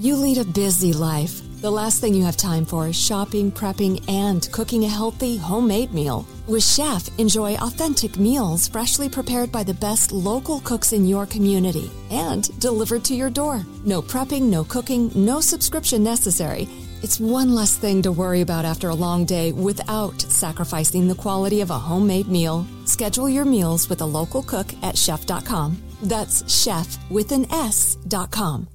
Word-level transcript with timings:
You 0.00 0.16
lead 0.16 0.38
a 0.38 0.46
busy 0.46 0.94
life. 0.94 1.42
The 1.60 1.70
last 1.70 2.00
thing 2.00 2.14
you 2.14 2.24
have 2.24 2.38
time 2.38 2.64
for 2.64 2.88
is 2.88 2.96
shopping, 2.96 3.52
prepping, 3.52 4.02
and 4.08 4.50
cooking 4.50 4.84
a 4.84 4.88
healthy, 4.88 5.36
homemade 5.36 5.92
meal. 5.92 6.26
With 6.46 6.62
Shef, 6.62 7.10
enjoy 7.18 7.56
authentic 7.56 8.16
meals 8.18 8.66
freshly 8.66 9.10
prepared 9.10 9.52
by 9.52 9.62
the 9.62 9.74
best 9.74 10.10
local 10.10 10.60
cooks 10.60 10.94
in 10.94 11.04
your 11.04 11.26
community 11.26 11.90
and 12.10 12.48
delivered 12.58 13.04
to 13.04 13.14
your 13.14 13.28
door. 13.28 13.62
No 13.84 14.00
prepping, 14.00 14.44
no 14.44 14.64
cooking, 14.64 15.10
no 15.14 15.38
subscription 15.42 16.02
necessary. 16.02 16.66
It's 17.02 17.20
one 17.20 17.54
less 17.54 17.76
thing 17.76 18.00
to 18.00 18.10
worry 18.10 18.40
about 18.40 18.64
after 18.64 18.88
a 18.88 19.00
long 19.06 19.26
day 19.26 19.52
without 19.52 20.18
sacrificing 20.18 21.08
the 21.08 21.22
quality 21.22 21.60
of 21.60 21.68
a 21.68 21.78
homemade 21.78 22.28
meal. 22.28 22.66
Schedule 22.86 23.28
your 23.28 23.44
meals 23.44 23.90
with 23.90 24.00
a 24.00 24.06
local 24.06 24.42
cook 24.42 24.72
at 24.82 24.94
shef.com. 24.94 25.76
That's 26.04 26.50
chef 26.50 26.96
with 27.10 27.32
an 27.32 27.52
S.com. 27.52 28.66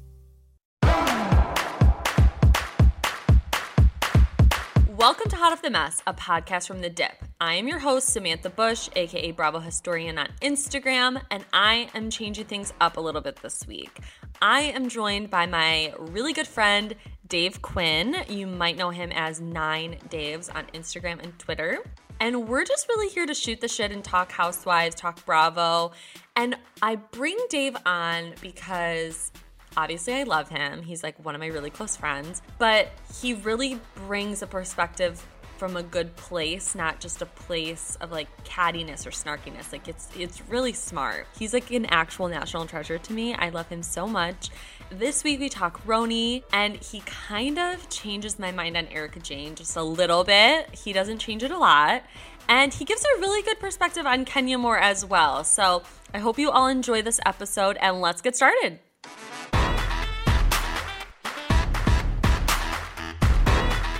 Welcome 5.05 5.29
to 5.29 5.35
Hot 5.35 5.53
Off 5.53 5.61
the 5.61 5.69
Mess, 5.69 6.01
a 6.07 6.15
podcast 6.15 6.65
from 6.65 6.81
The 6.81 6.89
Dip. 6.89 7.13
I 7.39 7.53
am 7.53 7.67
your 7.67 7.77
host, 7.77 8.09
Samantha 8.09 8.49
Bush, 8.49 8.89
aka 8.95 9.29
Bravo 9.29 9.59
Historian 9.59 10.17
on 10.17 10.29
Instagram, 10.41 11.21
and 11.29 11.45
I 11.53 11.91
am 11.93 12.09
changing 12.09 12.45
things 12.45 12.73
up 12.81 12.97
a 12.97 12.99
little 12.99 13.21
bit 13.21 13.35
this 13.35 13.67
week. 13.67 13.99
I 14.41 14.61
am 14.61 14.89
joined 14.89 15.29
by 15.29 15.45
my 15.45 15.93
really 15.99 16.33
good 16.33 16.47
friend, 16.47 16.95
Dave 17.27 17.61
Quinn. 17.61 18.15
You 18.27 18.47
might 18.47 18.77
know 18.77 18.89
him 18.89 19.11
as 19.11 19.39
Nine 19.39 19.99
Daves 20.09 20.49
on 20.55 20.65
Instagram 20.73 21.21
and 21.21 21.37
Twitter. 21.37 21.83
And 22.19 22.47
we're 22.47 22.65
just 22.65 22.87
really 22.89 23.13
here 23.13 23.27
to 23.27 23.35
shoot 23.35 23.61
the 23.61 23.67
shit 23.67 23.91
and 23.91 24.03
talk 24.03 24.31
housewives, 24.31 24.95
talk 24.95 25.23
Bravo. 25.23 25.91
And 26.35 26.55
I 26.81 26.95
bring 26.95 27.37
Dave 27.51 27.77
on 27.85 28.33
because 28.41 29.31
Obviously, 29.77 30.13
I 30.13 30.23
love 30.23 30.49
him. 30.49 30.81
He's 30.81 31.03
like 31.03 31.23
one 31.23 31.35
of 31.35 31.41
my 31.41 31.47
really 31.47 31.69
close 31.69 31.95
friends, 31.95 32.41
but 32.57 32.89
he 33.21 33.33
really 33.33 33.79
brings 34.07 34.41
a 34.41 34.47
perspective 34.47 35.25
from 35.57 35.77
a 35.77 35.83
good 35.83 36.15
place, 36.15 36.75
not 36.75 36.99
just 36.99 37.21
a 37.21 37.25
place 37.25 37.97
of 38.01 38.11
like 38.11 38.27
cattiness 38.43 39.05
or 39.05 39.11
snarkiness. 39.11 39.71
Like 39.71 39.87
it's 39.87 40.09
it's 40.17 40.41
really 40.49 40.73
smart. 40.73 41.27
He's 41.37 41.53
like 41.53 41.71
an 41.71 41.85
actual 41.87 42.27
national 42.27 42.65
treasure 42.65 42.97
to 42.97 43.13
me. 43.13 43.33
I 43.33 43.49
love 43.49 43.67
him 43.69 43.83
so 43.83 44.07
much. 44.07 44.49
This 44.89 45.23
week 45.23 45.39
we 45.39 45.49
talk 45.49 45.83
RHONY, 45.85 46.43
and 46.53 46.75
he 46.75 47.01
kind 47.05 47.57
of 47.57 47.89
changes 47.89 48.37
my 48.37 48.51
mind 48.51 48.77
on 48.77 48.87
Erika 48.87 49.19
Jayne 49.19 49.55
just 49.55 49.75
a 49.75 49.83
little 49.83 50.23
bit. 50.23 50.73
He 50.75 50.93
doesn't 50.93 51.19
change 51.19 51.43
it 51.43 51.51
a 51.51 51.57
lot. 51.57 52.03
And 52.47 52.71
he 52.71 52.85
gives 52.85 53.03
a 53.03 53.19
really 53.19 53.41
good 53.41 53.59
perspective 53.59 54.05
on 54.05 54.23
Kenya 54.25 54.59
Moore 54.59 54.77
as 54.77 55.03
well. 55.03 55.43
So 55.43 55.81
I 56.13 56.19
hope 56.19 56.37
you 56.37 56.51
all 56.51 56.67
enjoy 56.67 57.01
this 57.01 57.19
episode 57.25 57.77
and 57.77 58.01
let's 58.01 58.21
get 58.21 58.35
started. 58.35 58.79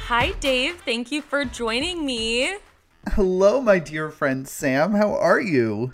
Hi, 0.05 0.33
Dave. 0.33 0.81
Thank 0.85 1.11
you 1.11 1.23
for 1.23 1.45
joining 1.45 2.05
me. 2.05 2.57
Hello, 3.13 3.59
my 3.59 3.79
dear 3.79 4.11
friend 4.11 4.47
Sam. 4.47 4.93
How 4.93 5.16
are 5.16 5.41
you? 5.41 5.93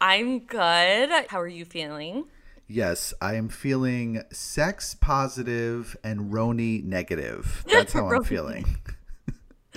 I'm 0.00 0.40
good. 0.40 1.10
How 1.28 1.40
are 1.40 1.46
you 1.46 1.64
feeling? 1.64 2.24
Yes, 2.66 3.14
I 3.20 3.34
am 3.34 3.48
feeling 3.48 4.24
sex 4.32 4.96
positive 5.00 5.96
and 6.02 6.32
RHONY 6.32 6.82
negative. 6.82 7.64
That's 7.70 7.92
how 7.92 8.08
I'm 8.12 8.24
feeling. 8.24 8.78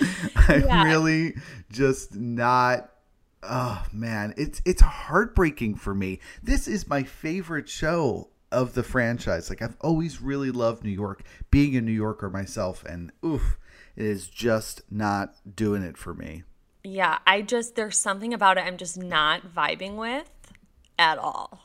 I'm 0.34 0.64
yeah. 0.64 0.82
really 0.82 1.36
just 1.70 2.12
not 2.12 2.90
oh 3.44 3.86
man, 3.92 4.34
it's 4.36 4.60
it's 4.64 4.82
heartbreaking 4.82 5.76
for 5.76 5.94
me. 5.94 6.18
This 6.42 6.66
is 6.66 6.88
my 6.88 7.04
favorite 7.04 7.68
show 7.68 8.30
of 8.50 8.74
the 8.74 8.82
franchise. 8.82 9.48
Like 9.48 9.62
I've 9.62 9.76
always 9.80 10.20
really 10.20 10.50
loved 10.50 10.82
New 10.82 10.90
York, 10.90 11.22
being 11.52 11.76
a 11.76 11.80
New 11.80 11.92
Yorker 11.92 12.28
myself 12.28 12.84
and 12.84 13.12
oof, 13.24 13.58
it 13.96 14.04
is 14.04 14.28
just 14.28 14.82
not 14.90 15.34
doing 15.56 15.82
it 15.82 15.96
for 15.96 16.14
me. 16.14 16.44
Yeah, 16.84 17.18
I 17.26 17.42
just 17.42 17.74
there's 17.74 17.98
something 17.98 18.32
about 18.32 18.58
it 18.58 18.64
I'm 18.64 18.76
just 18.76 18.96
not 18.96 19.54
vibing 19.54 19.96
with 19.96 20.30
at 20.98 21.18
all. 21.18 21.60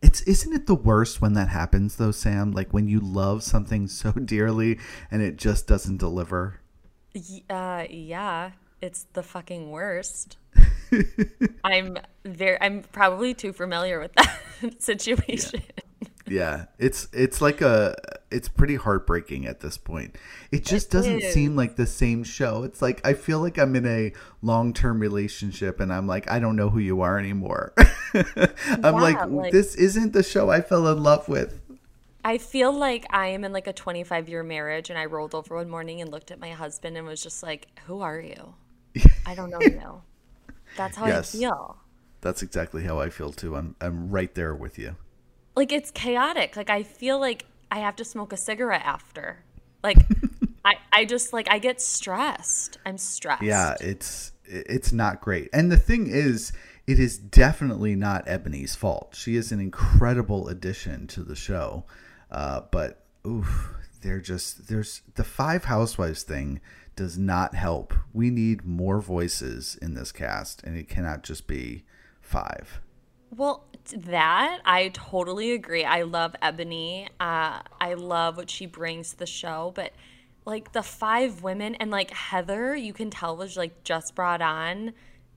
It's 0.00 0.22
isn't 0.22 0.52
it 0.52 0.66
the 0.66 0.74
worst 0.74 1.20
when 1.20 1.34
that 1.34 1.48
happens 1.48 1.96
though, 1.96 2.10
Sam? 2.10 2.52
Like 2.52 2.72
when 2.72 2.88
you 2.88 3.00
love 3.00 3.42
something 3.42 3.86
so 3.86 4.12
dearly 4.24 4.78
and 5.10 5.22
it 5.22 5.36
just 5.36 5.66
doesn't 5.66 5.98
deliver. 5.98 6.60
Uh, 7.50 7.84
yeah, 7.90 8.52
it's 8.80 9.06
the 9.12 9.22
fucking 9.22 9.70
worst. 9.70 10.38
I'm 11.64 11.98
very 12.24 12.58
I'm 12.60 12.82
probably 12.82 13.34
too 13.34 13.52
familiar 13.52 14.00
with 14.00 14.12
that 14.14 14.40
situation. 14.82 15.62
Yeah 15.76 15.82
yeah 16.32 16.64
it's 16.78 17.08
it's 17.12 17.42
like 17.42 17.60
a 17.60 17.94
it's 18.30 18.48
pretty 18.48 18.76
heartbreaking 18.76 19.46
at 19.46 19.60
this 19.60 19.76
point 19.76 20.16
it 20.50 20.64
just 20.64 20.86
it 20.86 20.90
doesn't 20.90 21.20
is. 21.20 21.34
seem 21.34 21.54
like 21.54 21.76
the 21.76 21.86
same 21.86 22.24
show 22.24 22.62
it's 22.62 22.80
like 22.80 23.06
i 23.06 23.12
feel 23.12 23.38
like 23.38 23.58
i'm 23.58 23.76
in 23.76 23.86
a 23.86 24.12
long-term 24.40 24.98
relationship 24.98 25.78
and 25.78 25.92
i'm 25.92 26.06
like 26.06 26.30
i 26.30 26.38
don't 26.38 26.56
know 26.56 26.70
who 26.70 26.78
you 26.78 27.02
are 27.02 27.18
anymore 27.18 27.74
i'm 28.14 28.24
yeah, 28.82 28.90
like, 28.90 29.26
like 29.26 29.52
this 29.52 29.74
isn't 29.74 30.14
the 30.14 30.22
show 30.22 30.48
i 30.48 30.60
fell 30.60 30.88
in 30.88 31.02
love 31.02 31.28
with 31.28 31.60
I 32.24 32.38
feel 32.38 32.72
like 32.72 33.04
I 33.10 33.26
am 33.30 33.42
in 33.42 33.52
like 33.52 33.66
a 33.66 33.72
25 33.72 34.28
year 34.28 34.44
marriage 34.44 34.90
and 34.90 34.96
I 34.96 35.06
rolled 35.06 35.34
over 35.34 35.56
one 35.56 35.68
morning 35.68 36.00
and 36.00 36.08
looked 36.08 36.30
at 36.30 36.38
my 36.38 36.50
husband 36.50 36.96
and 36.96 37.04
was 37.04 37.20
just 37.20 37.42
like, 37.42 37.66
Who 37.86 38.00
are 38.00 38.20
you? 38.20 38.54
I 39.26 39.34
don't 39.34 39.50
know 39.50 39.60
you. 39.60 40.02
That's 40.76 40.96
how 40.96 41.08
yes, 41.08 41.34
I 41.34 41.38
feel. 41.38 41.78
That's 42.20 42.40
exactly 42.40 42.84
how 42.84 43.00
I 43.00 43.10
feel 43.10 43.32
too. 43.32 43.56
I'm 43.56 43.74
I'm 43.80 44.08
right 44.08 44.32
there 44.36 44.54
with 44.54 44.78
you 44.78 44.94
like 45.54 45.72
it's 45.72 45.90
chaotic. 45.90 46.56
Like 46.56 46.70
I 46.70 46.82
feel 46.82 47.18
like 47.18 47.46
I 47.70 47.78
have 47.78 47.96
to 47.96 48.04
smoke 48.04 48.32
a 48.32 48.36
cigarette 48.36 48.82
after. 48.84 49.44
Like 49.82 49.98
I 50.64 50.74
I 50.92 51.04
just 51.04 51.32
like 51.32 51.50
I 51.50 51.58
get 51.58 51.80
stressed. 51.80 52.78
I'm 52.84 52.98
stressed. 52.98 53.42
Yeah, 53.42 53.76
it's 53.80 54.32
it's 54.44 54.92
not 54.92 55.20
great. 55.20 55.48
And 55.52 55.70
the 55.70 55.76
thing 55.76 56.08
is, 56.08 56.52
it 56.86 56.98
is 56.98 57.18
definitely 57.18 57.94
not 57.94 58.26
Eboni's 58.26 58.74
fault. 58.74 59.14
She 59.16 59.36
is 59.36 59.52
an 59.52 59.60
incredible 59.60 60.48
addition 60.48 61.06
to 61.08 61.22
the 61.22 61.36
show. 61.36 61.84
Uh, 62.30 62.62
but 62.70 63.04
oof, 63.26 63.74
they're 64.02 64.20
just 64.20 64.68
there's 64.68 65.02
the 65.14 65.24
five 65.24 65.64
housewives 65.64 66.22
thing 66.22 66.60
does 66.96 67.16
not 67.16 67.54
help. 67.54 67.94
We 68.12 68.30
need 68.30 68.66
more 68.66 69.00
voices 69.00 69.78
in 69.80 69.94
this 69.94 70.12
cast, 70.12 70.62
and 70.62 70.76
it 70.76 70.88
cannot 70.88 71.22
just 71.22 71.46
be 71.46 71.84
five. 72.20 72.80
Well, 73.34 73.64
that 73.90 74.60
I 74.64 74.88
totally 74.88 75.52
agree. 75.52 75.84
I 75.84 76.02
love 76.02 76.34
Eboni. 76.42 77.08
Uh, 77.20 77.60
I 77.80 77.94
love 77.94 78.36
what 78.36 78.50
she 78.50 78.66
brings 78.66 79.10
to 79.10 79.18
the 79.18 79.26
show, 79.26 79.72
but 79.74 79.92
like 80.44 80.72
the 80.72 80.82
five 80.82 81.42
women 81.42 81.74
and 81.76 81.90
like 81.90 82.10
Heather, 82.10 82.74
you 82.76 82.92
can 82.92 83.10
tell 83.10 83.36
was 83.36 83.56
like 83.56 83.84
just 83.84 84.14
brought 84.14 84.42
on, 84.42 84.92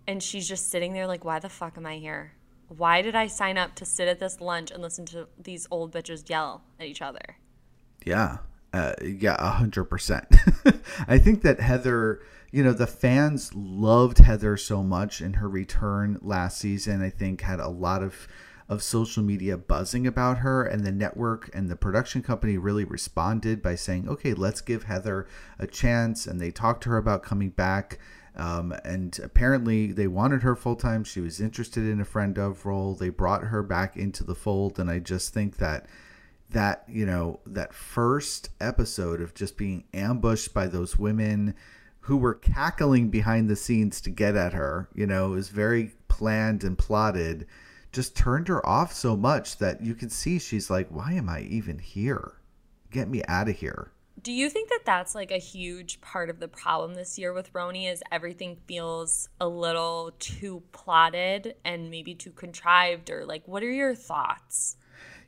and 0.08 0.22
she's 0.22 0.48
just 0.48 0.70
sitting 0.70 0.94
there 0.94 1.08
like, 1.08 1.26
why 1.26 1.40
the 1.40 1.50
fuck 1.50 1.78
am 1.78 1.86
I 1.86 1.98
here? 1.98 2.34
Why 2.68 3.02
did 3.02 3.16
I 3.16 3.28
sign 3.28 3.58
up 3.58 3.76
to 3.76 3.86
sit 3.86 4.08
at 4.08 4.20
this 4.20 4.42
lunch 4.42 4.72
and 4.72 4.82
listen 4.82 5.06
to 5.08 5.28
these 5.42 5.68
old 5.70 5.92
bitches 5.92 6.28
yell 6.30 6.64
at 6.80 6.88
each 6.88 7.02
other? 7.02 7.38
Yeah. 8.06 8.38
Uh, 8.74 8.94
yeah, 9.02 9.38
a 9.40 9.52
hundred 9.52 9.86
percent. 9.86 10.28
I 11.08 11.18
think 11.18 11.44
that 11.44 11.60
Heather, 11.62 12.22
you 12.56 12.64
know, 12.64 12.72
the 12.72 12.88
fans 12.88 13.54
loved 13.54 14.20
Heather 14.20 14.56
so 14.56 14.82
much 14.82 15.20
in 15.20 15.34
her 15.34 15.50
return 15.50 16.18
last 16.22 16.58
season. 16.58 17.02
I 17.02 17.10
think 17.10 17.42
had 17.42 17.60
a 17.60 17.68
lot 17.68 18.02
of 18.02 18.30
of 18.70 18.82
social 18.82 19.22
media 19.22 19.58
buzzing 19.58 20.08
about 20.08 20.38
her, 20.38 20.64
and 20.64 20.86
the 20.86 20.92
network 20.92 21.50
and 21.54 21.70
the 21.70 21.76
production 21.76 22.24
company 22.24 22.58
really 22.58 22.86
responded 22.86 23.62
by 23.62 23.76
saying, 23.76 24.08
"Okay, 24.08 24.34
let's 24.34 24.62
give 24.62 24.84
Heather 24.84 25.28
a 25.60 25.68
chance." 25.68 26.26
And 26.26 26.40
they 26.40 26.50
talked 26.50 26.84
to 26.84 26.92
her 26.92 26.98
about 26.98 27.24
coming 27.24 27.50
back. 27.50 28.00
Um, 28.38 28.74
and 28.86 29.20
apparently, 29.22 29.92
they 29.92 30.08
wanted 30.08 30.44
her 30.44 30.56
full 30.56 30.78
time. 30.78 31.04
She 31.04 31.20
was 31.20 31.42
interested 31.42 31.84
in 31.84 32.00
a 32.00 32.06
friend 32.06 32.38
of 32.38 32.66
role. 32.66 32.96
They 32.96 33.10
brought 33.10 33.44
her 33.44 33.64
back 33.64 33.98
into 33.98 34.24
the 34.24 34.34
fold, 34.34 34.80
and 34.80 34.90
I 34.90 35.00
just 35.00 35.34
think 35.34 35.58
that 35.58 35.88
that 36.52 36.86
you 36.88 37.06
know 37.06 37.42
that 37.46 37.74
first 37.74 38.50
episode 38.62 39.20
of 39.20 39.34
just 39.34 39.58
being 39.58 39.84
ambushed 39.94 40.54
by 40.54 40.68
those 40.68 40.98
women 40.98 41.54
who 42.06 42.18
were 42.18 42.36
cackling 42.36 43.10
behind 43.10 43.50
the 43.50 43.56
scenes 43.56 44.00
to 44.00 44.10
get 44.10 44.36
at 44.36 44.54
her 44.54 44.88
you 44.94 45.08
know 45.08 45.34
is 45.34 45.50
very 45.50 45.92
planned 46.08 46.64
and 46.64 46.78
plotted 46.78 47.48
just 47.92 48.16
turned 48.16 48.48
her 48.48 48.66
off 48.66 48.94
so 48.94 49.16
much 49.16 49.58
that 49.58 49.82
you 49.82 49.96
can 49.96 50.10
see 50.10 50.38
she's 50.38 50.70
like 50.70 50.88
why 50.90 51.14
am 51.14 51.28
i 51.28 51.42
even 51.42 51.80
here 51.80 52.34
get 52.92 53.10
me 53.10 53.24
out 53.28 53.50
of 53.50 53.56
here 53.56 53.92
do 54.22 54.32
you 54.32 54.50
think 54.50 54.70
that 54.70 54.84
that's 54.86 55.14
like 55.14 55.32
a 55.32 55.38
huge 55.38 56.00
part 56.00 56.30
of 56.30 56.40
the 56.40 56.48
problem 56.48 56.94
this 56.96 57.20
year 57.20 57.34
with 57.34 57.52
RHONY 57.52 57.92
is 57.92 58.02
everything 58.12 58.58
feels 58.66 59.30
a 59.42 59.48
little 59.48 60.14
too 60.20 60.64
plotted 60.72 61.56
and 61.66 61.92
maybe 61.92 62.16
too 62.16 62.32
contrived 62.32 63.10
or 63.10 63.26
like 63.26 63.48
what 63.48 63.62
are 63.62 63.72
your 63.72 63.96
thoughts 63.96 64.78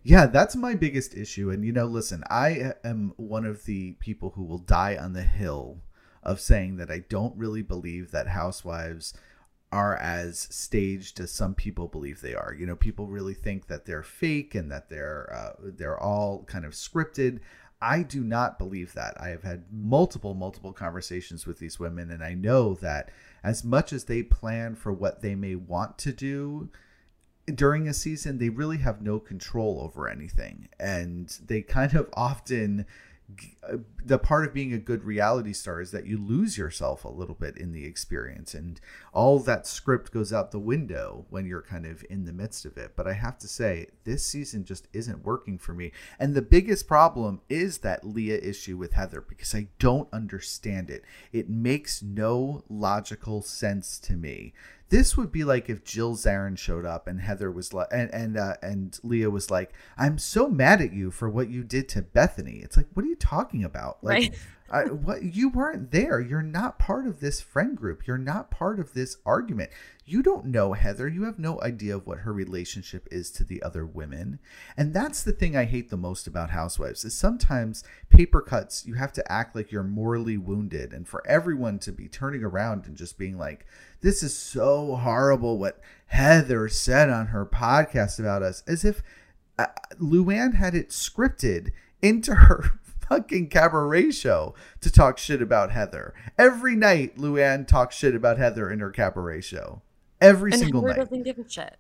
yeah, 0.04 0.26
that's 0.26 0.56
my 0.56 0.74
biggest 0.74 1.16
issue. 1.16 1.50
And, 1.50 1.66
you 1.66 1.74
know, 1.74 1.84
listen, 1.84 2.24
I 2.30 2.72
am 2.86 3.12
one 3.18 3.46
of 3.46 3.66
the 3.66 3.92
people 4.00 4.30
who 4.30 4.46
will 4.46 4.60
die 4.60 4.96
on 4.96 5.12
the 5.12 5.22
hill 5.22 5.82
of 6.28 6.40
saying 6.42 6.76
that 6.78 6.92
I 6.92 7.00
don't 7.10 7.36
really 7.36 7.64
believe 7.64 8.12
that 8.12 8.28
housewives 8.28 9.14
are 9.72 9.96
as 9.98 10.40
staged 10.52 11.20
as 11.20 11.32
some 11.32 11.56
people 11.56 11.88
believe 11.88 12.22
they 12.22 12.36
are. 12.36 12.54
You 12.54 12.66
know, 12.66 12.76
people 12.76 13.08
really 13.08 13.34
think 13.34 13.68
that 13.68 13.86
they're 13.86 14.04
fake 14.04 14.54
and 14.54 14.72
that 14.72 14.90
they're 14.90 15.34
uh, 15.34 15.54
they're 15.64 16.00
all 16.00 16.44
kind 16.44 16.66
of 16.66 16.74
scripted. 16.74 17.40
I 17.82 18.04
do 18.04 18.24
not 18.24 18.60
believe 18.60 18.94
that. 18.94 19.20
I 19.20 19.30
have 19.30 19.44
had 19.44 19.66
multiple 19.72 20.34
multiple 20.34 20.74
conversations 20.74 21.48
with 21.48 21.60
these 21.60 21.80
women 21.80 22.12
and 22.12 22.24
I 22.24 22.34
know 22.34 22.76
that 22.76 23.10
as 23.44 23.64
much 23.64 23.94
as 23.94 24.06
they 24.06 24.22
plan 24.24 24.76
for 24.76 24.92
what 24.92 25.22
they 25.22 25.36
may 25.36 25.56
want 25.56 25.98
to 26.00 26.12
do, 26.12 26.70
during 27.54 27.88
a 27.88 27.94
season 27.94 28.38
they 28.38 28.50
really 28.50 28.78
have 28.78 29.02
no 29.02 29.20
control 29.20 29.80
over 29.82 30.10
anything 30.10 30.68
and 30.80 31.40
they 31.46 31.62
kind 31.62 31.96
of 31.96 32.10
often 32.14 32.86
Uh, 33.62 33.78
the 34.06 34.18
part 34.18 34.46
of 34.46 34.54
being 34.54 34.72
a 34.72 34.78
good 34.78 35.04
reality 35.04 35.52
star 35.52 35.82
is 35.82 35.92
that 35.92 36.06
you 36.06 36.18
lose 36.18 36.58
yourself 36.58 37.04
a 37.04 37.10
little 37.10 37.36
bit 37.36 37.58
in 37.58 37.74
the 37.74 37.84
experience 37.84 38.54
and 38.54 38.80
all 39.12 39.38
that 39.38 39.68
script 39.68 40.14
goes 40.14 40.32
out 40.32 40.52
the 40.52 40.60
window 40.60 41.26
when 41.30 41.46
you're 41.46 41.62
kind 41.62 41.86
of 41.86 42.06
in 42.10 42.24
the 42.24 42.32
midst 42.32 42.64
of 42.64 42.78
it. 42.78 42.94
But 42.96 43.06
i 43.06 43.12
have 43.12 43.38
to 43.40 43.48
say 43.48 43.88
this 44.06 44.26
season 44.26 44.64
just 44.64 44.88
isn't 44.94 45.26
working 45.26 45.58
for 45.58 45.74
me. 45.74 45.92
And 46.18 46.36
the 46.36 46.42
biggest 46.42 46.88
problem 46.88 47.42
is 47.50 47.80
that 47.80 48.08
leah 48.08 48.40
issue 48.40 48.78
with 48.78 48.94
heather 48.94 49.20
because 49.20 49.54
i 49.54 49.68
don't 49.78 50.08
understand 50.14 50.90
it. 50.90 51.04
It 51.34 51.50
makes 51.50 52.02
no 52.02 52.64
logical 52.70 53.42
sense 53.42 54.00
to 54.00 54.14
me 54.14 54.54
this 54.90 55.18
would 55.18 55.32
be 55.32 55.44
like 55.44 55.70
if 55.70 55.84
Jill 55.84 56.16
Zarin 56.16 56.58
showed 56.58 56.86
up 56.86 57.08
and 57.08 57.20
Heather 57.20 57.52
was 57.52 57.74
like, 57.74 57.88
and 57.92 58.14
and 58.14 58.38
uh, 58.38 58.56
and 58.62 58.98
Leah 59.04 59.30
was 59.30 59.52
like, 59.52 59.74
"I'm 59.98 60.18
so 60.18 60.50
mad 60.50 60.82
at 60.82 60.94
you 60.94 61.12
for 61.12 61.30
what 61.30 61.50
you 61.50 61.64
did 61.64 61.90
to 61.90 62.02
Bethenny." 62.02 62.64
It's 62.64 62.78
like, 62.78 62.88
what 62.94 63.06
are 63.06 63.10
you 63.10 63.16
talking 63.16 63.64
about? 63.64 63.98
Like, 64.02 64.14
right. 64.14 64.36
I, 64.70 64.84
what 64.84 65.24
you 65.24 65.50
weren't 65.50 65.92
there. 65.92 66.20
You're 66.20 66.42
not 66.42 66.80
part 66.80 67.08
of 67.08 67.20
this 67.20 67.40
friend 67.40 67.76
group. 67.76 68.06
You're 68.06 68.18
not 68.18 68.52
part 68.52 68.80
of 68.80 68.94
this 68.94 69.18
argument. 69.26 69.70
You 70.06 70.22
don't 70.22 70.46
know 70.46 70.74
Heather. 70.74 71.08
You 71.08 71.24
have 71.24 71.40
no 71.40 71.62
idea 71.62 71.96
of 71.96 72.06
what 72.06 72.20
her 72.20 72.34
relationship 72.34 73.08
is 73.12 73.32
to 73.32 73.44
the 73.44 73.62
other 73.64 73.86
women. 73.86 74.40
And 74.76 74.94
that's 74.94 75.24
the 75.24 75.32
thing 75.32 75.56
I 75.56 75.66
hate 75.66 75.90
the 75.90 75.98
most 75.98 76.28
about 76.28 76.50
housewives 76.50 77.06
is 77.06 77.16
sometimes 77.16 77.84
paper 78.10 78.42
cuts 78.42 78.86
you 78.86 78.96
have 78.96 79.14
to 79.14 79.32
act 79.32 79.56
like 79.56 79.72
you're 79.72 79.84
morally 79.84 80.38
wounded 80.38 80.94
and 80.94 81.08
for 81.08 81.26
everyone 81.28 81.80
to 81.80 81.92
be 81.92 82.08
turning 82.08 82.44
around 82.44 82.86
and 82.86 82.96
just 82.96 83.18
being 83.18 83.38
like 83.38 83.66
this 84.02 84.24
is 84.24 84.36
so 84.36 84.96
horrible 84.96 85.58
what 85.58 85.82
Heather 86.08 86.70
said 86.70 87.10
on 87.10 87.28
her 87.28 87.46
podcast 87.46 88.20
about 88.20 88.44
us 88.44 88.64
as 88.68 88.86
if 88.86 89.02
uh, 89.60 89.68
Luann 90.00 90.56
had 90.56 90.76
it 90.76 90.90
scripted 90.90 91.72
into 92.02 92.36
her 92.36 92.80
fucking 93.10 93.50
cabaret 93.50 94.12
show 94.12 94.54
to 94.82 94.92
talk 94.92 95.18
shit 95.18 95.42
about 95.42 95.72
Heather. 95.72 96.14
Every 96.38 96.76
night, 96.76 97.18
Luann 97.18 97.68
talks 97.68 97.96
shit 97.96 98.16
about 98.16 98.38
Heather 98.38 98.70
in 98.70 98.80
her 98.80 98.92
cabaret 98.92 99.42
show. 99.42 99.82
Every 100.20 100.52
and 100.52 100.62
single 100.62 100.82
Heather 100.82 101.00
night. 101.00 101.10
doesn't 101.10 101.24
give 101.24 101.40
a 101.40 101.50
shit. 101.50 101.78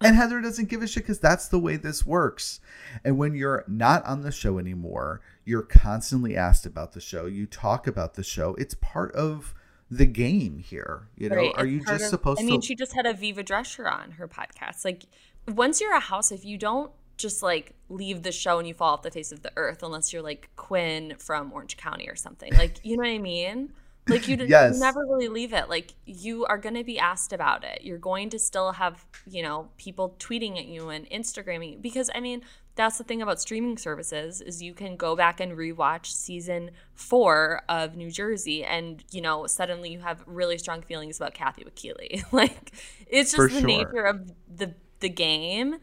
And 0.00 0.16
Heather 0.16 0.40
doesn't 0.40 0.68
give 0.68 0.82
a 0.82 0.86
shit 0.86 1.04
because 1.04 1.18
that's 1.18 1.48
the 1.48 1.58
way 1.58 1.76
this 1.76 2.04
works. 2.04 2.60
And 3.04 3.16
when 3.16 3.34
you're 3.34 3.64
not 3.66 4.04
on 4.04 4.22
the 4.22 4.32
show 4.32 4.58
anymore, 4.58 5.22
you're 5.44 5.62
constantly 5.62 6.36
asked 6.36 6.66
about 6.66 6.92
the 6.92 7.00
show. 7.00 7.26
You 7.26 7.46
talk 7.46 7.86
about 7.86 8.14
the 8.14 8.22
show. 8.22 8.54
It's 8.56 8.74
part 8.74 9.12
of 9.12 9.54
the 9.90 10.06
game 10.06 10.58
here. 10.58 11.08
You 11.16 11.30
know, 11.30 11.36
right. 11.36 11.54
are 11.56 11.66
you 11.66 11.80
just 11.80 12.04
of, 12.04 12.10
supposed 12.10 12.40
to? 12.40 12.44
I 12.44 12.46
mean, 12.46 12.60
she 12.60 12.74
just 12.74 12.94
had 12.94 13.06
a 13.06 13.14
Viva 13.14 13.44
Drescher 13.44 13.90
on 13.90 14.12
her 14.12 14.28
podcast. 14.28 14.84
Like, 14.84 15.04
once 15.48 15.80
you're 15.80 15.94
a 15.94 16.00
house, 16.00 16.32
if 16.32 16.44
you 16.44 16.58
don't 16.58 16.90
just 17.16 17.42
like 17.42 17.74
leave 17.88 18.22
the 18.22 18.32
show 18.32 18.58
and 18.58 18.66
you 18.66 18.74
fall 18.74 18.94
off 18.94 19.02
the 19.02 19.10
face 19.10 19.32
of 19.32 19.42
the 19.42 19.52
earth 19.56 19.82
unless 19.82 20.12
you're 20.12 20.22
like 20.22 20.50
Quinn 20.56 21.14
from 21.18 21.52
Orange 21.52 21.76
County 21.76 22.08
or 22.08 22.16
something. 22.16 22.52
Like, 22.54 22.80
you 22.82 22.96
know 22.96 23.02
what 23.02 23.10
I 23.10 23.18
mean? 23.18 23.72
Like 24.08 24.28
you, 24.28 24.36
yes. 24.48 24.78
never 24.80 25.00
really 25.00 25.28
leave 25.28 25.52
it. 25.52 25.68
Like 25.68 25.94
you 26.04 26.44
are 26.46 26.58
going 26.58 26.74
to 26.74 26.84
be 26.84 26.98
asked 26.98 27.32
about 27.32 27.64
it. 27.64 27.82
You're 27.82 27.98
going 27.98 28.30
to 28.30 28.38
still 28.38 28.72
have, 28.72 29.04
you 29.26 29.42
know, 29.42 29.68
people 29.78 30.16
tweeting 30.18 30.58
at 30.58 30.66
you 30.66 30.88
and 30.88 31.08
Instagramming 31.10 31.72
you 31.72 31.78
because 31.78 32.10
I 32.14 32.20
mean, 32.20 32.42
that's 32.76 32.98
the 32.98 33.04
thing 33.04 33.22
about 33.22 33.40
streaming 33.40 33.78
services 33.78 34.40
is 34.40 34.60
you 34.60 34.74
can 34.74 34.96
go 34.96 35.14
back 35.14 35.38
and 35.38 35.52
rewatch 35.52 36.06
season 36.06 36.72
4 36.94 37.62
of 37.68 37.94
New 37.94 38.10
Jersey 38.10 38.64
and, 38.64 39.04
you 39.12 39.20
know, 39.20 39.46
suddenly 39.46 39.90
you 39.90 40.00
have 40.00 40.24
really 40.26 40.58
strong 40.58 40.82
feelings 40.82 41.18
about 41.18 41.34
Kathy 41.34 41.64
Wakile. 41.64 42.24
like 42.32 42.72
it's 43.06 43.30
just 43.30 43.36
For 43.36 43.48
the 43.48 43.60
sure. 43.60 43.66
nature 43.66 44.04
of 44.04 44.32
the 44.52 44.74
the 45.00 45.08
game 45.08 45.76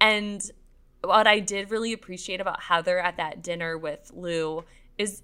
and 0.00 0.50
what 1.02 1.26
I 1.26 1.40
did 1.40 1.70
really 1.70 1.92
appreciate 1.92 2.40
about 2.40 2.62
Heather 2.62 2.98
at 2.98 3.16
that 3.16 3.42
dinner 3.42 3.78
with 3.78 4.10
Lou 4.14 4.64
is 4.98 5.22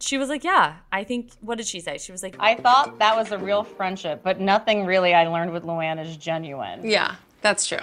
she 0.00 0.18
was 0.18 0.28
like, 0.28 0.44
Yeah, 0.44 0.76
I 0.90 1.04
think, 1.04 1.32
what 1.40 1.58
did 1.58 1.66
she 1.66 1.80
say? 1.80 1.98
She 1.98 2.12
was 2.12 2.22
like, 2.22 2.36
I 2.40 2.54
thought 2.56 2.98
that 2.98 3.16
was 3.16 3.30
a 3.30 3.38
real 3.38 3.62
friendship, 3.62 4.20
but 4.22 4.40
nothing 4.40 4.84
really 4.84 5.14
I 5.14 5.28
learned 5.28 5.52
with 5.52 5.62
Luann 5.62 6.04
is 6.04 6.16
genuine. 6.16 6.84
Yeah, 6.84 7.16
that's 7.40 7.66
true. 7.66 7.78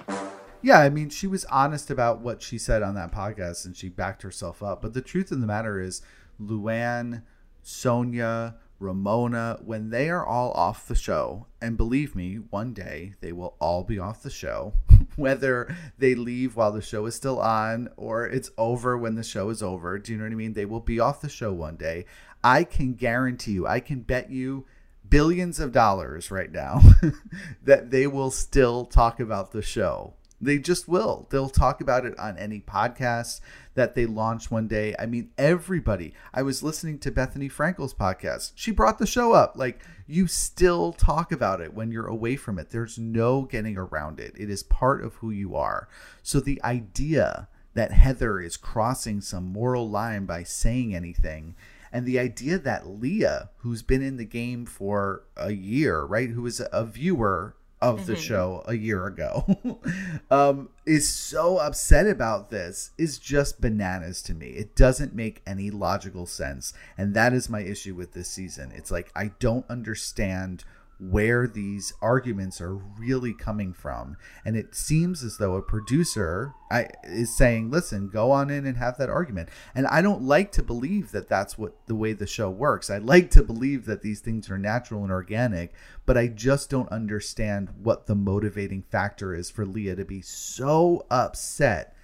Yeah, 0.62 0.80
I 0.80 0.90
mean, 0.90 1.10
she 1.10 1.28
was 1.28 1.46
honest 1.46 1.90
about 1.90 2.20
what 2.20 2.42
she 2.42 2.58
said 2.58 2.84
on 2.84 2.96
that 2.96 3.14
podcast 3.14 3.66
and 3.66 3.76
she 3.76 3.88
backed 3.88 4.24
herself 4.24 4.62
up. 4.62 4.82
But 4.82 4.94
the 4.94 5.02
truth 5.02 5.32
of 5.32 5.40
the 5.40 5.48
matter 5.48 5.80
is, 5.80 6.02
Luann, 6.42 7.24
Sonja, 7.64 8.56
Ramona, 8.80 9.60
when 9.64 9.90
they 9.90 10.10
are 10.10 10.26
all 10.26 10.52
off 10.52 10.88
the 10.88 10.96
show, 10.96 11.48
and 11.62 11.78
believe 11.78 12.16
me, 12.16 12.36
one 12.50 12.74
day 12.74 13.14
they 13.22 13.32
will 13.32 13.56
all 13.60 13.84
be 13.84 14.00
off 14.00 14.22
the 14.22 14.30
show, 14.30 14.74
whether 15.16 15.76
they 15.98 16.16
leave 16.16 16.56
while 16.56 16.72
the 16.72 16.82
show 16.82 17.06
is 17.06 17.16
still 17.16 17.40
on 17.40 17.90
or 17.98 18.26
it's 18.26 18.52
over 18.58 18.98
when 18.98 19.16
the 19.16 19.24
show 19.24 19.50
is 19.50 19.64
over. 19.64 19.98
Do 19.98 20.12
you 20.12 20.18
know 20.18 20.26
what 20.26 20.32
I 20.32 20.36
mean? 20.36 20.54
They 20.54 20.66
will 20.66 20.80
be 20.80 21.00
off 21.00 21.22
the 21.22 21.30
show 21.30 21.52
one 21.54 21.76
day. 21.76 22.06
I 22.44 22.64
can 22.64 22.94
guarantee 22.94 23.54
you, 23.54 23.68
I 23.68 23.80
can 23.80 24.02
bet 24.02 24.30
you 24.30 24.66
billions 25.10 25.60
of 25.60 25.72
dollars 25.72 26.32
right 26.32 26.52
now 26.52 26.82
that 27.64 27.92
they 27.92 28.08
will 28.08 28.32
still 28.32 28.86
talk 28.86 29.20
about 29.20 29.52
the 29.52 29.62
show 29.62 30.14
they 30.42 30.58
just 30.58 30.88
will. 30.88 31.28
They'll 31.30 31.50
talk 31.50 31.82
about 31.82 32.06
it 32.06 32.18
on 32.18 32.38
any 32.38 32.60
podcast 32.60 33.42
that 33.74 33.96
they 33.96 34.06
launch 34.06 34.50
one 34.50 34.68
day. 34.68 34.96
I 34.98 35.06
mean, 35.06 35.32
everybody. 35.38 36.14
I 36.34 36.44
was 36.44 36.64
listening 36.64 37.00
to 37.00 37.12
Bethenny 37.12 37.52
Frankel's 37.52 37.94
podcast. 37.94 38.54
She 38.56 38.72
brought 38.72 39.00
the 39.00 39.08
show 39.08 39.34
up. 39.34 39.54
Like, 39.56 39.82
you 40.08 40.28
still 40.28 40.94
talk 40.94 41.32
about 41.32 41.62
it 41.62 41.74
when 41.74 41.92
you're 41.92 42.08
away 42.08 42.36
from 42.36 42.58
it. 42.58 42.70
There's 42.70 42.98
no 42.98 43.44
getting 43.44 43.78
around 43.78 44.20
it. 44.20 44.34
It 44.38 44.50
is 44.50 44.64
part 44.64 45.04
of 45.04 45.16
who 45.16 45.32
you 45.32 45.56
are. 45.56 45.88
So 46.24 46.40
the 46.40 46.62
idea 46.64 47.48
that 47.74 47.92
Heather 47.92 48.40
is 48.40 48.58
crossing 48.58 49.22
some 49.22 49.46
moral 49.46 49.90
line 49.90 50.26
by 50.26 50.44
saying 50.44 50.96
anything 50.96 51.56
and 51.92 52.06
the 52.06 52.20
idea 52.20 52.58
that 52.60 52.88
Leah, 52.88 53.50
who's 53.58 53.82
been 53.82 54.02
in 54.02 54.18
the 54.18 54.26
game 54.26 54.66
for 54.66 55.24
a 55.36 55.52
year, 55.52 56.04
right, 56.04 56.30
who 56.30 56.46
is 56.46 56.62
a 56.72 56.86
viewer 56.86 57.56
of 57.82 58.06
the 58.06 58.14
mm-hmm. 58.14 58.22
show 58.22 58.64
a 58.66 58.74
year 58.74 59.06
ago 59.06 59.82
um, 60.32 60.70
is 60.86 61.08
so 61.08 61.58
upset 61.58 62.08
about 62.08 62.50
this 62.50 62.92
is 62.98 63.18
just 63.18 63.62
bananas 63.62 64.22
to 64.24 64.34
me. 64.34 64.48
It 64.48 64.76
doesn't 64.76 65.16
make 65.16 65.42
any 65.48 65.72
logical 65.72 66.26
sense. 66.26 66.74
And 66.98 67.14
that 67.14 67.32
is 67.32 67.50
my 67.50 67.62
issue 67.62 67.96
with 67.96 68.14
this 68.14 68.30
season. 68.30 68.72
It's 68.76 68.92
like 68.92 69.12
I 69.16 69.32
don't 69.40 69.66
understand 69.70 70.66
where 71.00 71.48
these 71.48 71.94
arguments 72.02 72.60
are 72.60 72.76
really 72.76 73.34
coming 73.34 73.72
from. 73.72 74.18
And 74.44 74.58
it 74.58 74.76
seems 74.76 75.24
as 75.24 75.38
though 75.38 75.56
a 75.56 75.62
producer 75.62 76.54
I, 76.70 76.90
is 77.04 77.36
saying, 77.36 77.72
listen, 77.72 78.10
go 78.10 78.32
on 78.32 78.50
in 78.50 78.66
and 78.66 78.78
have 78.78 78.98
that 78.98 79.10
argument. 79.10 79.48
And 79.74 79.88
I 79.88 80.02
don't 80.02 80.22
like 80.22 80.52
to 80.54 80.64
believe 80.64 81.12
that 81.12 81.30
that's 81.30 81.58
what 81.58 81.74
the 81.88 81.96
way 81.96 82.12
the 82.12 82.28
show 82.28 82.50
works. 82.50 82.90
I 82.90 82.98
like 82.98 83.32
to 83.32 83.44
believe 83.44 83.86
that 83.86 84.02
these 84.02 84.20
things 84.20 84.50
are 84.52 84.58
natural 84.58 85.04
and 85.04 85.12
organic, 85.12 85.74
but 86.06 86.18
I 86.18 86.28
just 86.28 86.70
don't 86.70 86.92
understand 86.92 87.70
what 87.82 88.08
the 88.08 88.16
motivating 88.16 88.84
factor 88.84 89.34
is 89.34 89.50
for 89.50 89.66
Leah 89.66 89.96
to 89.96 90.06
be 90.06 90.22
so 90.22 91.06
upset 91.10 91.96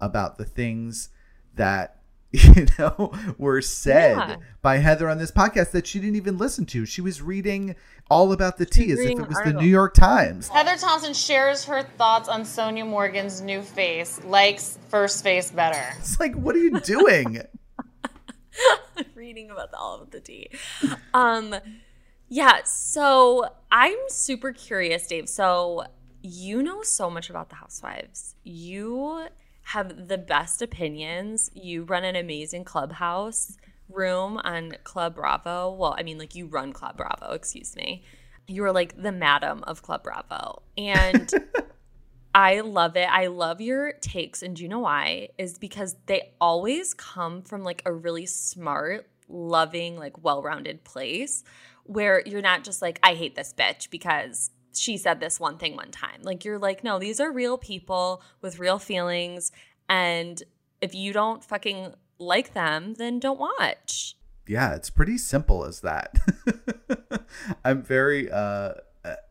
about 0.00 0.38
the 0.38 0.44
things 0.44 1.08
that 1.56 2.03
you 2.56 2.66
know, 2.80 3.12
were 3.38 3.62
said 3.62 4.16
yeah. 4.16 4.36
by 4.60 4.78
Heather 4.78 5.08
on 5.08 5.18
this 5.18 5.30
podcast 5.30 5.70
that 5.70 5.86
she 5.86 6.00
didn't 6.00 6.16
even 6.16 6.36
listen 6.36 6.66
to. 6.66 6.84
She 6.84 7.00
was 7.00 7.22
reading 7.22 7.76
all 8.10 8.32
about 8.32 8.56
the 8.58 8.66
tea 8.66 8.90
as 8.90 8.98
if 8.98 9.10
it 9.20 9.28
was 9.28 9.38
the 9.44 9.52
New 9.52 9.68
York 9.68 9.94
Times. 9.94 10.48
Heather 10.48 10.76
Thompson 10.76 11.14
shares 11.14 11.64
her 11.66 11.84
thoughts 11.96 12.28
on 12.28 12.42
Sonja 12.42 12.84
Morgan's 12.84 13.40
new 13.40 13.62
face, 13.62 14.22
likes 14.24 14.78
first 14.88 15.22
face 15.22 15.50
better. 15.50 15.80
It's 15.98 16.18
like, 16.18 16.34
what 16.34 16.56
are 16.56 16.58
you 16.58 16.80
doing? 16.80 17.40
Reading 19.14 19.50
about 19.50 19.70
the, 19.70 19.78
all 19.78 20.02
of 20.02 20.10
the 20.10 20.20
tea. 20.20 20.50
Um, 21.12 21.54
yeah, 22.28 22.62
so 22.64 23.48
I'm 23.70 23.98
super 24.08 24.52
curious, 24.52 25.06
Dave. 25.06 25.28
So 25.28 25.84
you 26.20 26.62
know 26.64 26.82
so 26.82 27.08
much 27.08 27.30
about 27.30 27.48
the 27.48 27.56
housewives. 27.56 28.34
You 28.42 29.28
have 29.64 30.08
the 30.08 30.18
best 30.18 30.62
opinions. 30.62 31.50
You 31.54 31.84
run 31.84 32.04
an 32.04 32.16
amazing 32.16 32.64
clubhouse 32.64 33.56
room 33.88 34.38
on 34.44 34.72
Club 34.84 35.14
Bravo. 35.16 35.72
Well, 35.72 35.94
I 35.98 36.02
mean, 36.02 36.18
like 36.18 36.34
you 36.34 36.46
run 36.46 36.72
Club 36.72 36.96
Bravo, 36.96 37.32
excuse 37.32 37.74
me. 37.76 38.04
You 38.46 38.64
are 38.64 38.72
like 38.72 39.00
the 39.00 39.12
madam 39.12 39.64
of 39.66 39.82
Club 39.82 40.02
Bravo. 40.02 40.62
And 40.76 41.30
I 42.34 42.60
love 42.60 42.96
it. 42.96 43.08
I 43.10 43.28
love 43.28 43.60
your 43.60 43.92
takes. 43.94 44.42
And 44.42 44.56
do 44.56 44.62
you 44.62 44.68
know 44.68 44.80
why? 44.80 45.28
Is 45.38 45.58
because 45.58 45.96
they 46.06 46.32
always 46.40 46.92
come 46.92 47.42
from 47.42 47.62
like 47.62 47.82
a 47.86 47.92
really 47.92 48.26
smart, 48.26 49.08
loving, 49.28 49.96
like 49.96 50.22
well 50.22 50.42
rounded 50.42 50.84
place 50.84 51.42
where 51.84 52.22
you're 52.26 52.42
not 52.42 52.64
just 52.64 52.82
like, 52.82 52.98
I 53.02 53.14
hate 53.14 53.34
this 53.34 53.54
bitch 53.56 53.90
because 53.90 54.50
she 54.74 54.96
said 54.96 55.20
this 55.20 55.38
one 55.40 55.58
thing 55.58 55.76
one 55.76 55.90
time. 55.90 56.22
Like 56.22 56.44
you're 56.44 56.58
like, 56.58 56.84
no, 56.84 56.98
these 56.98 57.20
are 57.20 57.30
real 57.30 57.58
people 57.58 58.22
with 58.40 58.58
real 58.58 58.78
feelings. 58.78 59.52
And 59.88 60.42
if 60.80 60.94
you 60.94 61.12
don't 61.12 61.44
fucking 61.44 61.94
like 62.18 62.54
them, 62.54 62.94
then 62.94 63.18
don't 63.18 63.40
watch. 63.40 64.16
Yeah, 64.46 64.74
it's 64.74 64.90
pretty 64.90 65.18
simple 65.18 65.64
as 65.64 65.80
that. 65.80 66.18
I'm 67.64 67.82
very 67.82 68.30
uh 68.30 68.74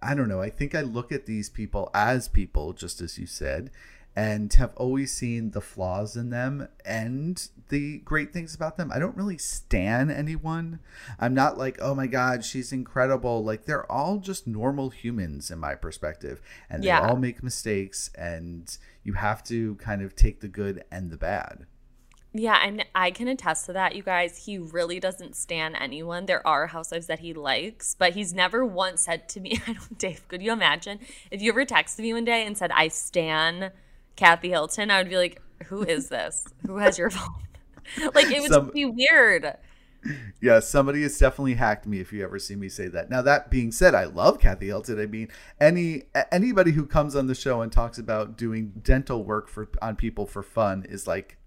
I 0.01 0.13
don't 0.13 0.27
know. 0.27 0.41
I 0.41 0.49
think 0.49 0.75
I 0.75 0.81
look 0.81 1.11
at 1.11 1.25
these 1.25 1.49
people 1.49 1.89
as 1.95 2.27
people, 2.27 2.73
just 2.73 3.01
as 3.01 3.17
you 3.17 3.25
said, 3.25 3.71
and 4.15 4.53
have 4.53 4.73
always 4.75 5.11
seen 5.11 5.51
the 5.51 5.61
flaws 5.61 6.15
in 6.15 6.29
them 6.29 6.67
and 6.85 7.49
the 7.69 7.97
great 7.99 8.31
things 8.31 8.53
about 8.53 8.77
them. 8.77 8.91
I 8.93 8.99
don't 8.99 9.17
really 9.17 9.39
stan 9.39 10.11
anyone. 10.11 10.79
I'm 11.19 11.33
not 11.33 11.57
like, 11.57 11.77
oh 11.81 11.95
my 11.95 12.07
God, 12.07 12.45
she's 12.45 12.71
incredible. 12.71 13.43
Like 13.43 13.65
they're 13.65 13.91
all 13.91 14.17
just 14.17 14.45
normal 14.45 14.89
humans 14.91 15.49
in 15.49 15.59
my 15.59 15.73
perspective. 15.73 16.41
And 16.69 16.83
they 16.83 16.91
all 16.91 17.15
make 17.15 17.41
mistakes 17.41 18.11
and 18.15 18.77
you 19.03 19.13
have 19.13 19.43
to 19.45 19.75
kind 19.75 20.01
of 20.01 20.15
take 20.15 20.41
the 20.41 20.47
good 20.47 20.83
and 20.91 21.09
the 21.09 21.17
bad. 21.17 21.65
Yeah, 22.35 22.59
and 22.65 22.83
I 22.95 23.11
can 23.11 23.27
attest 23.27 23.67
to 23.67 23.73
that, 23.73 23.95
you 23.95 24.01
guys. 24.01 24.45
He 24.45 24.57
really 24.57 24.99
doesn't 24.99 25.35
stand 25.35 25.75
anyone. 25.79 26.25
There 26.25 26.45
are 26.47 26.65
housewives 26.65 27.05
that 27.05 27.19
he 27.19 27.31
likes, 27.31 27.95
but 27.97 28.13
he's 28.13 28.33
never 28.33 28.65
once 28.65 29.03
said 29.03 29.29
to 29.29 29.39
me, 29.39 29.61
I 29.67 29.73
don't, 29.73 29.97
Dave, 29.99 30.27
could 30.27 30.41
you 30.41 30.51
imagine 30.51 30.99
if 31.29 31.43
you 31.43 31.51
ever 31.51 31.63
texted 31.63 31.99
me 31.99 32.11
one 32.11 32.25
day 32.25 32.45
and 32.45 32.57
said, 32.57 32.71
I 32.71 32.87
stan 32.87 33.71
Kathy 34.15 34.49
Hilton, 34.49 34.91
I 34.91 34.99
would 34.99 35.09
be 35.09 35.17
like, 35.17 35.41
who 35.65 35.83
is 35.83 36.09
this? 36.09 36.45
who 36.65 36.77
has 36.77 36.97
your 36.97 37.09
phone? 37.09 37.33
like, 38.13 38.31
it 38.31 38.41
would 38.41 38.51
Some, 38.51 38.71
be 38.71 38.85
weird. 38.85 39.57
Yeah, 40.41 40.59
somebody 40.59 41.03
has 41.03 41.17
definitely 41.17 41.53
hacked 41.53 41.87
me 41.87 41.99
if 41.99 42.11
you 42.11 42.23
ever 42.23 42.37
see 42.37 42.55
me 42.55 42.67
say 42.67 42.87
that. 42.89 43.09
Now 43.09 43.21
that 43.21 43.49
being 43.49 43.71
said, 43.71 43.95
I 43.95 44.05
love 44.05 44.39
Kathy 44.39 44.67
Hilton. 44.67 44.99
I 44.99 45.05
mean, 45.05 45.29
any 45.61 46.03
anybody 46.31 46.71
who 46.71 46.85
comes 46.85 47.15
on 47.15 47.27
the 47.27 47.35
show 47.35 47.61
and 47.61 47.71
talks 47.71 47.97
about 47.97 48.37
doing 48.37 48.73
dental 48.83 49.23
work 49.23 49.47
for 49.47 49.69
on 49.81 49.95
people 49.95 50.25
for 50.25 50.43
fun 50.43 50.85
is 50.89 51.07
like 51.07 51.37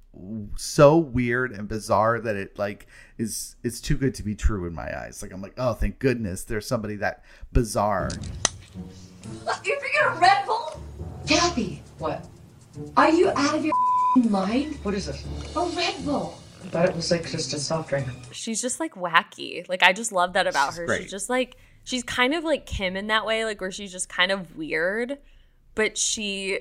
so 0.56 0.96
weird 0.96 1.52
and 1.52 1.68
bizarre 1.68 2.20
that 2.20 2.36
it 2.36 2.58
like 2.58 2.86
is 3.18 3.56
it's 3.62 3.80
too 3.80 3.96
good 3.96 4.14
to 4.14 4.22
be 4.22 4.34
true 4.34 4.66
in 4.66 4.74
my 4.74 4.98
eyes. 4.98 5.22
Like 5.22 5.32
I'm 5.32 5.42
like, 5.42 5.54
oh, 5.58 5.74
thank 5.74 5.98
goodness 5.98 6.44
there's 6.44 6.66
somebody 6.66 6.96
that 6.96 7.24
bizarre. 7.52 8.08
You 9.64 9.80
forget 9.80 10.06
a 10.06 10.18
Red 10.18 10.46
Bull, 10.46 10.80
Kathy. 11.26 11.82
What? 11.98 12.26
Are 12.96 13.10
you 13.10 13.30
out 13.30 13.54
of 13.54 13.64
your 13.64 13.74
mind? 14.28 14.78
What 14.82 14.94
is 14.94 15.06
this? 15.06 15.24
A 15.54 15.64
Red 15.76 16.04
Bull. 16.04 16.38
I 16.64 16.68
thought 16.68 16.88
it 16.88 16.96
was 16.96 17.10
like 17.10 17.28
just 17.30 17.52
a 17.54 17.58
soft 17.58 17.88
drink. 17.88 18.08
She's 18.32 18.60
just 18.60 18.80
like 18.80 18.94
wacky. 18.94 19.68
Like 19.68 19.82
I 19.82 19.92
just 19.92 20.12
love 20.12 20.32
that 20.34 20.46
about 20.46 20.70
she's 20.70 20.78
her. 20.78 20.86
Great. 20.86 21.02
She's 21.02 21.10
just 21.10 21.30
like 21.30 21.56
she's 21.84 22.02
kind 22.02 22.34
of 22.34 22.44
like 22.44 22.66
Kim 22.66 22.96
in 22.96 23.06
that 23.06 23.24
way, 23.24 23.44
like 23.44 23.60
where 23.60 23.70
she's 23.70 23.92
just 23.92 24.08
kind 24.08 24.32
of 24.32 24.56
weird, 24.56 25.18
but 25.74 25.96
she 25.96 26.60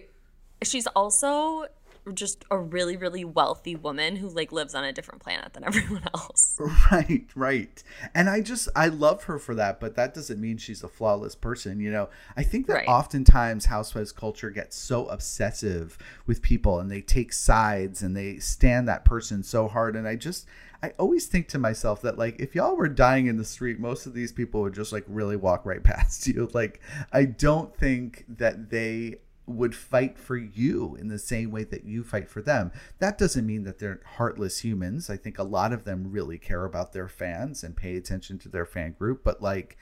she's 0.64 0.88
also 0.88 1.66
just 2.14 2.46
a 2.52 2.58
really 2.58 2.96
really 2.96 3.26
wealthy 3.26 3.76
woman 3.76 4.16
who 4.18 4.30
like 4.30 4.52
lives 4.52 4.76
on 4.76 4.84
a 4.84 4.94
different 4.94 5.22
planet 5.22 5.54
than 5.54 5.64
everyone 5.66 6.04
else 6.14 6.60
right 6.92 7.28
right 7.36 7.84
and 8.14 8.30
i 8.30 8.42
just 8.42 8.70
i 8.76 8.88
love 8.88 9.24
her 9.24 9.40
for 9.40 9.56
that 9.56 9.80
but 9.80 9.96
that 9.96 10.14
doesn't 10.14 10.40
mean 10.40 10.58
she's 10.58 10.84
a 10.84 10.88
flawless 10.88 11.36
person 11.36 11.80
you 11.80 11.92
know 11.92 12.10
i 12.38 12.44
think 12.44 12.68
that 12.68 12.74
right. 12.74 12.88
oftentimes 12.88 13.66
housewives 13.66 14.12
culture 14.12 14.50
gets 14.50 14.76
so 14.76 15.08
obsessive 15.08 15.98
with 16.26 16.42
people 16.42 16.80
and 16.80 16.92
they 16.92 17.02
take 17.02 17.34
sides 17.34 18.02
and 18.02 18.16
they 18.16 18.38
stand 18.38 18.88
that 18.88 19.06
person 19.06 19.44
so 19.44 19.68
hard 19.68 19.96
and 19.96 20.08
i 20.08 20.16
just 20.16 20.46
I 20.86 20.94
always 21.00 21.26
think 21.26 21.48
to 21.48 21.58
myself 21.58 22.04
that 22.04 22.20
like 22.20 22.40
if 22.40 22.54
y'all 22.54 22.76
were 22.76 22.88
dying 22.88 23.26
in 23.26 23.38
the 23.38 23.44
street, 23.44 23.80
most 23.80 24.06
of 24.06 24.14
these 24.14 24.32
people 24.32 24.62
would 24.62 24.74
just 24.74 24.94
like 24.94 25.04
really 25.08 25.36
walk 25.36 25.66
right 25.66 25.84
past 25.84 26.28
you. 26.28 26.48
Like 26.54 26.80
I 27.12 27.26
don't 27.26 27.76
think 27.76 28.26
that 28.38 28.70
they 28.70 29.16
would 29.48 29.76
fight 29.76 30.18
for 30.18 30.38
you 30.38 30.96
in 31.00 31.08
the 31.08 31.20
same 31.20 31.52
way 31.52 31.64
that 31.64 31.86
you 31.86 32.04
fight 32.04 32.30
for 32.30 32.42
them. 32.42 32.72
That 33.00 33.18
doesn't 33.18 33.46
mean 33.46 33.64
that 33.64 33.80
they're 33.80 34.02
heartless 34.18 34.60
humans. 34.60 35.10
I 35.10 35.18
think 35.18 35.38
a 35.38 35.44
lot 35.44 35.72
of 35.72 35.84
them 35.84 36.12
really 36.12 36.38
care 36.38 36.66
about 36.66 36.94
their 36.94 37.08
fans 37.08 37.64
and 37.64 37.76
pay 37.76 37.96
attention 37.96 38.40
to 38.40 38.50
their 38.50 38.66
fan 38.66 38.94
group, 38.94 39.24
but 39.24 39.42
like 39.42 39.78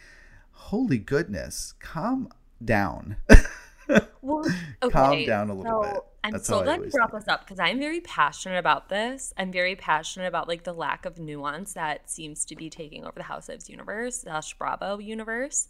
holy 0.54 0.98
goodness, 0.98 1.74
calm 1.80 2.30
down. 2.64 3.18
well, 4.22 4.46
okay, 4.82 4.92
calm 4.92 5.26
down 5.26 5.50
a 5.50 5.54
little 5.54 5.84
so 5.84 5.92
bit. 5.92 6.02
I'm 6.24 6.40
so 6.40 6.64
glad 6.64 6.82
you 6.82 6.90
brought 6.90 7.12
this 7.12 7.28
up 7.28 7.42
because 7.42 7.60
I'm 7.60 7.80
very 7.80 8.00
passionate 8.00 8.58
about 8.58 8.88
this. 8.88 9.34
I'm 9.38 9.52
very 9.52 9.76
passionate 9.76 10.28
about 10.28 10.48
like 10.48 10.64
the 10.64 10.74
lack 10.74 11.06
of 11.06 11.20
nuance 11.20 11.74
that 11.74 12.10
seems 12.10 12.46
to 12.46 12.56
be 12.56 12.70
taking 12.70 13.04
over 13.04 13.14
the 13.18 13.24
House 13.24 13.48
Housewives 13.48 13.70
universe, 13.70 14.22
slash 14.22 14.54
Bravo 14.54 15.00
universe. 15.00 15.68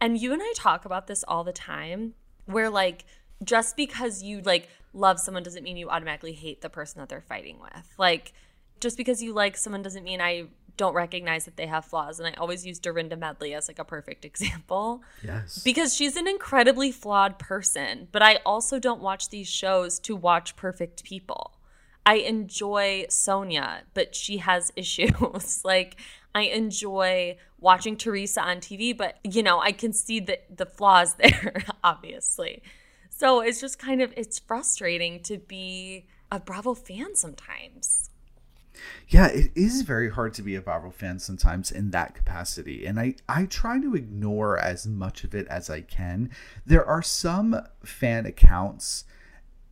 And 0.00 0.18
you 0.18 0.32
and 0.32 0.40
I 0.42 0.52
talk 0.56 0.84
about 0.84 1.06
this 1.06 1.24
all 1.28 1.44
the 1.44 1.52
time, 1.52 2.14
where 2.46 2.70
like 2.70 3.04
just 3.44 3.76
because 3.76 4.22
you 4.22 4.40
like 4.42 4.68
love 4.94 5.18
someone 5.18 5.42
doesn't 5.42 5.62
mean 5.64 5.76
you 5.76 5.88
automatically 5.88 6.32
hate 6.32 6.60
the 6.60 6.68
person 6.68 7.00
that 7.00 7.08
they're 7.08 7.20
fighting 7.20 7.58
with. 7.60 7.94
Like 7.98 8.32
just 8.80 8.96
because 8.96 9.22
you 9.22 9.32
like 9.32 9.56
someone 9.56 9.82
doesn't 9.82 10.04
mean 10.04 10.20
I 10.20 10.46
don't 10.76 10.94
recognize 10.94 11.44
that 11.44 11.56
they 11.56 11.66
have 11.66 11.84
flaws. 11.84 12.18
And 12.18 12.26
I 12.26 12.38
always 12.38 12.66
use 12.66 12.78
Dorinda 12.78 13.16
Medley 13.16 13.54
as 13.54 13.68
like 13.68 13.78
a 13.78 13.84
perfect 13.84 14.24
example. 14.30 15.02
Yes. 15.22 15.62
Because 15.62 15.94
she's 15.94 16.16
an 16.16 16.28
incredibly 16.28 16.90
flawed 16.90 17.38
person. 17.38 18.08
But 18.12 18.22
I 18.22 18.36
also 18.46 18.78
don't 18.78 19.00
watch 19.00 19.28
these 19.28 19.48
shows 19.48 19.98
to 20.00 20.16
watch 20.16 20.56
perfect 20.56 21.04
people. 21.04 21.52
I 22.04 22.14
enjoy 22.14 23.06
Sonja, 23.08 23.82
but 23.94 24.14
she 24.14 24.38
has 24.38 24.72
issues. 24.76 25.62
like 25.64 25.96
I 26.34 26.42
enjoy 26.42 27.36
watching 27.60 27.96
Teresa 27.96 28.42
on 28.42 28.56
TV, 28.58 28.96
but 28.96 29.18
you 29.22 29.42
know, 29.42 29.60
I 29.60 29.72
can 29.72 29.92
see 29.92 30.20
the 30.20 30.38
the 30.54 30.66
flaws 30.66 31.14
there, 31.14 31.64
obviously. 31.84 32.62
So 33.22 33.40
it's 33.40 33.60
just 33.60 33.78
kind 33.78 34.02
of 34.02 34.12
it's 34.16 34.40
frustrating 34.40 35.20
to 35.20 35.38
be 35.38 36.06
a 36.32 36.40
Bravo 36.40 36.74
fan 36.74 37.14
sometimes. 37.14 38.10
Yeah, 39.06 39.28
it 39.28 39.52
is 39.54 39.82
very 39.82 40.10
hard 40.10 40.34
to 40.34 40.42
be 40.42 40.56
a 40.56 40.60
Bravo 40.60 40.90
fan 40.90 41.20
sometimes 41.20 41.70
in 41.70 41.92
that 41.92 42.16
capacity. 42.16 42.84
And 42.84 42.98
I, 42.98 43.14
I 43.28 43.44
try 43.44 43.78
to 43.78 43.94
ignore 43.94 44.58
as 44.58 44.88
much 44.88 45.22
of 45.22 45.36
it 45.36 45.46
as 45.46 45.70
I 45.70 45.82
can. 45.82 46.30
There 46.66 46.84
are 46.84 47.00
some 47.00 47.60
fan 47.84 48.26
accounts 48.26 49.04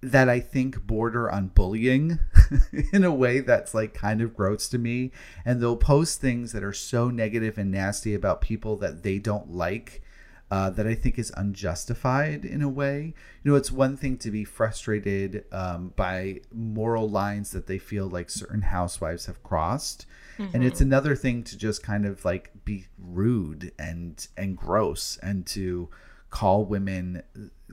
that 0.00 0.28
I 0.28 0.38
think 0.38 0.87
border 0.87 1.28
on 1.28 1.49
bullying 1.49 2.21
in 2.92 3.02
a 3.02 3.12
way 3.12 3.40
that's 3.40 3.75
like 3.75 3.95
kind 3.95 4.23
of 4.23 4.37
gross 4.37 4.69
to 4.69 4.78
me. 4.78 5.11
And 5.45 5.61
they'll 5.61 5.75
post 5.75 6.21
things 6.21 6.52
that 6.52 6.62
are 6.62 6.73
so 6.73 7.11
negative 7.11 7.59
and 7.59 7.73
nasty 7.73 8.14
about 8.14 8.42
people 8.42 8.76
that 8.76 9.02
they 9.02 9.19
don't 9.19 9.50
like 9.50 10.02
uh, 10.50 10.71
that 10.71 10.87
I 10.87 10.95
think 10.95 11.19
is 11.19 11.33
unjustified 11.37 12.45
in 12.45 12.61
a 12.61 12.69
way. 12.69 13.14
You 13.42 13.50
know, 13.50 13.57
it's 13.57 13.71
one 13.71 13.97
thing 13.97 14.19
to 14.19 14.30
be 14.30 14.45
frustrated 14.45 15.45
um, 15.52 15.92
by 15.95 16.40
moral 16.52 17.09
lines 17.09 17.52
that 17.52 17.66
they 17.66 17.78
feel 17.78 18.09
like 18.09 18.30
certain 18.30 18.62
housewives 18.62 19.26
have 19.26 19.42
crossed. 19.42 20.07
Mm-hmm. 20.38 20.57
And 20.57 20.64
it's 20.64 20.80
another 20.80 21.14
thing 21.14 21.45
to 21.45 21.57
just 21.57 21.83
kind 21.83 22.04
of 22.04 22.25
like 22.25 22.50
be 22.64 22.87
rude 22.99 23.73
and 23.78 24.26
and 24.37 24.57
gross 24.57 25.19
and 25.23 25.47
to 25.49 25.88
call 26.30 26.64
women 26.64 27.23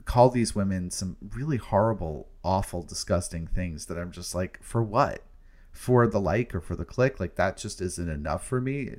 call 0.04 0.30
these 0.30 0.54
women 0.54 0.90
some 0.90 1.16
really 1.34 1.58
horrible, 1.58 2.28
awful, 2.42 2.82
disgusting 2.82 3.46
things 3.46 3.86
that 3.86 3.98
I'm 3.98 4.10
just 4.10 4.34
like, 4.34 4.58
for 4.62 4.82
what? 4.82 5.22
For 5.70 6.06
the 6.06 6.20
like 6.20 6.54
or 6.54 6.60
for 6.60 6.76
the 6.76 6.84
click? 6.84 7.20
Like 7.20 7.34
that 7.34 7.56
just 7.56 7.80
isn't 7.80 8.08
enough 8.08 8.46
for 8.46 8.60
me. 8.60 8.96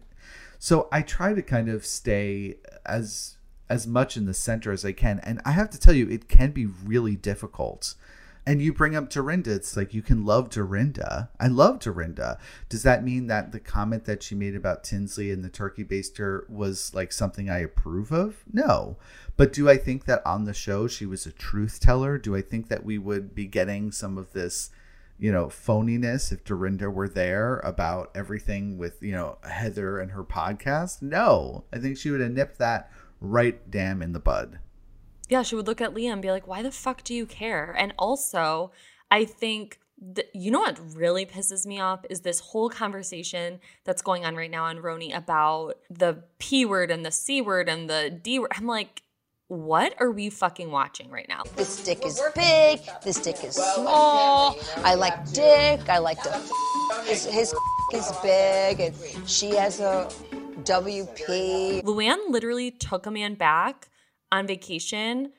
So 0.59 0.87
I 0.91 1.01
try 1.01 1.33
to 1.33 1.41
kind 1.41 1.67
of 1.67 1.85
stay 1.85 2.57
as 2.85 3.37
as 3.69 3.85
much 3.85 4.17
in 4.17 4.25
the 4.25 4.33
center 4.33 4.71
as 4.71 4.83
I 4.83 4.91
can. 4.91 5.19
And 5.19 5.41
I 5.45 5.51
have 5.51 5.69
to 5.71 5.79
tell 5.79 5.93
you, 5.93 6.09
it 6.09 6.27
can 6.27 6.51
be 6.51 6.65
really 6.65 7.15
difficult. 7.15 7.95
And 8.45 8.61
you 8.63 8.73
bring 8.73 8.95
up 8.95 9.11
Dorinda. 9.11 9.53
It's 9.53 9.77
like 9.77 9.93
you 9.93 10.01
can 10.01 10.25
love 10.25 10.49
Dorinda. 10.49 11.29
I 11.39 11.47
love 11.47 11.79
Dorinda. 11.79 12.39
Does 12.67 12.81
that 12.81 13.03
mean 13.03 13.27
that 13.27 13.51
the 13.51 13.59
comment 13.59 14.05
that 14.05 14.23
she 14.23 14.33
made 14.33 14.55
about 14.55 14.83
Tinsley 14.83 15.29
and 15.29 15.43
the 15.43 15.49
turkey 15.49 15.83
baster 15.83 16.49
was 16.49 16.91
like 16.95 17.11
something 17.11 17.47
I 17.47 17.59
approve 17.59 18.11
of? 18.11 18.43
No. 18.51 18.97
But 19.37 19.53
do 19.53 19.69
I 19.69 19.77
think 19.77 20.05
that 20.05 20.25
on 20.25 20.45
the 20.45 20.53
show 20.53 20.87
she 20.87 21.05
was 21.05 21.27
a 21.27 21.31
truth 21.31 21.79
teller? 21.79 22.17
Do 22.17 22.35
I 22.35 22.41
think 22.41 22.69
that 22.69 22.83
we 22.83 22.97
would 22.97 23.35
be 23.35 23.45
getting 23.45 23.91
some 23.91 24.17
of 24.17 24.33
this, 24.33 24.71
you 25.19 25.31
know, 25.31 25.45
phoniness 25.45 26.31
if 26.31 26.43
Dorinda 26.43 26.89
were 26.89 27.09
there 27.09 27.59
about 27.59 28.09
everything 28.15 28.79
with, 28.79 29.03
you 29.03 29.11
know, 29.11 29.37
Heather 29.43 29.99
and 29.99 30.11
her 30.11 30.23
podcast? 30.23 31.03
No. 31.03 31.65
I 31.71 31.77
think 31.77 31.97
she 31.97 32.09
would 32.09 32.21
have 32.21 32.31
nipped 32.31 32.57
that 32.57 32.91
right 33.19 33.69
damn 33.69 34.01
in 34.01 34.13
the 34.13 34.19
bud. 34.19 34.59
Yeah, 35.27 35.43
she 35.43 35.55
would 35.55 35.67
look 35.67 35.81
at 35.81 35.93
Leah 35.93 36.13
and 36.13 36.21
be 36.21 36.31
like, 36.31 36.47
why 36.47 36.63
the 36.63 36.71
fuck 36.71 37.03
do 37.03 37.13
you 37.13 37.25
care? 37.25 37.75
And 37.77 37.93
also, 37.97 38.71
I 39.11 39.25
think 39.25 39.79
you 40.33 40.49
know 40.49 40.59
what 40.59 40.79
really 40.95 41.25
pisses 41.25 41.65
me 41.65 41.79
off 41.79 42.05
is 42.09 42.21
this 42.21 42.39
whole 42.39 42.69
conversation 42.69 43.59
that's 43.83 44.01
going 44.01 44.25
on 44.25 44.35
right 44.35 44.49
now 44.49 44.65
on 44.65 44.77
RHONY 44.77 45.15
about 45.15 45.73
the 45.89 46.23
P 46.37 46.65
word 46.65 46.89
and 46.89 47.05
the 47.05 47.11
C 47.11 47.41
word 47.41 47.67
and 47.67 47.89
the 47.89 48.09
D 48.09 48.39
word. 48.39 48.51
I'm 48.55 48.65
like, 48.65 49.03
what 49.47 49.95
are 49.99 50.11
we 50.11 50.29
fucking 50.29 50.71
watching 50.71 51.09
right 51.09 51.27
now? 51.27 51.43
This 51.55 51.83
dick 51.83 52.05
is 52.05 52.21
big. 52.35 52.79
This 53.03 53.19
dick 53.19 53.43
is 53.43 53.55
small. 53.55 54.57
I 54.77 54.95
like 54.95 55.31
dick. 55.33 55.89
I 55.89 55.97
like 55.97 56.21
to. 56.23 56.41
His, 57.03 57.25
his 57.25 57.53
is 57.93 58.11
big, 58.21 58.79
and 58.79 58.95
she 59.29 59.55
has 59.55 59.79
a 59.79 60.09
WP. 60.63 61.83
Luann 61.83 62.29
literally 62.29 62.71
took 62.71 63.05
a 63.05 63.11
man 63.11 63.35
back 63.35 63.89
on 64.31 64.47
vacation 64.47 65.31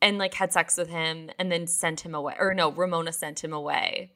and 0.00 0.18
like 0.18 0.34
had 0.34 0.52
sex 0.52 0.76
with 0.76 0.88
him 0.88 1.30
and 1.38 1.50
then 1.50 1.66
sent 1.66 2.00
him 2.00 2.14
away. 2.14 2.34
Or 2.38 2.54
no, 2.54 2.70
Ramona 2.70 3.12
sent 3.12 3.42
him 3.42 3.52
away. 3.52 4.12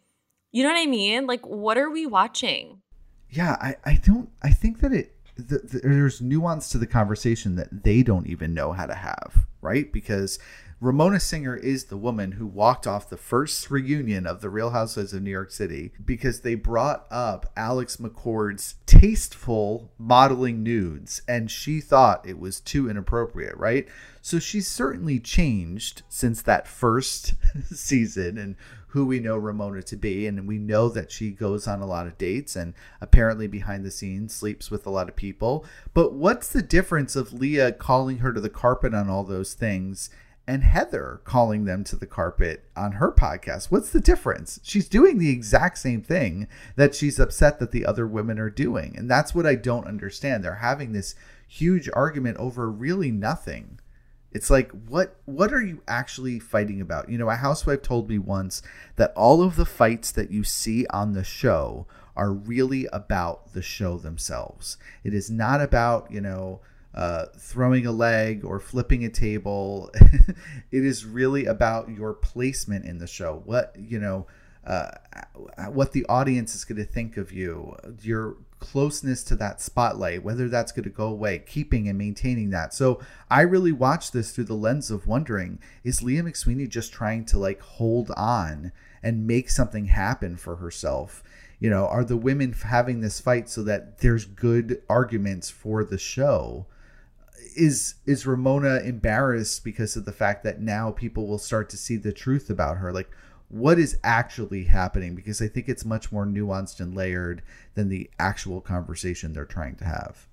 You 0.52 0.62
know 0.62 0.70
what 0.70 0.80
I 0.80 0.86
mean? 0.86 1.26
Like, 1.26 1.46
what 1.46 1.76
are 1.76 1.90
we 1.90 2.06
watching? 2.06 2.82
Yeah, 3.30 3.56
I, 3.60 3.76
I 3.84 3.94
don't, 3.94 4.30
I 4.42 4.50
think 4.50 4.80
that 4.80 4.92
it, 4.92 5.14
the, 5.36 5.58
the, 5.58 5.80
there's 5.82 6.20
nuance 6.20 6.70
to 6.70 6.78
the 6.78 6.86
conversation 6.86 7.56
that 7.56 7.84
they 7.84 8.02
don't 8.02 8.26
even 8.26 8.54
know 8.54 8.72
how 8.72 8.86
to 8.86 8.94
have, 8.94 9.46
right? 9.60 9.92
Because 9.92 10.38
Ramona 10.80 11.18
Singer 11.18 11.56
is 11.56 11.86
the 11.86 11.96
woman 11.96 12.32
who 12.32 12.46
walked 12.46 12.86
off 12.86 13.10
the 13.10 13.16
first 13.16 13.68
reunion 13.68 14.28
of 14.28 14.40
the 14.40 14.48
Real 14.48 14.70
Housewives 14.70 15.12
of 15.12 15.22
New 15.22 15.30
York 15.30 15.50
City 15.50 15.90
because 16.04 16.42
they 16.42 16.54
brought 16.54 17.04
up 17.10 17.50
Alex 17.56 17.96
McCord's 17.96 18.76
tasteful 18.86 19.90
modeling 19.98 20.62
nudes 20.62 21.20
and 21.26 21.50
she 21.50 21.80
thought 21.80 22.28
it 22.28 22.38
was 22.38 22.60
too 22.60 22.88
inappropriate, 22.88 23.56
right? 23.56 23.88
So 24.22 24.38
she's 24.38 24.68
certainly 24.68 25.18
changed 25.18 26.02
since 26.08 26.42
that 26.42 26.68
first 26.68 27.34
season 27.74 28.38
and 28.38 28.54
who 28.92 29.04
we 29.04 29.18
know 29.18 29.36
Ramona 29.36 29.82
to 29.82 29.96
be. 29.96 30.28
And 30.28 30.46
we 30.46 30.58
know 30.58 30.88
that 30.90 31.10
she 31.10 31.32
goes 31.32 31.66
on 31.66 31.80
a 31.80 31.86
lot 31.86 32.06
of 32.06 32.18
dates 32.18 32.54
and 32.54 32.72
apparently 33.00 33.48
behind 33.48 33.84
the 33.84 33.90
scenes 33.90 34.32
sleeps 34.32 34.70
with 34.70 34.86
a 34.86 34.90
lot 34.90 35.08
of 35.08 35.16
people. 35.16 35.66
But 35.92 36.12
what's 36.12 36.48
the 36.48 36.62
difference 36.62 37.16
of 37.16 37.32
Leah 37.32 37.72
calling 37.72 38.18
her 38.18 38.32
to 38.32 38.40
the 38.40 38.48
carpet 38.48 38.94
on 38.94 39.10
all 39.10 39.24
those 39.24 39.54
things 39.54 40.08
and 40.48 40.64
Heather 40.64 41.20
calling 41.24 41.66
them 41.66 41.84
to 41.84 41.94
the 41.94 42.06
carpet 42.06 42.64
on 42.74 42.92
her 42.92 43.12
podcast. 43.12 43.70
What's 43.70 43.90
the 43.90 44.00
difference? 44.00 44.58
She's 44.62 44.88
doing 44.88 45.18
the 45.18 45.28
exact 45.28 45.76
same 45.76 46.00
thing 46.00 46.48
that 46.74 46.94
she's 46.94 47.20
upset 47.20 47.58
that 47.58 47.70
the 47.70 47.84
other 47.84 48.06
women 48.06 48.38
are 48.38 48.48
doing. 48.48 48.94
And 48.96 49.10
that's 49.10 49.34
what 49.34 49.46
I 49.46 49.56
don't 49.56 49.86
understand. 49.86 50.42
They're 50.42 50.54
having 50.54 50.92
this 50.92 51.14
huge 51.46 51.90
argument 51.92 52.38
over 52.38 52.70
really 52.70 53.10
nothing. 53.10 53.78
It's 54.32 54.48
like 54.48 54.70
what 54.70 55.20
what 55.26 55.52
are 55.52 55.62
you 55.62 55.82
actually 55.86 56.38
fighting 56.38 56.80
about? 56.80 57.10
You 57.10 57.18
know, 57.18 57.28
a 57.28 57.36
housewife 57.36 57.82
told 57.82 58.08
me 58.08 58.18
once 58.18 58.62
that 58.96 59.12
all 59.14 59.42
of 59.42 59.56
the 59.56 59.66
fights 59.66 60.10
that 60.12 60.30
you 60.30 60.44
see 60.44 60.86
on 60.86 61.12
the 61.12 61.24
show 61.24 61.86
are 62.16 62.32
really 62.32 62.86
about 62.90 63.52
the 63.52 63.62
show 63.62 63.98
themselves. 63.98 64.78
It 65.04 65.12
is 65.12 65.30
not 65.30 65.60
about, 65.60 66.10
you 66.10 66.22
know, 66.22 66.60
uh, 66.98 67.26
throwing 67.36 67.86
a 67.86 67.92
leg 67.92 68.44
or 68.44 68.58
flipping 68.58 69.04
a 69.04 69.08
table. 69.08 69.88
it 70.72 70.84
is 70.84 71.04
really 71.04 71.46
about 71.46 71.88
your 71.88 72.12
placement 72.12 72.84
in 72.84 72.98
the 72.98 73.06
show. 73.06 73.40
What 73.44 73.72
you 73.78 74.00
know, 74.00 74.26
uh, 74.66 74.90
what 75.68 75.92
the 75.92 76.04
audience 76.06 76.56
is 76.56 76.64
going 76.64 76.84
to 76.84 76.84
think 76.84 77.16
of 77.16 77.30
you, 77.30 77.76
your 78.02 78.38
closeness 78.58 79.22
to 79.22 79.36
that 79.36 79.60
spotlight, 79.60 80.24
whether 80.24 80.48
that's 80.48 80.72
going 80.72 80.82
to 80.82 80.90
go 80.90 81.06
away, 81.06 81.38
keeping 81.38 81.86
and 81.86 81.96
maintaining 81.96 82.50
that. 82.50 82.74
So 82.74 83.00
I 83.30 83.42
really 83.42 83.70
watch 83.70 84.10
this 84.10 84.32
through 84.32 84.46
the 84.46 84.54
lens 84.54 84.90
of 84.90 85.06
wondering: 85.06 85.60
Is 85.84 86.02
Leah 86.02 86.24
McSweeney 86.24 86.68
just 86.68 86.92
trying 86.92 87.24
to 87.26 87.38
like 87.38 87.60
hold 87.60 88.10
on 88.16 88.72
and 89.04 89.24
make 89.24 89.50
something 89.50 89.84
happen 89.84 90.36
for 90.36 90.56
herself? 90.56 91.22
You 91.60 91.70
know, 91.70 91.86
are 91.86 92.02
the 92.02 92.16
women 92.16 92.52
having 92.52 93.02
this 93.02 93.20
fight 93.20 93.48
so 93.48 93.62
that 93.62 93.98
there's 93.98 94.24
good 94.24 94.82
arguments 94.88 95.48
for 95.48 95.84
the 95.84 95.98
show? 95.98 96.66
Is 97.56 97.94
is 98.06 98.26
Ramona 98.26 98.80
embarrassed 98.80 99.64
because 99.64 99.96
of 99.96 100.04
the 100.04 100.12
fact 100.12 100.44
that 100.44 100.60
now 100.60 100.90
people 100.90 101.26
will 101.26 101.38
start 101.38 101.70
to 101.70 101.76
see 101.76 101.96
the 101.96 102.12
truth 102.12 102.50
about 102.50 102.78
her? 102.78 102.92
Like, 102.92 103.10
what 103.48 103.78
is 103.78 103.98
actually 104.04 104.64
happening? 104.64 105.14
Because 105.14 105.40
I 105.40 105.48
think 105.48 105.68
it's 105.68 105.84
much 105.84 106.12
more 106.12 106.26
nuanced 106.26 106.80
and 106.80 106.94
layered 106.94 107.42
than 107.74 107.88
the 107.88 108.10
actual 108.18 108.60
conversation 108.60 109.32
they're 109.32 109.44
trying 109.44 109.76
to 109.76 109.84
have. 109.84 110.26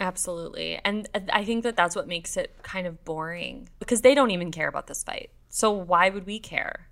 Absolutely. 0.00 0.80
And 0.84 1.08
I 1.30 1.44
think 1.44 1.62
that 1.62 1.76
that's 1.76 1.94
what 1.94 2.08
makes 2.08 2.36
it 2.36 2.56
kind 2.62 2.86
of 2.86 3.04
boring 3.04 3.68
because 3.78 4.00
they 4.00 4.14
don't 4.14 4.30
even 4.30 4.50
care 4.50 4.68
about 4.68 4.86
this 4.86 5.04
fight. 5.04 5.30
So 5.50 5.70
why 5.70 6.08
would 6.08 6.26
we 6.26 6.38
care? 6.38 6.86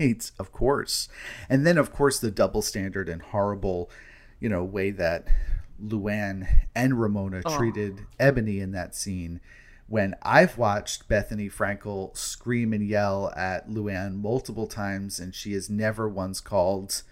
Right, 0.00 0.30
of 0.38 0.50
course. 0.50 1.08
And 1.48 1.66
then, 1.66 1.78
of 1.78 1.92
course, 1.92 2.18
the 2.18 2.30
double 2.30 2.62
standard 2.62 3.08
and 3.08 3.22
horrible, 3.22 3.90
you 4.40 4.48
know, 4.48 4.64
way 4.64 4.90
that 4.92 5.28
Luann 5.82 6.48
and 6.74 7.00
Ramona 7.00 7.42
oh. 7.44 7.56
treated 7.56 8.06
Eboni 8.18 8.60
in 8.60 8.72
that 8.72 8.94
scene. 8.94 9.40
When 9.86 10.14
I've 10.22 10.58
watched 10.58 11.08
Bethenny 11.08 11.50
Frankel 11.50 12.14
scream 12.16 12.72
and 12.72 12.86
yell 12.86 13.32
at 13.34 13.70
Luann 13.70 14.20
multiple 14.20 14.66
times, 14.66 15.18
and 15.18 15.34
she 15.34 15.54
has 15.54 15.70
never 15.70 16.08
once 16.08 16.40
called 16.40 17.02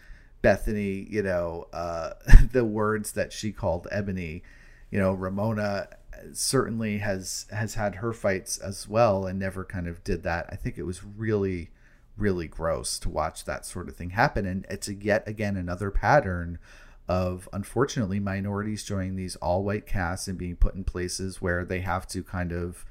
Bethenny, 0.43 1.11
you 1.11 1.23
know, 1.23 1.69
uh, 1.73 2.13
the 2.53 2.65
words 2.65 3.13
that 3.13 3.33
she 3.33 3.51
called 3.51 3.87
Eboni. 3.93 4.43
You 4.91 4.99
know, 4.99 5.13
Ramona 5.13 5.89
certainly 6.33 6.99
has 6.99 7.47
has 7.51 7.75
had 7.75 7.97
her 7.97 8.13
fights 8.13 8.59
as 8.59 8.87
well, 8.87 9.27
and 9.27 9.39
never 9.39 9.65
kind 9.65 9.89
of 9.89 10.05
did 10.05 10.23
that. 10.25 10.47
I 10.51 10.57
think 10.57 10.77
it 10.77 10.85
was 10.85 11.03
really, 11.03 11.71
really 12.17 12.47
gross 12.47 12.99
to 13.01 13.09
watch 13.09 13.45
that 13.45 13.65
sort 13.65 13.89
of 13.89 13.97
thing 13.97 14.11
happen, 14.11 14.45
and 14.47 14.67
it's 14.69 14.89
a, 14.89 14.95
yet 14.95 15.27
again 15.27 15.57
another 15.57 15.91
pattern 15.91 16.59
of 17.09 17.49
unfortunately 17.53 18.19
minorities 18.19 18.83
joining 18.83 19.17
these 19.17 19.37
all 19.37 19.63
white 19.63 19.87
casts 19.87 20.27
and 20.27 20.37
being 20.37 20.57
put 20.57 20.75
in 20.75 20.85
places 20.85 21.41
where 21.41 21.65
they 21.65 21.81
have 21.81 22.07
to 22.09 22.23
kind 22.23 22.53
of 22.53 22.85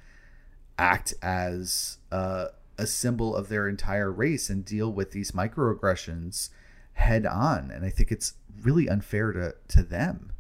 act 0.77 1.13
as 1.21 1.97
uh, 2.11 2.47
a 2.77 2.87
symbol 2.87 3.35
of 3.35 3.49
their 3.49 3.67
entire 3.67 4.11
race 4.11 4.49
and 4.49 4.63
deal 4.63 4.91
with 4.91 5.11
these 5.11 5.31
microaggressions 5.31 6.49
head 6.93 7.25
on. 7.25 7.71
And 7.71 7.85
i 7.85 7.89
think 7.89 8.11
it's 8.11 8.33
really 8.61 8.87
unfair 8.87 9.31
to 9.33 9.55
to 9.69 9.83
them. 9.83 10.31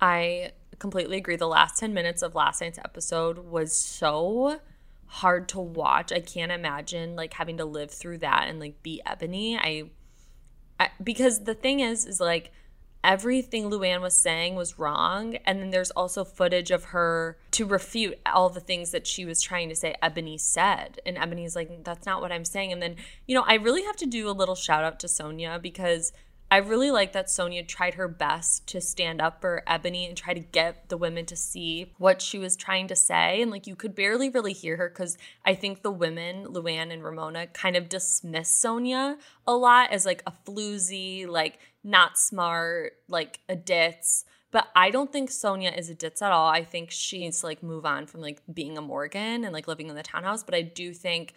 I 0.00 0.52
completely 0.78 1.18
agree. 1.18 1.36
The 1.36 1.46
last 1.46 1.78
10 1.78 1.92
minutes 1.92 2.22
of 2.22 2.34
last 2.34 2.60
night's 2.60 2.78
episode 2.78 3.38
was 3.38 3.76
so 3.76 4.60
hard 5.06 5.48
to 5.50 5.60
watch. 5.60 6.12
I 6.12 6.20
can't 6.20 6.52
imagine 6.52 7.16
like 7.16 7.34
having 7.34 7.56
to 7.58 7.64
live 7.64 7.90
through 7.90 8.18
that 8.18 8.48
and 8.48 8.60
like 8.60 8.82
be 8.82 9.02
Eboni. 9.06 9.58
i, 9.58 9.84
I 10.78 10.90
because 11.02 11.44
the 11.44 11.54
thing 11.54 11.80
is 11.80 12.06
is 12.06 12.20
like 12.20 12.52
everything 13.02 13.70
Luann 13.70 14.00
was 14.00 14.16
saying 14.16 14.54
was 14.54 14.78
wrong. 14.78 15.36
And 15.46 15.60
then 15.60 15.70
there's 15.70 15.90
also 15.92 16.24
footage 16.24 16.70
of 16.70 16.84
her 16.84 17.38
to 17.52 17.64
refute 17.64 18.18
all 18.26 18.48
the 18.48 18.60
things 18.60 18.90
that 18.90 19.06
she 19.06 19.24
was 19.24 19.40
trying 19.40 19.68
to 19.68 19.76
say 19.76 19.94
Eboni 20.02 20.38
said. 20.38 21.00
And 21.06 21.16
Eboni's 21.16 21.56
like, 21.56 21.84
that's 21.84 22.06
not 22.06 22.20
what 22.20 22.32
I'm 22.32 22.44
saying. 22.44 22.72
And 22.72 22.82
then, 22.82 22.96
you 23.26 23.34
know, 23.34 23.44
I 23.46 23.54
really 23.54 23.84
have 23.84 23.96
to 23.96 24.06
do 24.06 24.28
a 24.28 24.32
little 24.32 24.54
shout 24.54 24.84
out 24.84 25.00
to 25.00 25.06
Sonja 25.06 25.60
because 25.60 26.12
I 26.52 26.56
really 26.56 26.90
like 26.90 27.12
that 27.12 27.26
Sonja 27.26 27.66
tried 27.66 27.94
her 27.94 28.08
best 28.08 28.66
to 28.68 28.80
stand 28.80 29.20
up 29.20 29.40
for 29.40 29.62
Eboni 29.68 30.08
and 30.08 30.16
try 30.16 30.34
to 30.34 30.40
get 30.40 30.88
the 30.88 30.96
women 30.96 31.24
to 31.26 31.36
see 31.36 31.92
what 31.98 32.20
she 32.20 32.40
was 32.40 32.56
trying 32.56 32.88
to 32.88 32.96
say. 32.96 33.40
And 33.40 33.52
like 33.52 33.68
you 33.68 33.76
could 33.76 33.94
barely 33.94 34.28
really 34.28 34.52
hear 34.52 34.76
her 34.76 34.88
because 34.88 35.16
I 35.44 35.54
think 35.54 35.82
the 35.82 35.92
women, 35.92 36.46
Luann 36.46 36.92
and 36.92 37.04
Ramona, 37.04 37.46
kind 37.46 37.76
of 37.76 37.88
dismiss 37.88 38.50
Sonja 38.50 39.16
a 39.46 39.54
lot 39.54 39.92
as 39.92 40.04
like 40.04 40.24
a 40.26 40.32
floozy, 40.44 41.24
like 41.28 41.60
not 41.84 42.18
smart, 42.18 42.94
like 43.06 43.38
a 43.48 43.54
ditz. 43.54 44.24
But 44.52 44.68
I 44.74 44.90
don't 44.90 45.12
think 45.12 45.30
Sonja 45.30 45.78
is 45.78 45.88
a 45.88 45.94
ditz 45.94 46.20
at 46.20 46.32
all. 46.32 46.48
I 46.48 46.64
think 46.64 46.90
she 46.90 47.20
needs 47.20 47.40
to 47.40 47.46
like 47.46 47.62
move 47.62 47.86
on 47.86 48.06
from 48.06 48.20
like 48.20 48.42
being 48.52 48.76
a 48.76 48.82
Morgan 48.82 49.44
and 49.44 49.52
like 49.52 49.68
living 49.68 49.88
in 49.88 49.94
the 49.94 50.02
townhouse. 50.02 50.42
But 50.42 50.56
I 50.56 50.62
do 50.62 50.92
think 50.92 51.34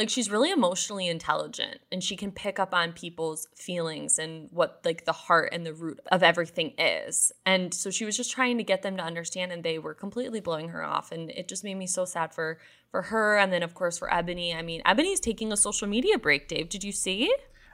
like 0.00 0.08
she's 0.08 0.30
really 0.30 0.50
emotionally 0.50 1.08
intelligent 1.08 1.78
and 1.92 2.02
she 2.02 2.16
can 2.16 2.32
pick 2.32 2.58
up 2.58 2.72
on 2.72 2.90
people's 2.94 3.46
feelings 3.54 4.18
and 4.18 4.48
what 4.50 4.80
like 4.82 5.04
the 5.04 5.12
heart 5.12 5.50
and 5.52 5.66
the 5.66 5.74
root 5.74 6.00
of 6.10 6.22
everything 6.22 6.72
is. 6.78 7.32
And 7.44 7.74
so 7.74 7.90
she 7.90 8.06
was 8.06 8.16
just 8.16 8.32
trying 8.32 8.56
to 8.56 8.64
get 8.64 8.80
them 8.80 8.96
to 8.96 9.02
understand 9.02 9.52
and 9.52 9.62
they 9.62 9.78
were 9.78 9.92
completely 9.92 10.40
blowing 10.40 10.70
her 10.70 10.82
off. 10.82 11.12
And 11.12 11.28
it 11.28 11.48
just 11.48 11.64
made 11.64 11.74
me 11.74 11.86
so 11.86 12.06
sad 12.06 12.32
for 12.32 12.58
for 12.90 13.02
her 13.02 13.36
and 13.36 13.52
then 13.52 13.62
of 13.62 13.74
course 13.74 13.98
for 13.98 14.08
Eboni. 14.08 14.56
I 14.56 14.62
mean 14.62 14.80
Eboni's 14.86 15.20
taking 15.20 15.52
a 15.52 15.56
social 15.56 15.86
media 15.86 16.16
break 16.16 16.48
dave. 16.48 16.70
Did 16.70 16.82
you 16.82 16.92
see 16.92 17.30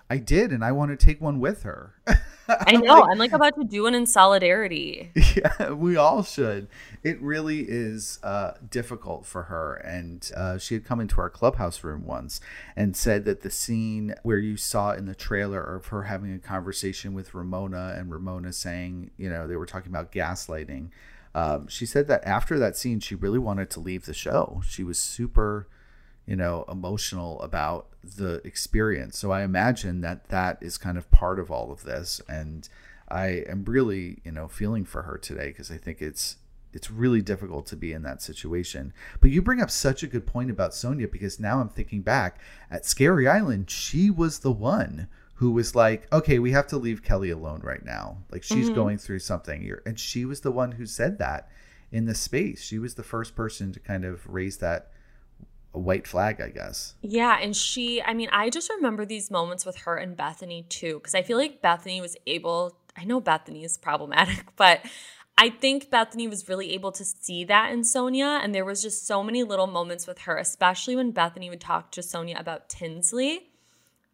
I 0.08 0.18
did, 0.18 0.52
and 0.52 0.64
I 0.64 0.72
want 0.72 0.98
to 0.98 1.04
take 1.06 1.20
one 1.20 1.40
with 1.40 1.64
her. 1.64 1.94
I 2.48 2.76
know. 2.76 3.00
like, 3.00 3.10
I'm 3.10 3.18
like 3.18 3.32
about 3.32 3.56
to 3.56 3.64
do 3.64 3.84
one 3.84 3.94
in 3.94 4.06
solidarity. 4.06 5.10
Yeah, 5.36 5.72
we 5.72 5.96
all 5.96 6.22
should. 6.22 6.68
It 7.02 7.20
really 7.20 7.66
is 7.68 8.20
uh, 8.22 8.52
difficult 8.70 9.26
for 9.26 9.44
her. 9.44 9.74
And 9.74 10.30
uh, 10.34 10.56
she 10.56 10.72
had 10.72 10.84
come 10.84 10.98
into 10.98 11.20
our 11.20 11.28
clubhouse 11.28 11.84
room 11.84 12.06
once 12.06 12.40
and 12.74 12.96
said 12.96 13.26
that 13.26 13.42
the 13.42 13.50
scene 13.50 14.14
where 14.22 14.38
you 14.38 14.56
saw 14.56 14.92
in 14.92 15.04
the 15.04 15.14
trailer 15.14 15.60
of 15.60 15.88
her 15.88 16.04
having 16.04 16.34
a 16.34 16.38
conversation 16.38 17.12
with 17.12 17.34
Ramona 17.34 17.94
and 17.98 18.10
Ramona 18.10 18.52
saying, 18.52 19.10
you 19.18 19.28
know, 19.28 19.46
they 19.46 19.56
were 19.56 19.66
talking 19.66 19.90
about 19.92 20.10
gaslighting. 20.10 20.88
Um, 21.34 21.68
she 21.68 21.84
said 21.84 22.08
that 22.08 22.26
after 22.26 22.58
that 22.58 22.78
scene, 22.78 23.00
she 23.00 23.14
really 23.14 23.38
wanted 23.38 23.68
to 23.70 23.80
leave 23.80 24.06
the 24.06 24.14
show. 24.14 24.62
She 24.66 24.82
was 24.82 24.98
super 24.98 25.68
you 26.26 26.36
know, 26.36 26.64
emotional 26.68 27.40
about 27.40 27.86
the 28.02 28.42
experience. 28.44 29.18
So 29.18 29.30
I 29.30 29.42
imagine 29.42 30.00
that 30.00 30.28
that 30.28 30.58
is 30.60 30.76
kind 30.76 30.98
of 30.98 31.10
part 31.10 31.38
of 31.38 31.50
all 31.50 31.70
of 31.70 31.84
this. 31.84 32.20
And 32.28 32.68
I 33.08 33.44
am 33.48 33.64
really, 33.64 34.18
you 34.24 34.32
know, 34.32 34.48
feeling 34.48 34.84
for 34.84 35.02
her 35.02 35.16
today 35.16 35.48
because 35.48 35.70
I 35.70 35.76
think 35.76 36.02
it's 36.02 36.36
it's 36.72 36.90
really 36.90 37.22
difficult 37.22 37.64
to 37.66 37.76
be 37.76 37.92
in 37.92 38.02
that 38.02 38.20
situation. 38.20 38.92
But 39.20 39.30
you 39.30 39.40
bring 39.40 39.62
up 39.62 39.70
such 39.70 40.02
a 40.02 40.06
good 40.06 40.26
point 40.26 40.50
about 40.50 40.72
Sonja 40.72 41.10
because 41.10 41.40
now 41.40 41.60
I'm 41.60 41.70
thinking 41.70 42.02
back 42.02 42.38
at 42.70 42.84
Scary 42.84 43.26
Island, 43.26 43.70
she 43.70 44.10
was 44.10 44.40
the 44.40 44.52
one 44.52 45.08
who 45.34 45.52
was 45.52 45.74
like, 45.74 46.12
"Okay, 46.12 46.38
we 46.38 46.50
have 46.52 46.66
to 46.68 46.76
leave 46.76 47.02
Kelly 47.02 47.30
alone 47.30 47.60
right 47.62 47.84
now. 47.84 48.18
Like 48.30 48.42
she's 48.42 48.66
mm-hmm. 48.66 48.74
going 48.74 48.98
through 48.98 49.20
something 49.20 49.62
here." 49.62 49.82
And 49.86 49.98
she 49.98 50.24
was 50.24 50.40
the 50.40 50.50
one 50.50 50.72
who 50.72 50.86
said 50.86 51.18
that 51.18 51.48
in 51.92 52.06
the 52.06 52.14
space. 52.14 52.62
She 52.62 52.78
was 52.78 52.94
the 52.94 53.02
first 53.02 53.36
person 53.36 53.72
to 53.72 53.80
kind 53.80 54.04
of 54.04 54.26
raise 54.26 54.58
that 54.58 54.90
white 55.78 56.06
flag, 56.06 56.40
I 56.40 56.48
guess. 56.48 56.94
Yeah, 57.02 57.38
and 57.40 57.54
she, 57.54 58.02
I 58.02 58.14
mean, 58.14 58.28
I 58.32 58.50
just 58.50 58.70
remember 58.70 59.04
these 59.04 59.30
moments 59.30 59.66
with 59.66 59.76
her 59.78 59.96
and 59.96 60.16
Bethenny 60.16 60.68
too, 60.68 60.94
because 60.94 61.14
I 61.14 61.22
feel 61.22 61.38
like 61.38 61.62
Bethenny 61.62 62.00
was 62.00 62.16
able. 62.26 62.78
I 62.96 63.04
know 63.04 63.20
Bethenny 63.20 63.64
is 63.64 63.76
problematic, 63.76 64.46
but 64.56 64.80
I 65.38 65.50
think 65.50 65.90
Bethenny 65.90 66.28
was 66.28 66.48
really 66.48 66.72
able 66.72 66.92
to 66.92 67.04
see 67.04 67.44
that 67.44 67.72
in 67.72 67.82
Sonja. 67.82 68.42
and 68.42 68.54
there 68.54 68.64
was 68.64 68.82
just 68.82 69.06
so 69.06 69.22
many 69.22 69.42
little 69.42 69.66
moments 69.66 70.06
with 70.06 70.20
her, 70.20 70.38
especially 70.38 70.96
when 70.96 71.12
Bethenny 71.12 71.50
would 71.50 71.60
talk 71.60 71.92
to 71.92 72.00
Sonja 72.00 72.38
about 72.40 72.68
Tinsley, 72.68 73.50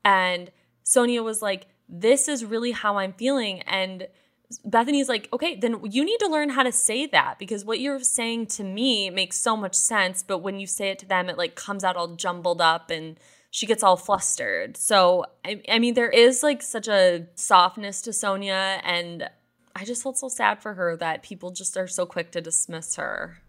and 0.04 0.50
Sonja 0.84 1.22
was 1.22 1.42
like, 1.42 1.66
"This 1.88 2.26
is 2.26 2.44
really 2.44 2.72
how 2.72 2.98
I'm 2.98 3.12
feeling," 3.12 3.60
and 3.62 4.08
Bethenny's 4.58 5.08
like, 5.08 5.28
okay, 5.32 5.56
then 5.56 5.80
you 5.90 6.04
need 6.04 6.18
to 6.20 6.28
learn 6.28 6.50
how 6.50 6.62
to 6.62 6.72
say 6.72 7.06
that 7.06 7.38
because 7.38 7.64
what 7.64 7.80
you're 7.80 8.00
saying 8.00 8.46
to 8.46 8.64
me 8.64 9.10
makes 9.10 9.36
so 9.38 9.56
much 9.56 9.74
sense. 9.74 10.22
But 10.22 10.38
when 10.38 10.60
you 10.60 10.66
say 10.66 10.90
it 10.90 10.98
to 11.00 11.06
them, 11.06 11.28
it 11.28 11.38
like 11.38 11.54
comes 11.54 11.84
out 11.84 11.96
all 11.96 12.14
jumbled 12.14 12.60
up 12.60 12.90
and 12.90 13.18
she 13.50 13.66
gets 13.66 13.82
all 13.82 13.96
flustered. 13.96 14.76
So, 14.76 15.26
I, 15.44 15.62
I 15.68 15.78
mean, 15.78 15.94
there 15.94 16.10
is 16.10 16.42
like 16.42 16.62
such 16.62 16.88
a 16.88 17.26
softness 17.34 18.02
to 18.02 18.10
Sonja, 18.10 18.80
And 18.82 19.28
I 19.76 19.84
just 19.84 20.02
felt 20.02 20.18
so 20.18 20.28
sad 20.28 20.62
for 20.62 20.74
her 20.74 20.96
that 20.96 21.22
people 21.22 21.50
just 21.50 21.76
are 21.76 21.88
so 21.88 22.06
quick 22.06 22.30
to 22.32 22.40
dismiss 22.40 22.96
her. 22.96 23.42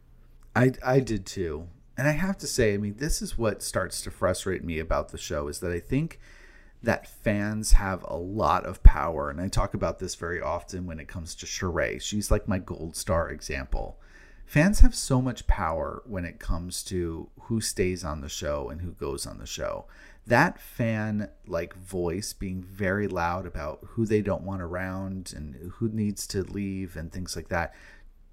I, 0.56 0.74
I 0.86 1.00
did 1.00 1.26
too. 1.26 1.68
And 1.98 2.08
I 2.08 2.12
have 2.12 2.38
to 2.40 2.48
say, 2.48 2.74
I 2.74 2.78
mean, 2.78 2.96
this 2.98 3.22
is 3.22 3.38
what 3.38 3.62
starts 3.62 4.02
to 4.02 4.12
frustrate 4.12 4.64
me 4.64 4.80
about 4.80 5.10
the 5.10 5.18
show 5.18 5.48
is 5.48 5.60
that 5.60 5.72
I 5.72 5.80
think– 5.80 6.20
that 6.84 7.08
fans 7.08 7.72
have 7.72 8.04
a 8.08 8.18
lot 8.18 8.66
of 8.66 8.84
power. 8.84 9.30
And 9.30 9.40
I 9.40 9.48
talk 9.48 9.74
about 9.74 10.00
this 10.00 10.16
very 10.16 10.42
often 10.42 10.86
when 10.86 11.00
it 11.00 11.08
comes 11.08 11.34
to 11.36 11.46
Sheree. 11.46 12.02
She's 12.02 12.30
like 12.30 12.48
my 12.48 12.60
gold 12.60 12.98
star 12.98 13.30
example. 13.30 14.00
Fans 14.46 14.82
have 14.82 14.94
so 14.94 15.22
much 15.22 15.48
power 15.48 16.04
when 16.06 16.26
it 16.26 16.40
comes 16.40 16.84
to 16.84 17.30
who 17.44 17.62
stays 17.62 18.04
on 18.04 18.20
the 18.20 18.30
show 18.30 18.70
and 18.70 18.82
who 18.82 18.92
goes 18.92 19.26
on 19.26 19.38
the 19.38 19.46
show. 19.46 19.86
That 20.28 20.60
fan 20.60 21.30
like 21.48 21.74
voice 21.74 22.34
being 22.34 22.62
very 22.62 23.08
loud 23.08 23.46
about 23.46 23.80
who 23.92 24.06
they 24.06 24.22
don't 24.22 24.44
want 24.44 24.62
around 24.62 25.34
and 25.36 25.72
who 25.76 25.88
needs 25.88 26.28
to 26.28 26.44
leave 26.44 26.98
and 26.98 27.12
things 27.12 27.36
like 27.36 27.48
that 27.50 27.74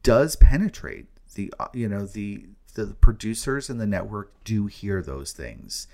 does 0.03 0.35
penetrate 0.37 1.07
the 1.35 1.53
uh, 1.61 1.69
you 1.73 1.89
know 1.89 2.07
the 2.07 2.47
the 2.75 2.87
producers 3.01 3.69
and 3.71 3.81
the 3.81 3.87
network 3.87 4.33
do 4.45 4.67
hear 4.67 5.03
those 5.03 5.33
things 5.33 5.87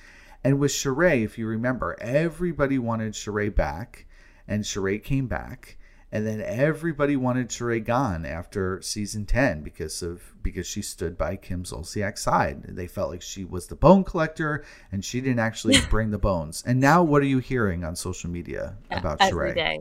and 0.45 0.59
with 0.59 0.71
Sheree, 0.71 1.25
if 1.25 1.39
you 1.39 1.47
remember, 1.47 1.97
everybody 2.01 2.79
wanted 2.79 3.15
Sheree 3.15 3.55
back, 3.55 4.07
and 4.47 4.65
Sheree 4.65 5.03
came 5.03 5.27
back, 5.27 5.77
and 6.13 6.27
then 6.27 6.41
everybody 6.41 7.17
wanted 7.17 7.49
Sheree 7.49 7.85
gone 7.85 8.25
after 8.25 8.81
season 8.81 9.27
ten 9.27 9.63
because 9.63 10.03
of 10.03 10.35
because 10.43 10.67
she 10.67 10.83
stood 10.83 11.19
by 11.19 11.37
Kim 11.37 11.65
Zolciak's 11.65 12.23
side. 12.23 12.63
They 12.63 12.87
felt 12.87 13.11
like 13.11 13.23
she 13.23 13.45
was 13.45 13.67
the 13.67 13.75
bone 13.75 14.05
collector, 14.05 14.65
and 14.93 15.05
she 15.05 15.21
didn't 15.21 15.41
actually 15.41 15.81
bring 15.91 16.11
the 16.11 16.19
bones. 16.19 16.63
And 16.67 16.81
now, 16.81 17.03
what 17.03 17.23
are 17.23 17.27
you 17.27 17.39
hearing 17.39 17.85
on 17.85 17.97
social 17.97 18.31
media 18.31 18.77
about 18.91 19.21
Every 19.21 19.51
Sheree? 19.51 19.55
Day. 19.55 19.81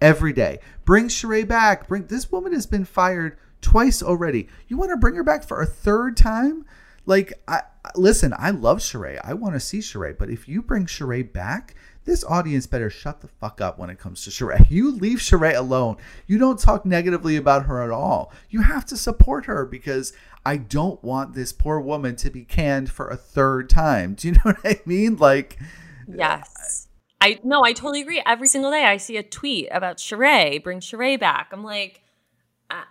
Every 0.00 0.32
day, 0.32 0.60
bring 0.84 1.08
Sheree 1.08 1.46
back. 1.46 1.88
Bring 1.88 2.06
this 2.06 2.30
woman 2.30 2.52
has 2.52 2.66
been 2.66 2.84
fired 2.84 3.36
twice 3.60 4.02
already. 4.02 4.48
You 4.68 4.76
want 4.76 4.90
to 4.90 4.96
bring 4.96 5.16
her 5.16 5.24
back 5.24 5.42
for 5.42 5.60
a 5.60 5.66
third 5.66 6.16
time? 6.16 6.64
Like, 7.08 7.32
I 7.48 7.62
listen. 7.96 8.34
I 8.38 8.50
love 8.50 8.80
Sheree. 8.80 9.18
I 9.24 9.32
want 9.32 9.54
to 9.54 9.60
see 9.60 9.78
Sheree. 9.78 10.16
But 10.16 10.28
if 10.28 10.46
you 10.46 10.60
bring 10.60 10.84
Sheree 10.84 11.32
back, 11.32 11.74
this 12.04 12.22
audience 12.22 12.66
better 12.66 12.90
shut 12.90 13.22
the 13.22 13.28
fuck 13.28 13.62
up 13.62 13.78
when 13.78 13.88
it 13.88 13.98
comes 13.98 14.24
to 14.24 14.30
Sheree. 14.30 14.66
You 14.70 14.92
leave 14.92 15.18
Sheree 15.18 15.56
alone. 15.56 15.96
You 16.26 16.36
don't 16.36 16.58
talk 16.58 16.84
negatively 16.84 17.36
about 17.36 17.64
her 17.64 17.82
at 17.82 17.90
all. 17.90 18.30
You 18.50 18.60
have 18.60 18.84
to 18.86 18.96
support 18.96 19.46
her 19.46 19.64
because 19.64 20.12
I 20.44 20.58
don't 20.58 21.02
want 21.02 21.32
this 21.32 21.50
poor 21.50 21.80
woman 21.80 22.14
to 22.16 22.28
be 22.28 22.44
canned 22.44 22.90
for 22.90 23.08
a 23.08 23.16
third 23.16 23.70
time. 23.70 24.12
Do 24.18 24.28
you 24.28 24.34
know 24.34 24.40
what 24.42 24.58
I 24.62 24.78
mean? 24.84 25.16
Like, 25.16 25.58
yes. 26.06 26.88
I 27.22 27.40
no, 27.42 27.64
I 27.64 27.72
totally 27.72 28.02
agree. 28.02 28.22
Every 28.26 28.46
single 28.46 28.70
day 28.70 28.84
I 28.84 28.98
see 28.98 29.16
a 29.16 29.22
tweet 29.22 29.68
about 29.72 29.96
Sheree, 29.96 30.62
bring 30.62 30.80
Sheree 30.80 31.18
back. 31.18 31.48
I'm 31.52 31.64
like, 31.64 32.02
uh, 32.70 32.84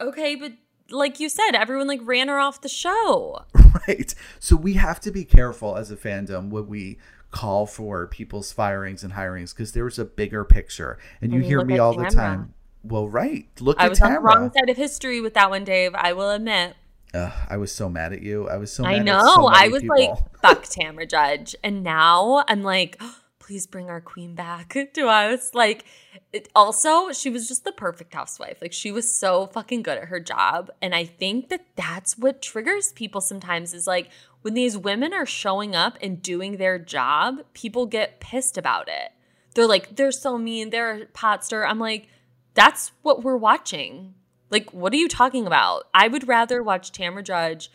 okay, 0.00 0.34
but 0.34 0.52
like 0.90 1.20
you 1.20 1.28
said, 1.28 1.52
everyone 1.52 1.86
like 1.86 2.00
ran 2.02 2.28
her 2.28 2.38
off 2.38 2.60
the 2.60 2.68
show. 2.68 3.44
Right. 3.88 4.14
So 4.38 4.54
we 4.54 4.74
have 4.74 5.00
to 5.00 5.10
be 5.10 5.24
careful 5.24 5.76
as 5.76 5.90
a 5.90 5.96
fandom 5.96 6.50
when 6.50 6.68
we 6.68 6.98
call 7.30 7.66
for 7.66 8.06
people's 8.06 8.52
firings 8.52 9.02
and 9.02 9.14
hirings 9.14 9.54
because 9.54 9.72
there's 9.72 9.98
a 9.98 10.04
bigger 10.04 10.44
picture. 10.44 10.98
And 11.20 11.32
you 11.32 11.38
I 11.38 11.40
mean, 11.40 11.48
hear 11.48 11.64
me 11.64 11.78
all 11.78 11.94
the 11.94 12.04
time. 12.04 12.52
Well, 12.84 13.08
right. 13.08 13.48
Look 13.60 13.80
I 13.80 13.86
at 13.86 13.90
was 13.90 14.00
on 14.02 14.12
the 14.12 14.20
wrong 14.20 14.52
side 14.52 14.68
of 14.68 14.76
history 14.76 15.20
with 15.20 15.34
that 15.34 15.50
one, 15.50 15.64
Dave. 15.64 15.94
I 15.94 16.12
will 16.12 16.30
admit. 16.30 16.76
Uh, 17.14 17.30
I 17.48 17.56
was 17.56 17.72
so 17.72 17.88
mad 17.88 18.12
at 18.12 18.22
you. 18.22 18.48
I 18.48 18.56
was 18.56 18.72
so 18.72 18.84
I 18.84 18.98
know. 18.98 19.20
So 19.34 19.46
I 19.46 19.68
was 19.68 19.82
people. 19.82 19.96
like, 19.96 20.40
fuck 20.42 20.64
Tamra 20.64 21.08
Judge. 21.08 21.56
And 21.64 21.82
now 21.82 22.44
I'm 22.46 22.62
like, 22.62 23.00
please 23.42 23.66
bring 23.66 23.90
our 23.90 24.00
queen 24.00 24.34
back 24.34 24.76
to 24.94 25.06
us. 25.08 25.52
Like, 25.52 25.84
it, 26.32 26.48
also, 26.54 27.10
she 27.12 27.28
was 27.28 27.48
just 27.48 27.64
the 27.64 27.72
perfect 27.72 28.14
housewife. 28.14 28.58
Like, 28.62 28.72
she 28.72 28.92
was 28.92 29.12
so 29.12 29.48
fucking 29.48 29.82
good 29.82 29.98
at 29.98 30.04
her 30.04 30.20
job. 30.20 30.70
And 30.80 30.94
I 30.94 31.04
think 31.04 31.48
that 31.48 31.66
that's 31.74 32.16
what 32.16 32.40
triggers 32.40 32.92
people 32.92 33.20
sometimes 33.20 33.74
is 33.74 33.86
like 33.86 34.10
when 34.42 34.54
these 34.54 34.78
women 34.78 35.12
are 35.12 35.26
showing 35.26 35.74
up 35.74 35.98
and 36.00 36.22
doing 36.22 36.56
their 36.56 36.78
job, 36.78 37.40
people 37.52 37.86
get 37.86 38.20
pissed 38.20 38.56
about 38.56 38.88
it. 38.88 39.10
They're 39.54 39.66
like, 39.66 39.96
they're 39.96 40.12
so 40.12 40.38
mean, 40.38 40.70
they're 40.70 41.02
a 41.02 41.06
pot 41.06 41.44
stir. 41.44 41.64
I'm 41.64 41.78
like, 41.78 42.08
that's 42.54 42.92
what 43.02 43.22
we're 43.22 43.36
watching. 43.36 44.14
Like, 44.50 44.72
what 44.72 44.92
are 44.92 44.96
you 44.96 45.08
talking 45.08 45.46
about? 45.46 45.88
I 45.92 46.08
would 46.08 46.28
rather 46.28 46.62
watch 46.62 46.92
Tamra 46.92 47.24
Judge 47.24 47.70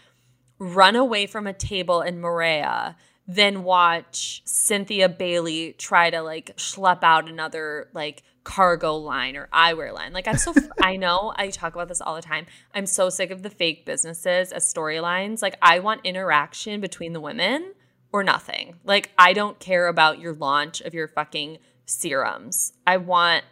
run 0.60 0.95
away 0.95 1.27
from 1.27 1.45
a 1.45 1.53
table 1.53 2.01
in 2.01 2.21
Moorea 2.21 2.95
then 3.27 3.63
watch 3.63 4.41
Cynthia 4.45 5.09
Bailey 5.09 5.73
try 5.73 6.09
to 6.09 6.21
like 6.21 6.55
schlep 6.55 7.03
out 7.03 7.29
another 7.29 7.89
like 7.93 8.23
cargo 8.45 8.95
line 8.95 9.35
or 9.35 9.49
eyewear 9.53 9.93
line. 9.93 10.13
Like 10.13 10.27
I'm 10.27 10.37
so 10.37 10.53
I 10.81 10.95
know 10.95 11.33
I 11.35 11.49
talk 11.49 11.75
about 11.75 11.89
this 11.89 11.99
all 11.99 12.15
the 12.15 12.21
time. 12.21 12.45
I'm 12.73 12.85
so 12.85 13.09
sick 13.09 13.29
of 13.29 13.43
the 13.43 13.49
fake 13.49 13.85
businesses 13.85 14.53
as 14.53 14.73
storylines. 14.73 15.41
Like 15.41 15.57
I 15.61 15.79
want 15.79 16.01
interaction 16.05 16.79
between 16.79 17.11
the 17.11 17.19
women 17.19 17.73
or 18.13 18.23
nothing. 18.23 18.75
Like 18.85 19.11
I 19.19 19.33
don't 19.33 19.59
care 19.59 19.87
about 19.87 20.19
your 20.19 20.33
launch 20.33 20.79
of 20.79 20.93
your 20.93 21.09
fucking 21.09 21.57
serums. 21.85 22.71
I 22.87 22.97
want 22.97 23.43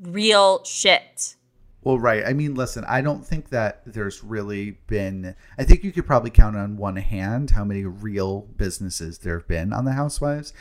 real 0.00 0.62
shit. 0.64 1.34
Well, 1.82 1.98
right. 1.98 2.24
I 2.26 2.32
mean, 2.32 2.54
listen, 2.54 2.84
I 2.88 3.00
don't 3.00 3.24
think 3.24 3.50
that 3.50 3.82
there's 3.86 4.24
really 4.24 4.78
been. 4.88 5.34
I 5.58 5.64
think 5.64 5.84
you 5.84 5.92
could 5.92 6.06
probably 6.06 6.30
count 6.30 6.56
on 6.56 6.76
one 6.76 6.96
hand 6.96 7.50
how 7.50 7.64
many 7.64 7.84
real 7.84 8.42
businesses 8.56 9.18
there 9.18 9.38
have 9.38 9.48
been 9.48 9.72
on 9.72 9.84
the 9.84 9.92
Housewives. 9.92 10.52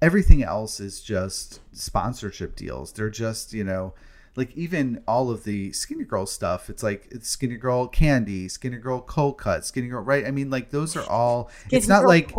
Everything 0.00 0.42
else 0.42 0.80
is 0.80 1.00
just 1.00 1.60
sponsorship 1.72 2.56
deals. 2.56 2.92
They're 2.92 3.10
just, 3.10 3.52
you 3.52 3.64
know, 3.64 3.94
like 4.34 4.56
even 4.56 5.02
all 5.06 5.30
of 5.30 5.44
the 5.44 5.72
Skinny 5.72 6.04
Girl 6.04 6.26
stuff. 6.26 6.70
It's 6.70 6.82
like 6.82 7.06
it's 7.10 7.28
Skinny 7.28 7.56
Girl 7.56 7.86
candy, 7.86 8.48
Skinny 8.48 8.78
Girl 8.78 9.00
cold 9.00 9.38
cut, 9.38 9.64
Skinny 9.64 9.88
Girl, 9.88 10.02
right? 10.02 10.26
I 10.26 10.30
mean, 10.30 10.50
like 10.50 10.70
those 10.70 10.96
are 10.96 11.08
all. 11.08 11.50
Skinny 11.66 11.78
it's 11.78 11.88
not 11.88 12.06
like. 12.06 12.32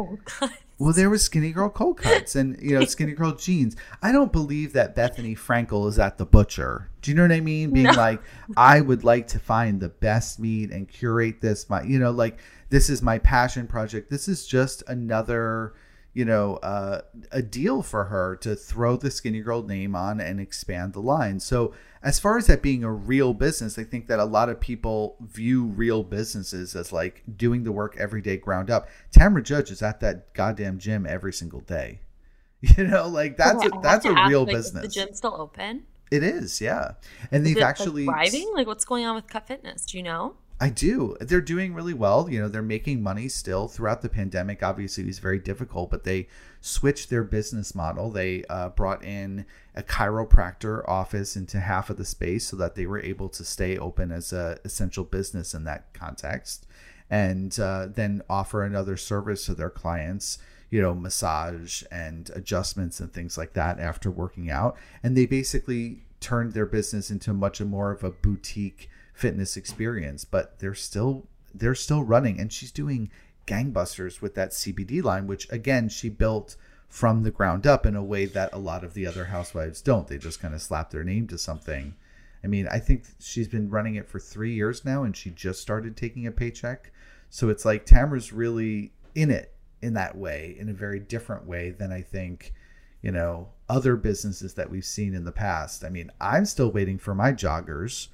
Well, 0.80 0.94
there 0.94 1.10
was 1.10 1.24
Skinny 1.24 1.52
Girl 1.52 1.70
cold 1.70 1.98
cuts 1.98 2.36
and 2.36 2.60
you 2.62 2.78
know 2.78 2.86
Skinny 2.86 3.14
Girl 3.14 3.34
jeans. 3.34 3.76
I 4.02 4.12
don't 4.12 4.32
believe 4.32 4.74
that 4.74 4.96
Bethenny 4.96 5.38
Frankel 5.38 5.88
is 5.88 6.00
at 6.00 6.18
the 6.18 6.26
butcher. 6.26 6.90
Do 7.02 7.12
you 7.12 7.16
know 7.16 7.24
what 7.24 7.32
I 7.32 7.42
mean? 7.42 7.72
Being 7.72 7.86
no. 7.86 7.92
like, 7.92 8.22
I 8.58 8.82
would 8.82 9.04
like 9.04 9.28
to 9.30 9.40
find 9.40 9.80
the 9.80 9.90
best 9.90 10.40
meat 10.40 10.72
and 10.72 10.90
curate 10.90 11.42
this. 11.42 11.70
My, 11.70 11.84
you 11.84 12.00
know, 12.00 12.12
like 12.12 12.40
this 12.70 12.90
is 12.90 13.02
my 13.02 13.20
passion 13.20 13.68
project. 13.68 14.10
This 14.10 14.28
is 14.28 14.48
just 14.48 14.84
another 14.88 15.74
you 16.14 16.26
know, 16.26 16.58
uh, 16.58 17.02
a 17.32 17.42
deal 17.42 17.82
for 17.82 18.06
her 18.06 18.36
to 18.38 18.56
throw 18.56 18.96
the 18.96 19.10
Skinny 19.10 19.42
Girl 19.42 19.64
name 19.64 19.96
on 19.96 20.22
and 20.22 20.40
expand 20.40 20.94
the 20.94 21.00
line. 21.00 21.40
So, 21.40 21.74
as 22.04 22.20
far 22.20 22.38
as 22.38 22.48
that 22.48 22.62
being 22.62 22.84
a 22.84 22.92
real 22.92 23.34
business, 23.34 23.80
I 23.80 23.84
think 23.86 24.08
that 24.08 24.20
a 24.20 24.26
lot 24.26 24.50
of 24.50 24.60
people 24.60 25.16
view 25.22 25.66
real 25.66 26.04
businesses 26.04 26.76
as 26.76 26.92
like 26.92 27.24
doing 27.36 27.64
the 27.64 27.72
work 27.72 27.96
every 27.98 28.22
day, 28.22 28.36
ground 28.36 28.70
up. 28.70 28.90
Tamra 29.16 29.42
Judge 29.42 29.72
is 29.72 29.82
at 29.82 30.02
that 30.02 30.34
goddamn 30.34 30.80
gym 30.80 31.06
every 31.08 31.34
single 31.34 31.62
day. 31.62 32.00
You 32.78 32.86
know, 32.86 33.10
like 33.10 33.36
that's 33.36 33.66
a, 33.66 33.70
that's 33.82 34.06
a 34.06 34.14
real 34.26 34.46
business. 34.46 34.86
Is 34.86 34.94
the 34.94 35.02
gym 35.02 35.14
still 35.14 35.36
open? 35.38 35.84
It 36.12 36.24
is, 36.24 36.62
yeah. 36.62 36.92
And 37.30 37.46
they've 37.46 37.58
actually 37.58 38.06
like, 38.06 38.32
thriving. 38.32 38.54
Like, 38.54 38.68
what's 38.68 38.86
going 38.86 39.06
on 39.06 39.16
with 39.16 39.28
Cut 39.28 39.48
Fitness? 39.48 39.86
Do 39.86 39.98
you 39.98 40.04
know? 40.04 40.36
I 40.64 40.70
do. 40.70 41.18
They're 41.20 41.42
doing 41.42 41.74
really 41.74 41.94
well. 41.94 42.30
You 42.30 42.40
know, 42.40 42.48
they're 42.48 42.62
making 42.62 43.04
money 43.04 43.28
still 43.28 43.68
throughout 43.68 44.02
the 44.02 44.08
pandemic. 44.08 44.64
Obviously, 44.64 45.04
it 45.04 45.08
was 45.08 45.20
very 45.20 45.38
difficult, 45.38 45.92
but 45.92 46.06
they 46.06 46.30
switched 46.62 47.10
their 47.10 47.26
business 47.26 47.76
model. 47.76 48.10
They 48.10 48.46
uh, 48.50 48.70
brought 48.70 49.04
in 49.04 49.46
a 49.76 49.84
chiropractor 49.84 50.88
office 50.88 51.36
into 51.36 51.60
half 51.60 51.90
of 51.90 51.98
the 51.98 52.06
space 52.06 52.48
so 52.48 52.56
that 52.56 52.76
they 52.76 52.86
were 52.86 53.02
able 53.02 53.28
to 53.28 53.44
stay 53.44 53.78
open 53.78 54.10
as 54.10 54.32
a 54.32 54.58
essential 54.64 55.04
business 55.04 55.54
in 55.54 55.66
that 55.66 55.94
context, 55.94 56.66
and 57.10 57.60
uh, 57.60 57.88
then 57.94 58.22
offer 58.30 58.64
another 58.64 58.96
service 58.96 59.46
to 59.48 59.54
their 59.54 59.70
clients. 59.70 60.38
You 60.70 60.82
know, 60.82 60.96
massage 60.96 61.84
and 61.92 62.32
adjustments 62.34 63.02
and 63.02 63.12
things 63.12 63.38
like 63.38 63.52
that 63.52 63.82
after 63.82 64.10
working 64.10 64.50
out. 64.50 64.78
And 65.04 65.18
they 65.18 65.26
basically 65.26 66.04
turned 66.22 66.54
their 66.54 66.66
business 66.66 67.12
into 67.12 67.34
much 67.34 67.60
more 67.60 67.92
of 67.92 68.02
a 68.06 68.12
boutique 68.12 68.90
fitness 69.14 69.56
experience, 69.56 70.26
but 70.26 70.60
they're 70.60 70.74
still 70.74 71.28
they're 71.54 71.76
still 71.76 72.04
running 72.04 72.40
and 72.40 72.52
she's 72.52 72.72
doing 72.72 73.12
gangbusters 73.46 74.22
with 74.22 74.34
that 74.34 74.50
CBD 74.50 75.04
line 75.04 75.28
which 75.28 75.50
again 75.52 75.88
she 75.88 76.10
built 76.10 76.56
from 76.90 77.24
the 77.24 77.32
ground 77.32 77.68
up 77.68 77.86
in 77.86 77.96
a 77.96 78.04
way 78.04 78.26
that 78.26 78.54
a 78.54 78.58
lot 78.58 78.84
of 78.84 78.94
the 78.94 79.06
other 79.06 79.26
housewives 79.26 79.82
don't. 79.82 80.08
They 80.08 80.18
just 80.18 80.40
kind 80.40 80.54
of 80.54 80.62
slap 80.62 80.92
their 80.92 81.04
name 81.04 81.28
to 81.28 81.38
something. 81.38 81.96
I 82.44 82.48
mean, 82.48 82.68
I 82.68 82.78
think 82.80 83.06
she's 83.20 83.48
been 83.48 83.70
running 83.70 83.96
it 83.96 84.08
for 84.08 84.20
3 84.20 84.54
years 84.54 84.86
now 84.86 85.04
and 85.04 85.16
she 85.16 85.30
just 85.30 85.62
started 85.62 85.96
taking 85.96 86.28
a 86.28 86.32
paycheck. 86.32 86.92
So 87.30 87.50
it's 87.50 87.66
like 87.66 87.86
Tamra's 87.86 88.34
really 88.34 88.94
in 89.16 89.32
it 89.32 89.56
in 89.82 89.94
that 89.96 90.18
way 90.18 90.56
in 90.58 90.70
a 90.70 90.74
very 90.74 91.00
different 91.00 91.46
way 91.46 91.70
than 91.70 91.92
I 91.92 92.02
think 92.02 92.54
you 93.02 93.12
know 93.12 93.50
other 93.70 93.96
businesses 93.96 94.54
that 94.56 94.70
we've 94.70 94.86
seen 94.86 95.14
in 95.14 95.24
the 95.24 95.32
past. 95.32 95.84
I 95.84 95.90
mean, 95.90 96.12
I'm 96.22 96.46
still 96.46 96.72
waiting 96.72 96.98
for 96.98 97.14
my 97.14 97.32
joggers 97.32 98.08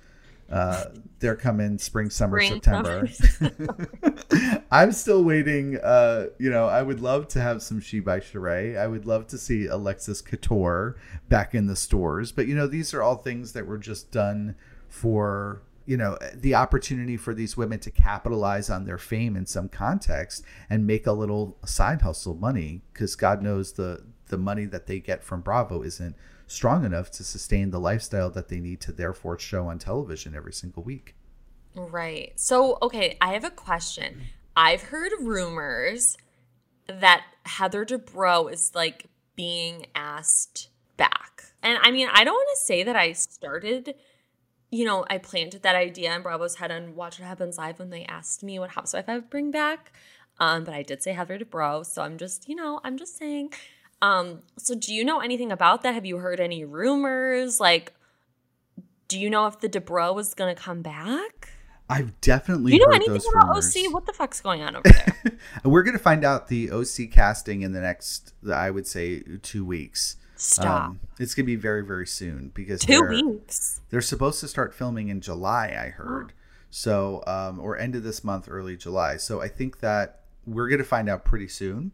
uh, 0.51 0.85
they're 1.19 1.35
coming 1.35 1.77
spring, 1.77 2.09
summer, 2.09 2.39
spring, 2.39 2.61
September. 2.61 3.07
Summer. 3.07 4.63
I'm 4.71 4.91
still 4.91 5.23
waiting. 5.23 5.77
Uh, 5.77 6.27
you 6.39 6.49
know, 6.49 6.67
I 6.67 6.81
would 6.81 7.01
love 7.01 7.27
to 7.29 7.41
have 7.41 7.61
some 7.61 7.79
She 7.79 7.99
by 7.99 8.19
Sheree. 8.19 8.77
I 8.77 8.87
would 8.87 9.05
love 9.05 9.27
to 9.27 9.37
see 9.37 9.67
Alexis 9.67 10.21
Couture 10.21 10.95
back 11.27 11.53
in 11.53 11.67
the 11.67 11.75
stores. 11.75 12.31
But, 12.31 12.47
you 12.47 12.55
know, 12.55 12.67
these 12.67 12.93
are 12.93 13.03
all 13.03 13.15
things 13.15 13.53
that 13.53 13.67
were 13.67 13.77
just 13.77 14.11
done 14.11 14.55
for, 14.87 15.61
you 15.85 15.97
know, 15.97 16.17
the 16.33 16.55
opportunity 16.55 17.17
for 17.17 17.33
these 17.33 17.55
women 17.55 17.79
to 17.79 17.91
capitalize 17.91 18.69
on 18.69 18.85
their 18.85 18.97
fame 18.97 19.35
in 19.35 19.45
some 19.45 19.69
context 19.69 20.43
and 20.69 20.87
make 20.87 21.05
a 21.05 21.11
little 21.11 21.57
side 21.65 22.01
hustle 22.01 22.35
money 22.35 22.81
because 22.93 23.15
God 23.15 23.43
knows 23.43 23.73
the, 23.73 24.03
the 24.27 24.37
money 24.37 24.65
that 24.65 24.87
they 24.87 24.99
get 24.99 25.23
from 25.23 25.41
Bravo 25.41 25.83
isn't 25.83 26.15
strong 26.49 26.83
enough 26.83 27.11
to 27.11 27.23
sustain 27.23 27.69
the 27.69 27.79
lifestyle 27.79 28.29
that 28.31 28.49
they 28.49 28.59
need 28.59 28.81
to 28.81 28.91
therefore 28.91 29.37
show 29.37 29.67
on 29.67 29.77
television 29.77 30.35
every 30.35 30.51
single 30.51 30.83
week. 30.83 31.15
Right. 31.75 32.33
So, 32.35 32.79
okay, 32.81 33.17
I 33.21 33.33
have 33.33 33.43
a 33.43 33.51
question. 33.51 34.21
I've 34.55 34.81
heard 34.81 35.11
rumors 35.21 36.17
that 36.87 37.23
Heather 37.45 37.85
Dubrow 37.85 38.51
is 38.51 38.71
like 38.73 39.05
being 39.35 39.85
asked 39.93 40.69
back. 40.97 41.43
And 41.61 41.77
I 41.83 41.91
mean, 41.91 42.09
I 42.11 42.23
don't 42.23 42.33
want 42.33 42.49
to 42.55 42.65
say 42.65 42.83
that 42.83 42.95
I 42.95 43.11
started, 43.11 43.93
you 44.71 44.85
know, 44.85 45.05
I 45.07 45.19
planted 45.19 45.61
that 45.61 45.75
idea 45.75 46.15
in 46.15 46.23
Bravo's 46.23 46.55
head 46.55 46.71
on 46.71 46.95
Watch 46.95 47.19
What 47.19 47.27
Happens 47.27 47.59
Live 47.59 47.77
when 47.77 47.91
they 47.91 48.05
asked 48.05 48.43
me 48.43 48.57
what 48.57 48.71
housewife 48.71 49.05
I 49.07 49.15
would 49.15 49.29
bring 49.29 49.51
back. 49.51 49.91
Um, 50.39 50.63
but 50.63 50.73
I 50.73 50.81
did 50.81 51.03
say 51.03 51.13
Heather 51.13 51.37
Dubrow. 51.37 51.85
So 51.85 52.01
I'm 52.01 52.17
just, 52.17 52.49
you 52.49 52.55
know, 52.55 52.81
I'm 52.83 52.97
just 52.97 53.17
saying 53.17 53.53
um, 54.01 54.41
so 54.57 54.75
do 54.75 54.93
you 54.93 55.03
know 55.03 55.19
anything 55.19 55.51
about 55.51 55.83
that? 55.83 55.93
Have 55.93 56.05
you 56.05 56.17
heard 56.17 56.39
any 56.39 56.63
rumors? 56.65 57.59
Like, 57.59 57.93
do 59.07 59.19
you 59.19 59.29
know 59.29 59.47
if 59.47 59.59
the 59.59 59.69
Dubrow 59.69 60.13
was 60.13 60.33
gonna 60.33 60.55
come 60.55 60.81
back? 60.81 61.49
I've 61.89 62.19
definitely. 62.21 62.71
Do 62.71 62.77
you 62.77 62.85
know 62.85 62.93
anything 62.93 63.15
about 63.15 63.47
rumors. 63.47 63.75
OC? 63.75 63.91
What 63.91 64.05
the 64.05 64.13
fuck's 64.13 64.41
going 64.41 64.61
on 64.61 64.75
over 64.75 64.83
there? 65.23 65.31
We're 65.63 65.83
gonna 65.83 65.97
find 65.97 66.23
out 66.23 66.47
the 66.47 66.71
OC 66.71 67.11
casting 67.11 67.63
in 67.63 67.71
the 67.71 67.81
next, 67.81 68.33
I 68.51 68.69
would 68.69 68.85
say, 68.85 69.21
two 69.41 69.65
weeks. 69.65 70.17
Stop. 70.35 70.83
Um, 70.83 70.99
it's 71.19 71.33
gonna 71.35 71.47
be 71.47 71.55
very, 71.55 71.83
very 71.83 72.07
soon 72.07 72.51
because 72.53 72.81
2 72.81 73.01
weeks. 73.01 73.81
They're 73.89 74.01
supposed 74.01 74.39
to 74.41 74.47
start 74.47 74.73
filming 74.73 75.09
in 75.09 75.19
July. 75.19 75.75
I 75.77 75.89
heard. 75.89 76.31
So, 76.69 77.23
um, 77.25 77.59
or 77.59 77.77
end 77.77 77.95
of 77.95 78.03
this 78.03 78.23
month, 78.23 78.47
early 78.49 78.77
July. 78.77 79.17
So 79.17 79.41
I 79.41 79.47
think 79.47 79.79
that 79.79 80.21
we're 80.45 80.69
gonna 80.69 80.83
find 80.83 81.09
out 81.09 81.25
pretty 81.25 81.47
soon. 81.47 81.91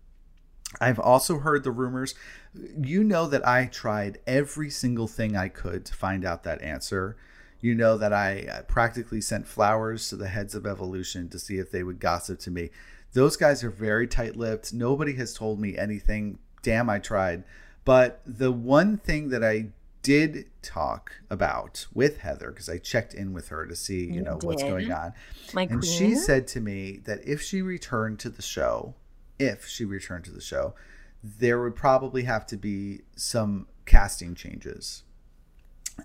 I've 0.82 1.00
also 1.00 1.40
heard 1.40 1.64
the 1.64 1.72
rumors. 1.72 2.16
You 2.54 3.04
know 3.04 3.28
that 3.28 3.48
I 3.48 3.66
tried 3.66 4.20
every 4.28 4.70
single 4.70 5.08
thing 5.08 5.36
I 5.36 5.48
could 5.48 5.86
to 5.86 5.94
find 5.94 6.26
out 6.26 6.44
that 6.44 6.62
answer. 6.62 7.18
You 7.62 7.76
know 7.76 7.98
that 7.98 8.14
I 8.14 8.48
uh, 8.52 8.62
practically 8.64 9.22
sent 9.22 9.48
flowers 9.48 10.10
to 10.10 10.16
the 10.16 10.28
heads 10.28 10.54
of 10.56 10.66
evolution 10.66 11.30
to 11.30 11.40
see 11.40 11.58
if 11.58 11.72
they 11.72 11.84
would 11.84 12.00
gossip 12.00 12.40
to 12.40 12.52
me. 12.52 12.70
Those 13.14 13.38
guys 13.38 13.64
are 13.64 13.70
very 13.70 14.08
tight 14.08 14.36
lipped. 14.36 14.74
Nobody 14.74 15.14
has 15.14 15.34
told 15.34 15.60
me 15.60 15.78
anything. 15.78 16.40
Damn, 16.62 16.90
I 16.90 17.00
tried. 17.00 17.44
But 17.86 18.22
the 18.26 18.52
one 18.52 18.98
thing 18.98 19.30
that 19.30 19.44
I 19.44 19.70
did 20.02 20.46
talk 20.62 21.14
about 21.30 21.88
with 21.94 22.20
Heather, 22.20 22.52
because 22.52 22.70
I 22.70 22.78
checked 22.78 23.14
in 23.14 23.34
with 23.34 23.48
her 23.48 23.66
to 23.66 23.76
see, 23.76 24.06
you, 24.06 24.16
you 24.16 24.22
know, 24.22 24.38
did. 24.38 24.44
what's 24.44 24.64
going 24.64 24.92
on. 24.92 25.14
My 25.54 25.64
and 25.64 25.80
queen? 25.80 25.92
she 25.92 26.16
said 26.16 26.48
to 26.50 26.62
me 26.62 27.00
that 27.06 27.28
if 27.28 27.42
she 27.42 27.62
returned 27.62 28.20
to 28.20 28.30
the 28.30 28.42
show, 28.42 28.94
if 29.40 29.68
she 29.68 29.86
returned 29.86 30.26
to 30.26 30.32
the 30.32 30.42
show, 30.42 30.76
there 31.24 31.62
would 31.62 31.76
probably 31.76 32.24
have 32.24 32.46
to 32.48 32.58
be 32.58 33.02
some 33.16 33.68
casting 33.86 34.36
changes. 34.36 35.04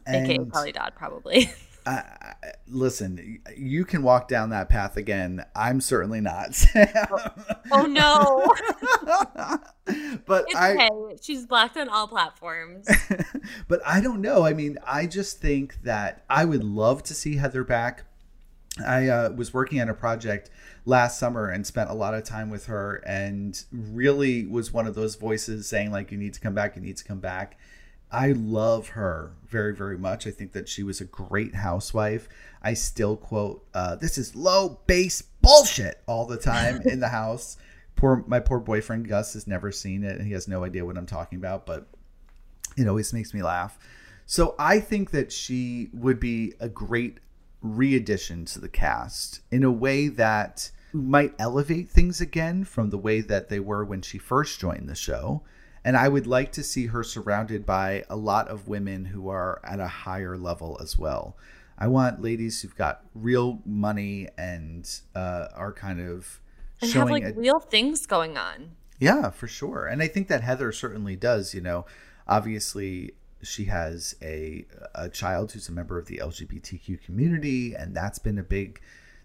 And, 0.06 0.26
AKA 0.26 0.38
Pauly 0.44 0.72
Dodd, 0.72 0.92
probably. 0.96 1.50
uh, 1.86 2.02
listen, 2.68 3.40
you 3.56 3.84
can 3.84 4.02
walk 4.02 4.28
down 4.28 4.50
that 4.50 4.68
path 4.68 4.96
again. 4.96 5.44
I'm 5.54 5.80
certainly 5.80 6.20
not. 6.20 6.56
oh, 7.10 7.28
oh, 7.72 7.86
no. 7.86 8.46
but 10.26 10.44
it's 10.48 10.56
I, 10.56 10.74
okay. 10.74 11.18
She's 11.20 11.46
blocked 11.46 11.76
on 11.76 11.88
all 11.88 12.08
platforms. 12.08 12.88
but 13.68 13.80
I 13.84 14.00
don't 14.00 14.20
know. 14.20 14.44
I 14.44 14.52
mean, 14.52 14.78
I 14.86 15.06
just 15.06 15.40
think 15.40 15.82
that 15.82 16.24
I 16.30 16.44
would 16.44 16.64
love 16.64 17.02
to 17.04 17.14
see 17.14 17.36
Heather 17.36 17.64
back. 17.64 18.04
I 18.86 19.08
uh, 19.08 19.30
was 19.30 19.52
working 19.52 19.80
on 19.80 19.88
a 19.88 19.94
project 19.94 20.48
last 20.84 21.18
summer 21.18 21.48
and 21.48 21.66
spent 21.66 21.90
a 21.90 21.94
lot 21.94 22.14
of 22.14 22.24
time 22.24 22.50
with 22.50 22.66
her 22.66 22.96
and 23.06 23.64
really 23.70 24.46
was 24.46 24.72
one 24.72 24.86
of 24.86 24.94
those 24.94 25.14
voices 25.14 25.68
saying 25.68 25.90
like 25.90 26.10
you 26.10 26.18
need 26.18 26.34
to 26.34 26.40
come 26.40 26.54
back 26.54 26.76
you 26.76 26.82
need 26.82 26.96
to 26.96 27.04
come 27.04 27.20
back. 27.20 27.58
I 28.12 28.32
love 28.32 28.88
her 28.90 29.32
very 29.46 29.74
very 29.74 29.98
much. 29.98 30.26
I 30.26 30.30
think 30.30 30.52
that 30.52 30.68
she 30.68 30.82
was 30.82 31.00
a 31.00 31.04
great 31.04 31.54
housewife. 31.54 32.28
I 32.62 32.74
still 32.74 33.16
quote 33.16 33.64
uh, 33.74 33.96
this 33.96 34.18
is 34.18 34.34
low 34.34 34.80
base 34.86 35.22
bullshit 35.22 36.02
all 36.06 36.26
the 36.26 36.36
time 36.38 36.82
in 36.84 37.00
the 37.00 37.08
house. 37.08 37.56
Poor 37.96 38.24
my 38.26 38.40
poor 38.40 38.58
boyfriend 38.58 39.08
gus 39.08 39.34
has 39.34 39.46
never 39.46 39.70
seen 39.70 40.02
it. 40.02 40.16
And 40.16 40.26
he 40.26 40.32
has 40.32 40.48
no 40.48 40.64
idea 40.64 40.84
what 40.84 40.96
i'm 40.96 41.06
talking 41.06 41.38
about 41.38 41.66
but 41.66 41.86
it 42.76 42.88
always 42.88 43.12
makes 43.12 43.34
me 43.34 43.42
laugh. 43.42 43.78
So 44.26 44.54
i 44.58 44.80
think 44.80 45.10
that 45.10 45.30
she 45.30 45.90
would 45.92 46.18
be 46.18 46.54
a 46.58 46.68
great 46.68 47.18
re-addition 47.62 48.44
to 48.46 48.58
the 48.60 48.68
cast 48.68 49.40
in 49.50 49.62
a 49.64 49.70
way 49.70 50.08
that 50.08 50.70
might 50.92 51.34
elevate 51.38 51.88
things 51.88 52.20
again 52.20 52.64
from 52.64 52.90
the 52.90 52.98
way 52.98 53.20
that 53.20 53.48
they 53.48 53.60
were 53.60 53.84
when 53.84 54.02
she 54.02 54.18
first 54.18 54.58
joined 54.58 54.88
the 54.88 54.94
show 54.94 55.42
And 55.84 55.96
I 55.96 56.08
would 56.08 56.26
like 56.26 56.52
to 56.52 56.62
see 56.62 56.86
her 56.86 57.02
surrounded 57.02 57.64
by 57.64 58.04
a 58.10 58.16
lot 58.16 58.48
of 58.48 58.68
women 58.68 59.06
who 59.06 59.28
are 59.30 59.60
at 59.64 59.80
a 59.80 59.86
higher 59.88 60.36
level 60.36 60.78
as 60.82 60.98
well. 60.98 61.36
I 61.78 61.86
want 61.88 62.20
ladies 62.20 62.60
who've 62.60 62.76
got 62.76 63.02
real 63.14 63.60
money 63.64 64.28
and 64.36 64.86
uh, 65.14 65.46
are 65.54 65.72
kind 65.72 66.00
of 66.00 66.40
and 66.82 66.90
showing 66.90 67.22
have 67.22 67.34
like 67.34 67.36
a- 67.36 67.40
real 67.40 67.60
things 67.60 68.04
going 68.06 68.36
on. 68.36 68.72
yeah, 68.98 69.30
for 69.30 69.48
sure. 69.48 69.86
And 69.86 70.02
I 70.02 70.06
think 70.08 70.28
that 70.28 70.42
Heather 70.42 70.72
certainly 70.72 71.16
does, 71.16 71.54
you 71.54 71.62
know. 71.62 71.86
Obviously, 72.28 73.12
she 73.42 73.64
has 73.66 74.14
a 74.22 74.64
a 74.94 75.08
child 75.08 75.52
who's 75.52 75.68
a 75.68 75.72
member 75.72 75.98
of 75.98 76.06
the 76.06 76.18
LGBTQ 76.22 77.02
community 77.02 77.74
and 77.74 77.94
that's 77.94 78.18
been 78.18 78.38
a 78.38 78.42
big 78.42 78.80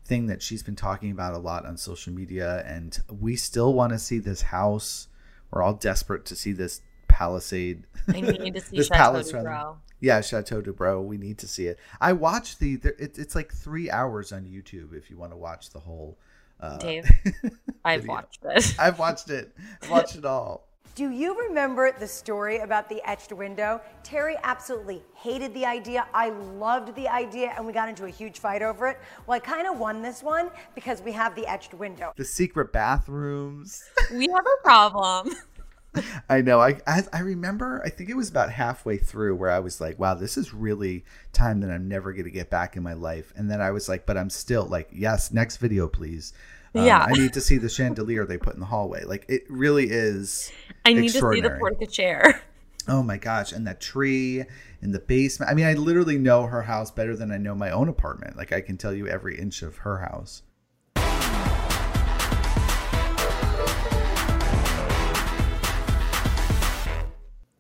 thing 0.06 0.28
that 0.28 0.42
she's 0.42 0.62
been 0.64 0.76
talking 0.76 1.12
about 1.12 1.34
a 1.34 1.38
lot 1.38 1.66
on 1.66 1.78
social 1.78 2.14
media 2.14 2.64
and 2.68 3.00
we 3.10 3.36
still 3.36 3.74
want 3.74 3.92
to 3.92 4.00
see 4.00 4.20
this 4.20 4.44
house. 4.44 5.08
We're 5.52 5.64
all 5.64 5.74
desperate 5.74 6.26
to 6.26 6.36
see 6.36 6.52
this 6.52 6.82
Palisade. 7.08 7.86
I 8.10 8.22
need 8.22 8.54
to 8.54 8.62
see 8.62 8.78
this 8.78 8.88
Chateau 8.88 8.98
palace, 9.04 9.34
rather. 9.34 9.50
Bro. 9.50 9.78
Yeah, 10.02 10.22
Chateau 10.22 10.62
de 10.62 10.74
Bro. 10.74 11.02
We 11.04 11.18
need 11.18 11.38
to 11.40 11.48
see 11.48 11.68
it. 11.68 11.80
I 12.02 12.14
watched 12.14 12.60
the. 12.60 12.76
there- 12.76 12.96
It, 13.00 13.18
it's 13.18 13.34
like 13.36 13.52
three 13.54 13.90
hours 13.90 14.32
on 14.34 14.44
YouTube 14.46 14.94
if 14.94 15.10
you 15.10 15.18
want 15.18 15.32
to 15.32 15.38
watch 15.38 15.70
the 15.72 15.80
whole. 15.80 16.18
Uh, 16.60 16.78
Dave, 16.78 17.10
I've 17.86 18.06
watched 18.08 18.40
it. 18.44 18.76
I've 18.78 19.00
watched 19.00 19.30
it. 19.30 19.56
I've 19.82 19.90
watched 19.90 20.16
it 20.16 20.26
all. 20.26 20.68
Do 20.96 21.10
you 21.10 21.38
remember 21.38 21.92
the 21.92 22.08
story 22.08 22.60
about 22.60 22.88
the 22.88 23.02
etched 23.04 23.34
window? 23.34 23.82
Terry 24.02 24.38
absolutely 24.44 25.04
hated 25.14 25.54
the 25.54 25.66
idea. 25.66 26.08
I 26.14 26.30
loved 26.30 26.96
the 26.96 27.10
idea, 27.10 27.54
and 27.58 27.68
we 27.68 27.74
got 27.74 27.90
into 27.90 28.06
a 28.06 28.10
huge 28.10 28.40
fight 28.40 28.62
over 28.62 28.88
it. 28.88 29.00
Well, 29.28 29.36
I 29.36 29.40
kind 29.40 29.68
of 29.68 29.78
won 29.78 30.02
this 30.02 30.24
one 30.24 30.52
because 30.74 31.02
we 31.02 31.12
have 31.12 31.36
the 31.36 31.46
etched 31.48 31.74
window. 31.74 32.14
The 32.16 32.24
secret 32.24 32.72
bathrooms. 32.72 33.84
we 34.10 34.30
have 34.30 34.46
a 34.46 34.64
problem. 34.64 35.36
I 36.30 36.40
know. 36.40 36.62
I, 36.62 36.80
I 36.88 37.04
I 37.12 37.20
remember. 37.20 37.82
I 37.84 37.90
think 37.90 38.10
it 38.10 38.16
was 38.16 38.30
about 38.30 38.50
halfway 38.50 38.98
through 38.98 39.36
where 39.36 39.52
I 39.52 39.60
was 39.60 39.82
like, 39.82 40.00
"Wow, 40.00 40.14
this 40.14 40.38
is 40.38 40.54
really 40.54 41.04
time 41.34 41.60
that 41.60 41.72
I'm 41.72 41.90
never 41.90 42.14
going 42.14 42.26
to 42.26 42.32
get 42.32 42.50
back 42.50 42.78
in 42.78 42.84
my 42.84 42.94
life." 42.94 43.34
And 43.36 43.52
then 43.52 43.60
I 43.60 43.72
was 43.72 43.90
like, 43.90 44.06
"But 44.06 44.18
I'm 44.18 44.30
still 44.30 44.66
like, 44.66 44.90
yes, 44.94 45.34
next 45.34 45.58
video, 45.58 45.90
please." 45.90 46.32
Um, 46.76 46.86
Yeah. 46.86 47.00
I 47.08 47.12
need 47.14 47.34
to 47.34 47.42
see 47.42 47.58
the 47.58 47.70
chandelier 47.70 48.26
they 48.26 48.38
put 48.38 48.54
in 48.54 48.60
the 48.60 48.66
hallway. 48.66 49.04
Like 49.04 49.26
it 49.30 49.44
really 49.50 49.88
is. 49.90 50.52
I 50.86 50.94
need 50.94 51.10
to 51.10 51.32
see 51.32 51.42
the 51.42 51.52
portico 51.60 51.86
chair. 51.86 52.42
Oh 52.88 53.02
my 53.02 53.18
gosh, 53.18 53.52
and 53.52 53.66
that 53.66 53.82
tree 53.82 54.44
in 54.82 54.92
the 54.92 55.00
basement. 55.00 55.52
I 55.52 55.56
mean, 55.56 55.66
I 55.66 55.74
literally 55.74 56.20
know 56.20 56.44
her 56.44 56.62
house 56.62 56.92
better 56.92 57.16
than 57.16 57.32
I 57.32 57.38
know 57.38 57.56
my 57.56 57.72
own 57.72 57.90
apartment. 57.90 58.38
Like 58.38 58.54
I 58.54 58.62
can 58.62 58.78
tell 58.78 58.94
you 58.94 59.08
every 59.08 59.40
inch 59.40 59.64
of 59.64 59.78
her 59.78 60.00
house. 60.00 60.44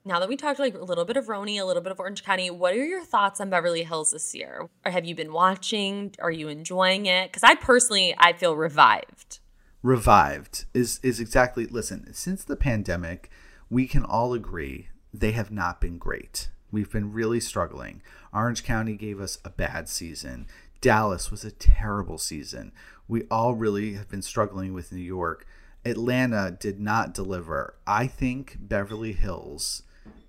Now 0.07 0.19
that 0.19 0.29
we 0.29 0.35
talked 0.35 0.59
like 0.59 0.75
a 0.75 0.83
little 0.83 1.03
bit 1.03 1.17
of 1.17 1.25
RHONY, 1.25 1.59
a 1.59 1.65
little 1.65 1.81
bit 1.81 1.91
of 1.91 1.99
Orange 1.99 2.23
County, 2.23 2.51
what 2.51 2.73
are 2.75 2.85
your 2.85 3.03
thoughts 3.03 3.41
on 3.41 3.49
Beverly 3.49 3.83
Hills 3.83 4.11
this 4.11 4.35
year? 4.35 4.69
Or 4.85 4.91
have 4.91 5.03
you 5.03 5.15
been 5.15 5.33
watching? 5.33 6.13
Are 6.19 6.29
you 6.29 6.47
enjoying 6.47 7.07
it? 7.07 7.31
Because 7.31 7.41
I 7.41 7.55
personally, 7.55 8.13
I 8.19 8.33
feel 8.33 8.55
revived. 8.55 9.39
revived 9.81 10.65
is 10.75 10.99
is 11.01 11.19
exactly 11.19 11.65
listen 11.65 12.11
since 12.13 12.43
the 12.43 12.55
pandemic 12.55 13.29
we 13.69 13.87
can 13.87 14.03
all 14.03 14.33
agree 14.33 14.89
they 15.13 15.31
have 15.31 15.51
not 15.51 15.79
been 15.79 15.97
great 15.99 16.49
we've 16.71 16.91
been 16.91 17.13
really 17.13 17.39
struggling 17.39 18.01
orange 18.33 18.63
county 18.63 18.95
gave 18.95 19.19
us 19.19 19.37
a 19.45 19.49
bad 19.49 19.87
season 19.87 20.47
dallas 20.81 21.29
was 21.29 21.45
a 21.45 21.51
terrible 21.51 22.17
season 22.17 22.71
we 23.07 23.23
all 23.29 23.53
really 23.53 23.93
have 23.93 24.09
been 24.09 24.23
struggling 24.23 24.73
with 24.73 24.91
new 24.91 24.99
york 24.99 25.45
atlanta 25.85 26.49
did 26.59 26.79
not 26.79 27.13
deliver 27.13 27.75
i 27.85 28.07
think 28.07 28.57
beverly 28.59 29.13
hills 29.13 29.83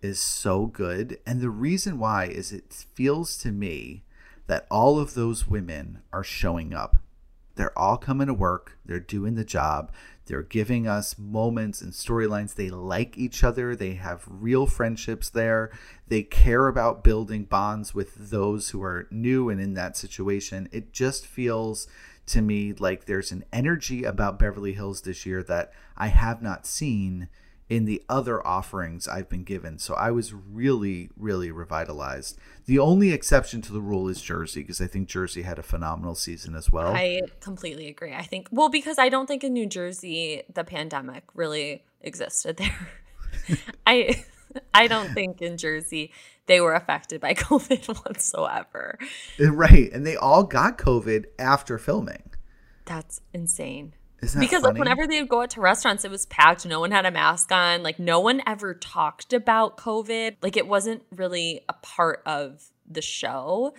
is 0.07 0.21
so 0.21 0.67
good 0.67 1.19
and 1.27 1.41
the 1.41 1.51
reason 1.51 1.99
why 1.99 2.25
is 2.25 2.53
it 2.53 2.87
feels 2.95 3.37
to 3.37 3.51
me 3.51 4.05
that 4.47 4.67
all 4.71 4.99
of 4.99 5.15
those 5.15 5.49
women 5.49 6.01
are 6.13 6.25
showing 6.25 6.73
up 6.73 6.97
they're 7.57 7.77
all 7.77 7.97
coming 7.97 8.27
to 8.29 8.35
work. 8.35 8.79
They're 8.85 9.01
doing 9.01 9.35
the 9.35 9.45
job. 9.45 9.91
They're 10.27 10.43
giving 10.43 10.87
us 10.87 11.19
moments 11.19 11.81
and 11.81 11.93
storylines. 11.93 12.55
They 12.55 12.69
like 12.69 13.17
each 13.17 13.43
other. 13.43 13.75
They 13.75 13.95
have 13.95 14.25
real 14.29 14.67
friendships 14.67 15.31
there. 15.31 15.71
They 16.07 16.23
care 16.23 16.69
about 16.69 17.03
building 17.03 17.45
bonds 17.45 17.95
with 17.95 18.31
those 18.31 18.71
who 18.71 18.83
are 18.83 19.09
new 19.11 19.49
and 19.49 19.61
in 19.61 19.75
that 19.75 19.97
situation. 19.97 20.69
It 20.71 20.93
just 20.93 21.27
feels 21.27 21.89
to 22.27 22.43
me 22.43 22.75
like 22.75 23.07
there's 23.07 23.33
an 23.33 23.45
energy 23.53 24.05
about 24.05 24.39
Beverly 24.39 24.75
Hills 24.75 25.03
this 25.03 25.25
year 25.25 25.43
that 25.45 25.73
I 25.97 26.09
have 26.09 26.43
not 26.43 26.67
seen 26.67 27.29
in 27.69 27.85
the 27.85 28.03
other 28.09 28.47
offerings 28.47 29.09
I've 29.09 29.29
been 29.29 29.43
given. 29.43 29.79
So 29.79 29.95
I 29.95 30.11
was 30.13 30.33
really, 30.33 31.11
really 31.17 31.51
revitalized. 31.51 32.39
The 32.67 32.79
only 32.79 33.13
exception 33.13 33.61
to 33.63 33.73
the 33.73 33.81
rule 33.81 34.09
is 34.09 34.23
Jersey, 34.23 34.61
because 34.61 34.81
I 34.81 34.87
think 34.87 35.09
Jersey 35.09 35.43
had 35.43 35.59
a 35.59 35.63
phenomenal 35.65 36.15
season 36.15 36.55
as 36.55 36.71
well. 36.71 36.95
I 36.95 37.23
completely 37.41 37.89
agree. 37.89 38.15
I 38.15 38.23
think, 38.23 38.49
well, 38.53 38.69
because 38.69 38.99
I 38.99 39.09
don't 39.09 39.27
think 39.27 39.43
in 39.43 39.53
New 39.53 39.67
Jersey 39.67 40.43
the 40.53 40.65
pandemic 40.65 41.25
really 41.35 41.85
existed 42.01 42.57
there. 42.57 42.89
I 43.87 44.25
I 44.73 44.87
don't 44.87 45.13
think 45.13 45.43
in 45.43 45.57
Jersey 45.57 46.13
they 46.47 46.61
were 46.61 46.75
affected 46.75 47.21
by 47.21 47.35
COVID 47.35 47.89
whatsoever. 48.05 48.99
Eh, 49.41 49.49
right. 49.51 49.93
And 49.93 50.07
they 50.07 50.17
all 50.17 50.45
got 50.45 50.79
COVID 50.79 51.27
after 51.39 51.79
filming. 51.79 52.31
That's 52.85 53.21
insane. 53.35 53.95
Because 54.21 54.35
funny? 54.35 54.63
like 54.63 54.79
whenever 54.79 55.07
they 55.07 55.21
would 55.21 55.29
go 55.29 55.43
out 55.43 55.51
to 55.51 55.61
restaurants, 55.61 56.05
it 56.05 56.11
was 56.11 56.27
packed. 56.27 56.65
No 56.67 56.81
one 56.81 56.91
had 56.91 57.07
a 57.07 57.11
mask 57.11 57.53
on. 57.53 57.83
Like 57.83 57.99
no 57.99 58.21
one 58.21 58.43
ever 58.47 58.75
talked 58.75 59.33
about 59.33 59.77
COVID. 59.77 60.37
Like 60.43 60.57
it 60.57 60.67
wasn't 60.67 61.03
really 61.15 61.61
a 61.69 61.75
part 61.75 62.23
of 62.27 62.65
the 62.89 63.03
show, 63.03 63.75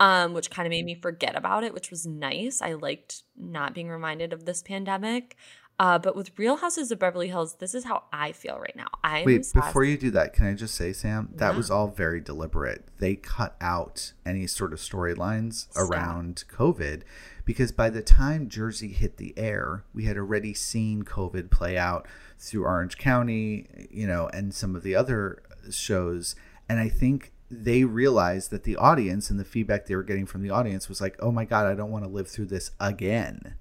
um, 0.00 0.34
which 0.34 0.50
kind 0.50 0.66
of 0.66 0.70
made 0.70 0.84
me 0.84 0.94
forget 0.94 1.36
about 1.36 1.64
it, 1.64 1.72
which 1.72 1.90
was 1.90 2.06
nice. 2.06 2.60
I 2.60 2.74
liked 2.74 3.22
not 3.36 3.74
being 3.74 3.88
reminded 3.88 4.32
of 4.32 4.44
this 4.44 4.62
pandemic. 4.62 5.36
Uh, 5.80 5.96
but 5.96 6.16
with 6.16 6.36
Real 6.36 6.56
Houses 6.56 6.90
of 6.90 6.98
Beverly 6.98 7.28
Hills, 7.28 7.54
this 7.60 7.72
is 7.72 7.84
how 7.84 8.02
I 8.12 8.32
feel 8.32 8.58
right 8.58 8.74
now. 8.74 8.88
I'm 9.04 9.24
Wait, 9.24 9.46
before 9.54 9.84
you 9.84 9.96
do 9.96 10.10
that, 10.10 10.32
can 10.32 10.46
I 10.46 10.54
just 10.54 10.74
say, 10.74 10.92
Sam, 10.92 11.28
that 11.36 11.52
Yeah. 11.52 11.56
was 11.56 11.70
all 11.70 11.86
very 11.86 12.20
deliberate. 12.20 12.88
They 12.98 13.14
cut 13.14 13.56
out 13.60 14.12
any 14.26 14.48
sort 14.48 14.72
of 14.72 14.80
storylines 14.80 15.68
around 15.76 16.42
COVID 16.52 17.02
because 17.48 17.72
by 17.72 17.88
the 17.88 18.02
time 18.02 18.50
Jersey 18.50 18.88
hit 18.88 19.16
the 19.16 19.32
air, 19.38 19.82
we 19.94 20.04
had 20.04 20.18
already 20.18 20.52
seen 20.52 21.02
COVID 21.02 21.50
play 21.50 21.78
out 21.78 22.06
through 22.38 22.66
Orange 22.66 22.98
County, 22.98 23.88
you 23.90 24.06
know, 24.06 24.28
and 24.34 24.52
some 24.52 24.76
of 24.76 24.82
the 24.82 24.94
other 24.94 25.42
shows. 25.70 26.36
And 26.68 26.78
I 26.78 26.90
think 26.90 27.32
they 27.50 27.84
realized 27.84 28.50
that 28.50 28.64
the 28.64 28.76
audience 28.76 29.30
and 29.30 29.40
the 29.40 29.46
feedback 29.46 29.86
they 29.86 29.96
were 29.96 30.02
getting 30.02 30.26
from 30.26 30.42
the 30.42 30.50
audience 30.50 30.90
was 30.90 31.00
like, 31.00 31.16
oh 31.20 31.32
my 31.32 31.46
God, 31.46 31.66
I 31.66 31.74
don't 31.74 31.90
want 31.90 32.04
to 32.04 32.10
live 32.10 32.28
through 32.28 32.48
this 32.48 32.72
again. 32.78 33.54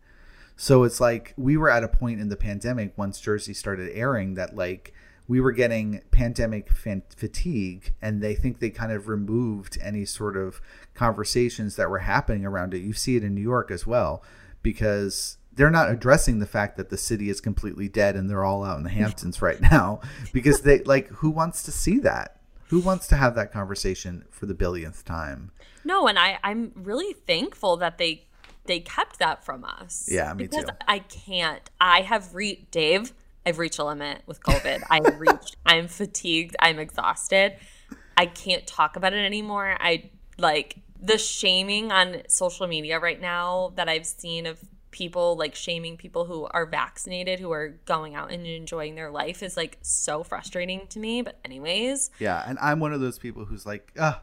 So 0.57 0.83
it's 0.83 0.99
like 0.99 1.33
we 1.37 1.55
were 1.55 1.69
at 1.69 1.85
a 1.85 1.87
point 1.87 2.19
in 2.19 2.27
the 2.27 2.35
pandemic 2.35 2.91
once 2.97 3.21
Jersey 3.21 3.53
started 3.53 3.89
airing 3.93 4.33
that 4.33 4.53
like 4.53 4.93
we 5.27 5.41
were 5.41 5.51
getting 5.51 6.01
pandemic 6.11 6.71
fan- 6.71 7.03
fatigue 7.15 7.93
and 8.01 8.21
they 8.21 8.33
think 8.33 8.59
they 8.59 8.69
kind 8.69 8.91
of 8.91 9.07
removed 9.07 9.77
any 9.81 10.05
sort 10.05 10.37
of 10.37 10.61
conversations 10.93 11.75
that 11.75 11.89
were 11.89 11.99
happening 11.99 12.45
around 12.45 12.73
it. 12.73 12.79
You 12.79 12.93
see 12.93 13.17
it 13.17 13.23
in 13.23 13.35
New 13.35 13.41
York 13.41 13.69
as 13.69 13.85
well 13.85 14.23
because 14.63 15.37
they're 15.53 15.69
not 15.69 15.89
addressing 15.89 16.39
the 16.39 16.45
fact 16.45 16.77
that 16.77 16.89
the 16.89 16.97
city 16.97 17.29
is 17.29 17.41
completely 17.41 17.89
dead 17.89 18.15
and 18.15 18.29
they're 18.29 18.45
all 18.45 18.63
out 18.63 18.77
in 18.77 18.83
the 18.83 18.89
Hamptons 18.89 19.41
right 19.41 19.59
now 19.59 19.99
because 20.33 20.61
they 20.61 20.79
like 20.83 21.07
who 21.07 21.29
wants 21.29 21.63
to 21.63 21.71
see 21.71 21.99
that? 21.99 22.39
Who 22.69 22.79
wants 22.79 23.07
to 23.07 23.15
have 23.15 23.35
that 23.35 23.51
conversation 23.51 24.25
for 24.29 24.45
the 24.45 24.53
billionth 24.53 25.03
time? 25.03 25.51
No, 25.83 26.07
and 26.07 26.17
I 26.19 26.37
I'm 26.43 26.71
really 26.75 27.13
thankful 27.13 27.77
that 27.77 27.97
they 27.97 28.27
they 28.65 28.79
kept 28.81 29.19
that 29.19 29.43
from 29.43 29.65
us. 29.65 30.07
Yeah, 30.11 30.33
me 30.33 30.43
because 30.43 30.65
too. 30.65 30.71
I 30.87 30.99
can't. 30.99 31.69
I 31.81 32.01
have 32.01 32.35
reached 32.35 32.71
Dave. 32.71 33.13
I've 33.47 33.59
reached 33.59 33.79
a 33.79 33.85
limit 33.85 34.23
with 34.25 34.41
COVID. 34.43 34.83
I've 34.89 35.17
reached. 35.17 35.55
I'm 35.65 35.87
fatigued. 35.87 36.57
I'm 36.59 36.79
exhausted. 36.79 37.53
I 38.17 38.25
can't 38.25 38.67
talk 38.67 38.97
about 38.97 39.13
it 39.13 39.25
anymore. 39.25 39.77
I 39.79 40.11
like 40.37 40.79
the 41.01 41.17
shaming 41.17 41.89
on 41.93 42.23
social 42.27 42.67
media 42.67 42.99
right 42.99 43.21
now 43.21 43.71
that 43.77 43.87
I've 43.87 44.05
seen 44.05 44.47
of 44.47 44.59
people 44.91 45.37
like 45.37 45.55
shaming 45.55 45.95
people 45.95 46.25
who 46.25 46.45
are 46.51 46.65
vaccinated 46.65 47.39
who 47.39 47.51
are 47.51 47.79
going 47.85 48.15
out 48.15 48.31
and 48.31 48.45
enjoying 48.45 48.95
their 48.95 49.11
life 49.11 49.43
is 49.43 49.55
like 49.55 49.77
so 49.81 50.23
frustrating 50.23 50.85
to 50.87 50.99
me. 50.99 51.21
But 51.21 51.39
anyways, 51.45 52.11
Yeah, 52.19 52.43
and 52.45 52.59
I'm 52.59 52.81
one 52.81 52.91
of 52.91 52.99
those 52.99 53.17
people 53.17 53.45
who's 53.45 53.65
like, 53.65 53.93
ah, 53.97 54.21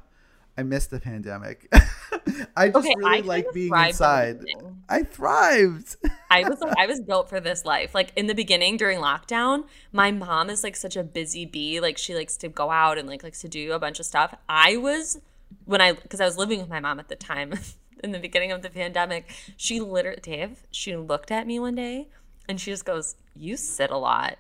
I 0.57 0.63
miss 0.63 0.87
the 0.87 1.01
pandemic. 1.01 1.69
I 2.57 2.69
just 2.69 2.77
Okay, 2.77 2.95
really 2.97 3.11
kind 3.17 3.27
like 3.27 3.53
being 3.53 3.69
thrived 3.69 4.01
in 4.01 4.45
the 4.45 4.51
inside. 4.53 4.75
I 4.89 5.03
thrived. 5.03 5.97
I 6.31 6.49
was 6.49 6.61
like, 6.61 6.75
I 6.79 6.87
was 6.87 7.01
built 7.01 7.29
for 7.29 7.41
this 7.41 7.65
life. 7.65 7.95
Like 7.95 8.13
in 8.17 8.29
the 8.29 8.35
beginning 8.35 8.77
during 8.77 9.01
lockdown, 9.01 9.65
my 9.93 10.13
mom 10.13 10.51
is 10.51 10.63
like 10.63 10.77
such 10.77 10.97
a 10.97 11.03
busy 11.03 11.45
bee. 11.45 11.81
Like 11.81 11.99
she 11.99 12.15
likes 12.15 12.37
to 12.39 12.49
go 12.49 12.71
out 12.71 12.99
and 12.99 13.09
like 13.09 13.23
likes 13.25 13.41
to 13.41 13.49
do 13.49 13.73
a 13.73 13.79
bunch 13.79 13.99
of 13.99 14.07
stuff. 14.07 14.35
I 14.49 14.77
was 14.77 15.21
when 15.65 15.81
I 15.81 15.93
because 15.93 16.21
I 16.21 16.25
was 16.25 16.39
living 16.39 16.61
with 16.61 16.69
my 16.69 16.81
mom 16.81 17.01
at 17.01 17.09
the 17.09 17.17
time 17.17 17.55
in 18.05 18.13
the 18.13 18.21
beginning 18.21 18.53
of 18.53 18.63
the 18.63 18.71
pandemic. 18.71 19.29
She 19.57 19.81
literally 19.81 20.21
Dave, 20.23 20.63
she 20.71 20.97
looked 20.97 21.33
at 21.33 21.47
me 21.47 21.59
one 21.59 21.75
day 21.75 22.09
and 22.49 22.61
she 22.61 22.71
just 22.71 22.85
goes, 22.85 23.17
"You 23.35 23.57
sit 23.57 23.91
a 23.91 23.99
lot." 23.99 24.39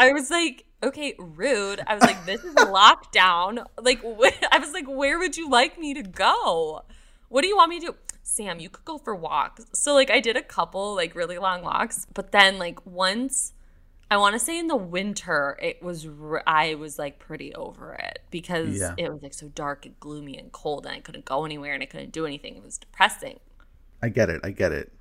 I 0.00 0.12
was 0.12 0.30
like, 0.30 0.64
okay, 0.82 1.14
rude. 1.18 1.80
I 1.86 1.94
was 1.94 2.02
like, 2.02 2.24
this 2.26 2.44
is 2.44 2.54
lockdown. 2.54 3.64
Like, 3.80 4.00
wh- 4.00 4.32
I 4.52 4.58
was 4.58 4.72
like, 4.72 4.86
where 4.86 5.18
would 5.18 5.36
you 5.36 5.48
like 5.50 5.78
me 5.78 5.94
to 5.94 6.02
go? 6.02 6.82
What 7.28 7.42
do 7.42 7.48
you 7.48 7.56
want 7.56 7.70
me 7.70 7.80
to 7.80 7.86
do? 7.86 7.94
Sam, 8.22 8.60
you 8.60 8.68
could 8.68 8.84
go 8.84 8.98
for 8.98 9.14
walks. 9.14 9.64
So, 9.72 9.94
like, 9.94 10.10
I 10.10 10.20
did 10.20 10.36
a 10.36 10.42
couple, 10.42 10.94
like, 10.94 11.14
really 11.14 11.38
long 11.38 11.62
walks. 11.62 12.06
But 12.12 12.30
then, 12.32 12.58
like, 12.58 12.84
once, 12.86 13.52
I 14.10 14.16
want 14.18 14.34
to 14.34 14.38
say 14.38 14.58
in 14.58 14.66
the 14.68 14.76
winter, 14.76 15.58
it 15.60 15.82
was, 15.82 16.06
I 16.46 16.74
was 16.74 16.98
like 16.98 17.18
pretty 17.18 17.54
over 17.54 17.92
it 17.94 18.20
because 18.30 18.78
Yeah. 18.80 18.94
it 18.96 19.12
was 19.12 19.22
like 19.22 19.34
so 19.34 19.48
dark 19.48 19.84
and 19.84 19.98
gloomy 20.00 20.38
and 20.38 20.50
cold 20.50 20.86
and 20.86 20.94
I 20.94 21.00
couldn't 21.00 21.26
go 21.26 21.44
anywhere 21.44 21.74
and 21.74 21.82
I 21.82 21.86
couldn't 21.86 22.12
do 22.12 22.24
anything. 22.24 22.56
It 22.56 22.62
was 22.64 22.78
depressing. 22.78 23.38
I 24.02 24.08
get 24.08 24.30
it. 24.30 24.40
I 24.44 24.50
get 24.50 24.72
it. 24.72 24.92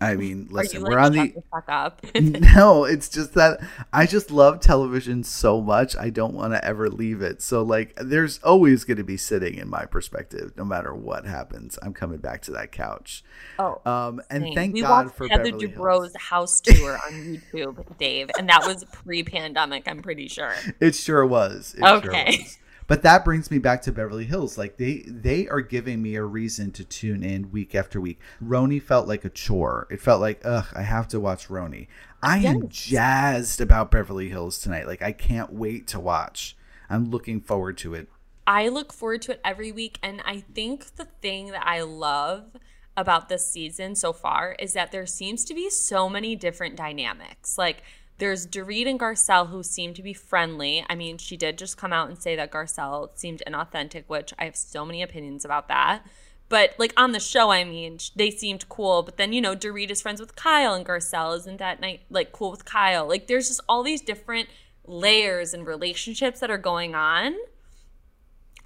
I 0.00 0.14
mean, 0.14 0.46
listen, 0.50 0.82
we're 0.82 0.96
on 0.98 1.12
the 1.12 1.28
the 1.28 1.42
fuck 1.50 1.64
up? 1.68 2.00
no, 2.14 2.84
it's 2.84 3.08
just 3.08 3.34
that 3.34 3.60
I 3.92 4.06
just 4.06 4.30
love 4.30 4.60
television 4.60 5.24
so 5.24 5.60
much. 5.60 5.96
I 5.96 6.10
don't 6.10 6.34
want 6.34 6.52
to 6.52 6.64
ever 6.64 6.88
leave 6.88 7.20
it. 7.20 7.42
So, 7.42 7.62
like, 7.62 7.94
there's 7.96 8.38
always 8.44 8.84
going 8.84 8.98
to 8.98 9.04
be 9.04 9.16
sitting 9.16 9.54
in 9.58 9.68
my 9.68 9.86
perspective, 9.86 10.52
no 10.56 10.64
matter 10.64 10.94
what 10.94 11.24
happens. 11.26 11.78
I'm 11.82 11.92
coming 11.94 12.18
back 12.18 12.42
to 12.42 12.52
that 12.52 12.70
couch. 12.70 13.24
Oh, 13.58 13.80
Um, 13.84 14.22
and 14.30 14.44
Same. 14.44 14.54
thank 14.54 14.74
we 14.74 14.82
God 14.82 15.12
for 15.12 15.26
Heather 15.26 15.44
Beverly 15.44 15.66
Hills. 15.66 15.78
Dubrow's 15.78 16.16
house 16.16 16.60
tour 16.60 16.98
on 17.04 17.12
YouTube, 17.52 17.98
Dave, 17.98 18.30
and 18.38 18.48
that 18.48 18.64
was 18.66 18.84
pre-pandemic. 18.92 19.88
I'm 19.88 20.00
pretty 20.00 20.28
sure. 20.28 20.54
It 20.80 20.94
sure 20.94 21.26
was. 21.26 21.74
It 21.76 21.80
sure 21.80 21.96
Okay. 21.96 22.36
was. 22.42 22.58
But 22.88 23.02
that 23.02 23.22
brings 23.22 23.50
me 23.50 23.58
back 23.58 23.82
to 23.82 23.92
Beverly 23.92 24.24
Hills. 24.24 24.56
Like 24.56 24.78
they 24.78 25.04
they 25.06 25.46
are 25.46 25.60
giving 25.60 26.02
me 26.02 26.16
a 26.16 26.24
reason 26.24 26.72
to 26.72 26.84
tune 26.84 27.22
in 27.22 27.52
week 27.52 27.74
after 27.74 28.00
week. 28.00 28.18
RHONY 28.42 28.82
felt 28.82 29.06
like 29.06 29.26
a 29.26 29.30
chore. 29.30 29.86
It 29.90 30.00
felt 30.00 30.22
like, 30.22 30.40
ugh, 30.42 30.66
I 30.74 30.82
have 30.82 31.06
to 31.08 31.20
watch 31.20 31.48
RHONY. 31.48 31.86
I 32.22 32.38
am 32.38 32.68
jazzed 32.68 33.60
about 33.60 33.90
Beverly 33.90 34.30
Hills 34.30 34.58
tonight. 34.58 34.86
Like 34.86 35.02
I 35.02 35.12
can't 35.12 35.52
wait 35.52 35.86
to 35.88 36.00
watch. 36.00 36.56
I'm 36.88 37.10
looking 37.10 37.42
forward 37.42 37.76
to 37.78 37.92
it. 37.92 38.08
I 38.46 38.68
look 38.68 38.94
forward 38.94 39.20
to 39.22 39.32
it 39.32 39.42
every 39.44 39.70
week, 39.70 39.98
and 40.02 40.22
I 40.24 40.40
think 40.40 40.96
the 40.96 41.04
thing 41.04 41.48
that 41.48 41.66
I 41.66 41.82
love 41.82 42.56
about 42.96 43.28
this 43.28 43.46
season 43.46 43.94
so 43.96 44.14
far 44.14 44.56
is 44.58 44.72
that 44.72 44.92
there 44.92 45.04
seems 45.04 45.44
to 45.44 45.54
be 45.54 45.68
so 45.68 46.08
many 46.08 46.34
different 46.34 46.74
dynamics. 46.74 47.58
Like 47.58 47.82
there's 48.18 48.46
Dorit 48.46 48.88
and 48.88 48.98
Garcelle 48.98 49.48
who 49.48 49.62
seem 49.62 49.94
to 49.94 50.02
be 50.02 50.12
friendly. 50.12 50.84
I 50.88 50.94
mean, 50.94 51.18
she 51.18 51.36
did 51.36 51.56
just 51.56 51.76
come 51.76 51.92
out 51.92 52.08
and 52.08 52.20
say 52.20 52.36
that 52.36 52.50
Garcelle 52.50 53.10
seemed 53.14 53.42
inauthentic, 53.46 54.04
which 54.06 54.34
I 54.38 54.44
have 54.44 54.56
so 54.56 54.84
many 54.84 55.02
opinions 55.02 55.44
about 55.44 55.68
that. 55.68 56.02
But 56.48 56.74
like 56.78 56.92
on 56.96 57.12
the 57.12 57.20
show, 57.20 57.50
I 57.50 57.64
mean, 57.64 57.98
they 58.16 58.30
seemed 58.30 58.68
cool. 58.68 59.02
But 59.02 59.16
then 59.18 59.32
you 59.32 59.40
know, 59.40 59.54
Dorit 59.54 59.90
is 59.90 60.02
friends 60.02 60.20
with 60.20 60.34
Kyle, 60.34 60.74
and 60.74 60.84
Garcelle 60.84 61.36
isn't 61.36 61.58
that 61.58 61.80
night 61.80 62.02
like 62.10 62.32
cool 62.32 62.50
with 62.50 62.64
Kyle. 62.64 63.06
Like 63.06 63.26
there's 63.26 63.48
just 63.48 63.60
all 63.68 63.82
these 63.82 64.00
different 64.00 64.48
layers 64.86 65.52
and 65.52 65.66
relationships 65.66 66.40
that 66.40 66.50
are 66.50 66.58
going 66.58 66.94
on 66.94 67.36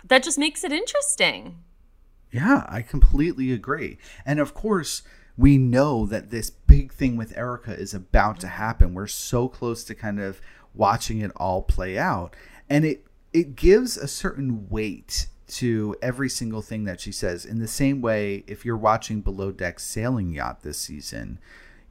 that 0.05 0.23
just 0.23 0.39
makes 0.39 0.65
it 0.65 0.73
interesting. 0.73 1.59
Yeah, 2.31 2.65
I 2.69 2.83
completely 2.83 3.53
agree. 3.53 3.99
And 4.25 4.41
of 4.41 4.55
course, 4.55 5.03
we 5.37 5.59
know 5.59 6.07
that 6.07 6.31
this 6.31 6.51
big 6.51 6.93
thing 6.93 7.17
with 7.17 7.37
Erika 7.37 7.73
is 7.73 7.95
about 7.95 8.41
to 8.41 8.49
happen. 8.49 8.95
We're 8.95 9.07
so 9.07 9.49
close 9.49 9.85
to 9.85 9.95
kind 9.95 10.21
of 10.21 10.41
watching 10.75 11.21
it 11.21 11.33
all 11.37 11.63
play 11.63 11.99
out. 11.99 12.35
And 12.69 12.85
it 12.85 13.07
it 13.33 13.57
gives 13.57 13.97
a 13.97 14.09
certain 14.09 14.69
weight 14.69 15.27
to 15.49 15.97
every 16.03 16.29
single 16.29 16.63
thing 16.63 16.85
that 16.85 17.01
she 17.01 17.13
says. 17.13 17.45
In 17.45 17.59
the 17.59 17.69
same 17.69 18.01
way, 18.01 18.45
if 18.47 18.65
you're 18.65 18.77
watching 18.77 19.21
Below 19.21 19.53
Deck 19.53 19.81
Sailing 19.81 20.33
Yacht 20.33 20.63
this 20.63 20.79
season, 20.79 21.39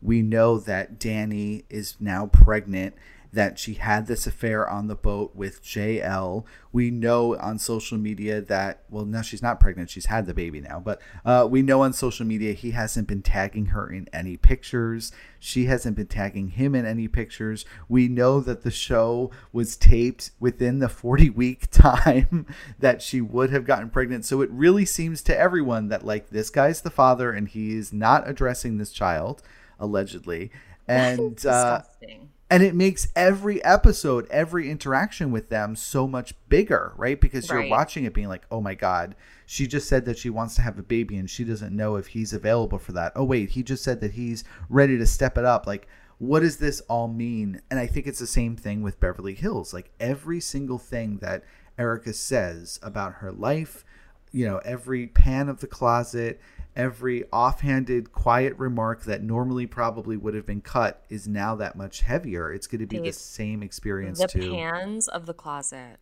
we 0.01 0.21
know 0.21 0.57
that 0.59 0.99
Dani 0.99 1.63
is 1.69 1.95
now 1.99 2.27
pregnant, 2.27 2.95
that 3.33 3.57
she 3.57 3.75
had 3.75 4.07
this 4.07 4.27
affair 4.27 4.69
on 4.69 4.87
the 4.87 4.95
boat 4.95 5.35
with 5.35 5.63
JL. 5.63 6.43
We 6.73 6.91
know 6.91 7.37
on 7.37 7.59
social 7.59 7.97
media 7.97 8.41
that, 8.41 8.83
well, 8.89 9.05
no, 9.05 9.21
she's 9.21 9.41
not 9.41 9.59
pregnant. 9.59 9.89
She's 9.89 10.07
had 10.07 10.25
the 10.25 10.33
baby 10.33 10.59
now. 10.59 10.81
But 10.83 11.01
uh, 11.23 11.47
we 11.49 11.61
know 11.61 11.81
on 11.81 11.93
social 11.93 12.25
media 12.25 12.53
he 12.53 12.71
hasn't 12.71 13.07
been 13.07 13.21
tagging 13.21 13.67
her 13.67 13.89
in 13.89 14.09
any 14.11 14.35
pictures. 14.35 15.11
She 15.39 15.65
hasn't 15.65 15.95
been 15.95 16.07
tagging 16.07 16.49
him 16.49 16.75
in 16.75 16.85
any 16.85 17.07
pictures. 17.07 17.65
We 17.87 18.07
know 18.07 18.41
that 18.41 18.63
the 18.63 18.71
show 18.71 19.31
was 19.53 19.77
taped 19.77 20.31
within 20.39 20.79
the 20.79 20.89
40 20.89 21.29
week 21.29 21.67
time 21.71 22.45
that 22.79 23.01
she 23.01 23.21
would 23.21 23.49
have 23.49 23.65
gotten 23.65 23.89
pregnant. 23.89 24.25
So 24.25 24.41
it 24.41 24.49
really 24.51 24.85
seems 24.85 25.21
to 25.23 25.37
everyone 25.37 25.87
that, 25.87 26.05
like, 26.05 26.29
this 26.29 26.49
guy's 26.49 26.81
the 26.81 26.89
father 26.89 27.31
and 27.31 27.47
he's 27.47 27.93
not 27.93 28.29
addressing 28.29 28.77
this 28.77 28.91
child, 28.91 29.41
allegedly. 29.79 30.51
And, 30.87 31.45
uh, 31.45 31.77
Disgusting. 31.77 32.30
And 32.51 32.61
it 32.61 32.75
makes 32.75 33.07
every 33.15 33.63
episode 33.63 34.27
every 34.29 34.69
interaction 34.69 35.31
with 35.31 35.49
them 35.49 35.75
so 35.75 36.05
much 36.07 36.33
bigger 36.49 36.93
right? 36.97 37.19
Because 37.19 37.49
you're 37.49 37.69
watching 37.69 38.03
it 38.03 38.13
being 38.13 38.27
like 38.27 38.45
oh 38.51 38.61
my 38.61 38.75
god 38.75 39.15
she 39.45 39.67
just 39.67 39.87
said 39.87 40.05
that 40.05 40.17
she 40.17 40.29
wants 40.29 40.55
to 40.55 40.61
have 40.61 40.77
a 40.77 40.83
baby 40.83 41.17
and 41.17 41.29
she 41.29 41.43
doesn't 41.43 41.75
know 41.75 41.95
if 41.95 42.07
he's 42.07 42.33
available 42.33 42.77
for 42.77 42.91
that. 42.91 43.13
Oh 43.15 43.23
wait 43.23 43.51
he 43.51 43.63
just 43.63 43.83
said 43.83 44.01
that 44.01 44.11
he's 44.11 44.43
ready 44.69 44.97
to 44.97 45.05
step 45.05 45.37
it 45.37 45.45
up. 45.45 45.65
Like 45.65 45.87
what 46.17 46.41
does 46.41 46.57
this 46.57 46.81
all 46.81 47.07
mean? 47.07 47.61
And 47.71 47.79
i 47.79 47.87
think 47.87 48.05
it's 48.05 48.19
the 48.19 48.27
same 48.27 48.55
thing 48.55 48.83
with 48.83 48.99
beverly 48.99 49.33
hills. 49.33 49.73
Like 49.73 49.91
every 49.99 50.39
single 50.39 50.77
thing 50.77 51.17
that 51.21 51.43
erika 51.77 52.13
says 52.13 52.79
about 52.83 53.13
her 53.15 53.31
life 53.31 53.83
you 54.31 54.45
know 54.45 54.57
every 54.59 55.07
pan 55.07 55.49
of 55.49 55.59
the 55.59 55.67
closet 55.67 56.39
every 56.75 57.25
offhanded 57.33 58.13
quiet 58.13 58.57
remark 58.57 59.03
that 59.03 59.21
normally 59.21 59.67
probably 59.67 60.15
would 60.15 60.33
have 60.33 60.45
been 60.45 60.61
cut 60.61 61.03
is 61.09 61.27
now 61.27 61.53
that 61.55 61.75
much 61.75 62.01
heavier 62.01 62.51
it's 62.53 62.65
going 62.65 62.79
to 62.79 62.87
be 62.87 62.97
the 62.99 63.11
same 63.11 63.61
experience 63.61 64.19
the 64.19 64.27
too 64.27 64.51
pans 64.51 65.07
of 65.09 65.25
the 65.25 65.33
closet. 65.33 65.97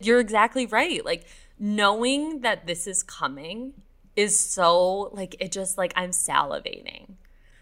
You're 0.00 0.20
exactly 0.20 0.66
right. 0.66 1.04
Like 1.04 1.26
knowing 1.58 2.40
that 2.40 2.66
this 2.66 2.86
is 2.86 3.02
coming 3.02 3.72
is 4.14 4.38
so 4.38 5.10
like 5.12 5.36
it 5.40 5.52
just 5.52 5.78
like 5.78 5.92
I'm 5.96 6.10
salivating 6.10 7.14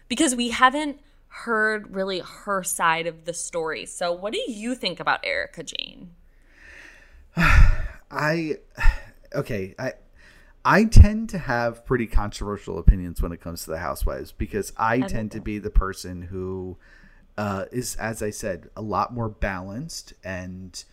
because 0.07 0.35
we 0.35 0.49
haven't 0.49 0.99
heard 1.27 1.93
really 1.93 2.19
her 2.19 2.63
side 2.63 3.07
of 3.07 3.25
the 3.25 3.33
story. 3.33 3.85
So 3.85 4.11
what 4.11 4.33
do 4.33 4.39
you 4.47 4.75
think 4.75 4.99
about 4.99 5.21
Erika 5.23 5.63
Jayne? 5.63 6.11
I 8.11 8.57
okay 9.35 9.75
i 9.79 9.93
i 10.63 10.83
tend 10.85 11.29
to 11.29 11.37
have 11.37 11.85
pretty 11.85 12.07
controversial 12.07 12.77
opinions 12.77 13.21
when 13.21 13.31
it 13.31 13.41
comes 13.41 13.63
to 13.63 13.71
the 13.71 13.79
housewives 13.79 14.31
because 14.31 14.73
i 14.77 14.97
know 14.97 15.07
tend 15.07 15.31
to 15.31 15.39
be 15.39 15.57
the 15.59 15.69
person 15.69 16.23
who 16.23 16.77
uh, 17.37 17.65
is 17.71 17.95
as 17.97 18.23
i 18.23 18.29
said 18.29 18.69
a 18.77 18.81
lot 18.81 19.13
more 19.13 19.27
balanced 19.27 20.13
and 20.23 20.85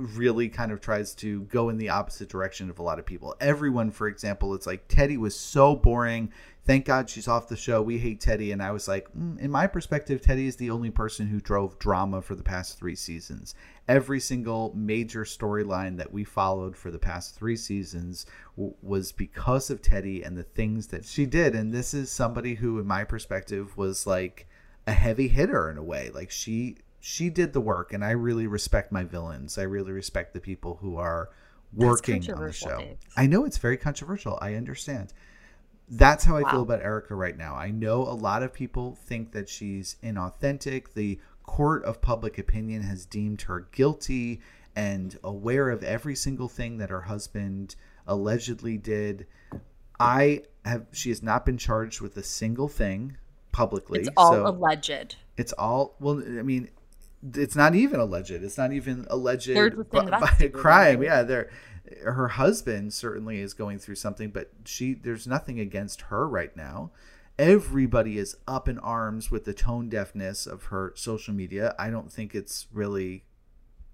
really 0.00 0.48
kind 0.48 0.72
of 0.72 0.80
tries 0.80 1.14
to 1.16 1.42
go 1.42 1.68
in 1.68 1.78
the 1.78 1.88
opposite 1.88 2.28
direction 2.28 2.70
of 2.70 2.78
a 2.78 2.82
lot 2.82 2.98
of 2.98 3.06
people. 3.06 3.34
Everyone, 3.40 3.90
for 3.90 4.08
example, 4.08 4.54
it's 4.54 4.66
like 4.66 4.88
Teddi 4.88 5.16
was 5.16 5.38
so 5.38 5.76
boring. 5.76 6.32
Thank 6.64 6.84
God 6.84 7.08
she's 7.08 7.28
off 7.28 7.48
the 7.48 7.56
show. 7.56 7.80
We 7.82 7.98
hate 7.98 8.20
Teddi. 8.20 8.52
And 8.52 8.62
I 8.62 8.70
was 8.70 8.86
like, 8.86 9.08
mm, 9.12 9.38
in 9.38 9.50
my 9.50 9.66
perspective, 9.66 10.20
Teddi 10.20 10.46
is 10.46 10.56
the 10.56 10.70
only 10.70 10.90
person 10.90 11.26
who 11.26 11.40
drove 11.40 11.78
drama 11.78 12.22
for 12.22 12.34
the 12.34 12.42
past 12.42 12.78
three 12.78 12.94
seasons. 12.94 13.54
Every 13.88 14.20
single 14.20 14.72
major 14.74 15.24
storyline 15.24 15.96
that 15.96 16.12
we 16.12 16.24
followed 16.24 16.76
for 16.76 16.90
the 16.90 16.98
past 16.98 17.34
three 17.34 17.56
seasons 17.56 18.26
w- 18.56 18.74
was 18.82 19.12
because 19.12 19.70
of 19.70 19.82
Teddi 19.82 20.26
and 20.26 20.36
the 20.36 20.42
things 20.42 20.88
that 20.88 21.04
she 21.04 21.26
did. 21.26 21.54
And 21.54 21.72
this 21.72 21.94
is 21.94 22.10
somebody 22.10 22.54
who, 22.54 22.78
in 22.78 22.86
my 22.86 23.04
perspective, 23.04 23.76
was 23.76 24.06
like 24.06 24.46
a 24.86 24.92
heavy 24.92 25.28
hitter 25.28 25.70
in 25.70 25.78
a 25.78 25.82
way. 25.82 26.10
Like 26.12 26.30
she 26.30 26.76
she 27.00 27.30
did 27.30 27.52
the 27.52 27.60
work 27.60 27.92
and 27.92 28.04
I 28.04 28.10
really 28.10 28.46
respect 28.46 28.92
my 28.92 29.04
villains. 29.04 29.58
I 29.58 29.62
really 29.62 29.92
respect 29.92 30.34
the 30.34 30.40
people 30.40 30.78
who 30.80 30.96
are 30.96 31.30
working 31.72 32.30
on 32.32 32.44
the 32.44 32.52
show. 32.52 32.78
Dave. 32.78 32.98
I 33.16 33.26
know 33.26 33.44
it's 33.44 33.58
very 33.58 33.76
controversial. 33.76 34.38
I 34.40 34.54
understand. 34.54 35.12
That's 35.88 36.24
how 36.24 36.36
I 36.36 36.48
feel 36.48 36.62
about 36.62 36.82
Erika 36.82 37.16
right 37.16 37.36
now. 37.36 37.56
I 37.56 37.70
know 37.70 38.02
a 38.02 38.14
lot 38.14 38.44
of 38.44 38.52
people 38.52 38.94
think 38.94 39.32
that 39.32 39.48
she's 39.48 39.96
inauthentic. 40.04 40.92
The 40.94 41.18
court 41.42 41.84
of 41.84 42.00
public 42.00 42.38
opinion 42.38 42.82
has 42.82 43.06
deemed 43.06 43.42
her 43.42 43.66
guilty 43.72 44.40
and 44.76 45.18
aware 45.24 45.68
of 45.68 45.82
every 45.82 46.14
single 46.14 46.48
thing 46.48 46.78
that 46.78 46.90
her 46.90 47.00
husband 47.02 47.74
allegedly 48.06 48.76
did. 48.78 49.26
I 49.98 50.42
have 50.64 50.86
she 50.92 51.08
has 51.08 51.22
not 51.22 51.44
been 51.44 51.58
charged 51.58 52.00
with 52.00 52.16
a 52.16 52.22
single 52.22 52.68
thing 52.68 53.16
publicly. 53.50 54.00
It's 54.00 54.10
all 54.16 54.32
so- 54.32 54.46
alleged. 54.46 55.16
it's 55.36 55.52
all 55.54 55.96
well. 55.98 56.18
I 56.20 56.42
mean, 56.42 56.70
it's 57.34 57.56
not 57.56 57.74
even 57.74 58.00
alleged. 58.00 58.30
It's 58.30 58.58
not 58.58 58.72
even 58.72 59.06
alleged 59.10 59.52
by, 59.90 60.04
by 60.04 60.36
a 60.40 60.48
crime. 60.48 61.02
Yeah, 61.02 61.22
they're 61.22 61.50
her 62.04 62.28
husband 62.28 62.92
certainly 62.92 63.40
is 63.40 63.54
going 63.54 63.78
through 63.78 63.96
something, 63.96 64.30
but 64.30 64.50
she 64.64 64.94
there's 64.94 65.26
nothing 65.26 65.58
against 65.60 66.02
her 66.02 66.28
right 66.28 66.56
now. 66.56 66.90
Everybody 67.38 68.18
is 68.18 68.36
up 68.46 68.68
in 68.68 68.78
arms 68.78 69.30
with 69.30 69.44
the 69.44 69.54
tone 69.54 69.88
deafness 69.88 70.46
of 70.46 70.64
her 70.64 70.92
social 70.94 71.34
media. 71.34 71.74
I 71.78 71.90
don't 71.90 72.12
think 72.12 72.34
it's 72.34 72.66
really 72.72 73.24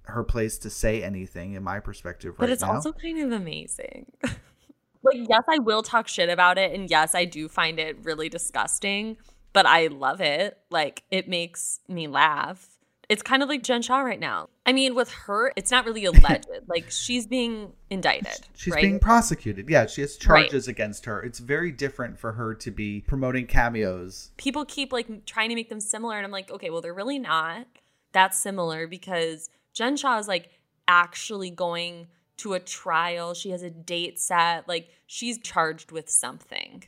her 0.03 0.25
place 0.25 0.59
to 0.59 0.71
say 0.71 1.03
anything 1.03 1.53
in 1.53 1.63
my 1.63 1.81
perspective 1.81 2.33
right 2.33 2.39
But 2.41 2.51
it's 2.51 2.63
now. 2.63 2.75
also 2.75 2.93
kind 2.93 3.21
of 3.21 3.33
amazing. 3.33 4.13
like, 4.23 5.29
yes, 5.29 5.43
I 5.49 5.59
will 5.59 5.83
talk 5.83 6.09
shit 6.09 6.29
about 6.29 6.59
it. 6.59 6.73
And 6.73 6.91
yes, 6.91 7.15
I 7.15 7.25
do 7.25 7.49
find 7.49 7.79
it 7.79 7.97
really 8.05 8.29
disgusting, 8.29 9.17
but 9.53 9.67
I 9.67 9.89
love 9.89 10.21
it. 10.21 10.59
Like, 10.71 11.05
it 11.11 11.29
makes 11.29 11.81
me 11.89 12.09
laugh. 12.09 12.76
It's 13.09 13.23
kind 13.23 13.43
of 13.43 13.49
like 13.49 13.63
Jen 13.63 13.83
Shah 13.83 14.01
right 14.01 14.19
now. 14.19 14.49
I 14.65 14.73
mean, 14.73 14.95
with 14.95 15.11
her, 15.13 15.53
it's 15.57 15.71
not 15.71 15.85
really 15.85 16.05
alleged. 16.07 16.47
like 16.67 16.91
she's 16.91 17.27
being 17.27 17.73
indicted. 17.89 18.49
She's 18.55 18.75
right? 18.75 18.83
being 18.83 18.99
prosecuted. 18.99 19.69
Yeah, 19.69 19.87
she 19.87 20.01
has 20.01 20.17
charges 20.17 20.67
right. 20.67 20.73
against 20.73 21.05
her. 21.05 21.23
It's 21.23 21.39
very 21.39 21.71
different 21.71 22.19
for 22.19 22.33
her 22.33 22.55
to 22.55 22.71
be 22.71 23.03
promoting 23.03 23.47
cameos. 23.47 24.31
People 24.37 24.65
keep 24.65 24.93
like 24.93 25.25
trying 25.25 25.51
to 25.51 25.55
make 25.55 25.69
them 25.69 25.81
similar, 25.81 26.17
and 26.17 26.25
I'm 26.25 26.33
like, 26.33 26.51
okay, 26.51 26.71
well, 26.71 26.81
they're 26.81 26.95
really 26.95 27.19
not 27.19 27.67
that 28.13 28.35
similar 28.35 28.87
because 28.87 29.51
Jen 29.73 29.97
Shah 29.97 30.19
is 30.19 30.27
like 30.27 30.51
actually 30.89 31.51
going 31.51 32.09
to 32.39 32.55
a 32.55 32.61
trial. 32.61 33.35
She 33.35 33.51
has 33.51 33.63
a 33.63 33.71
date 33.71 34.21
set. 34.21 34.69
Like 34.69 34.89
she's 35.07 35.39
charged 35.39 35.93
with 35.93 36.11
something. 36.11 36.85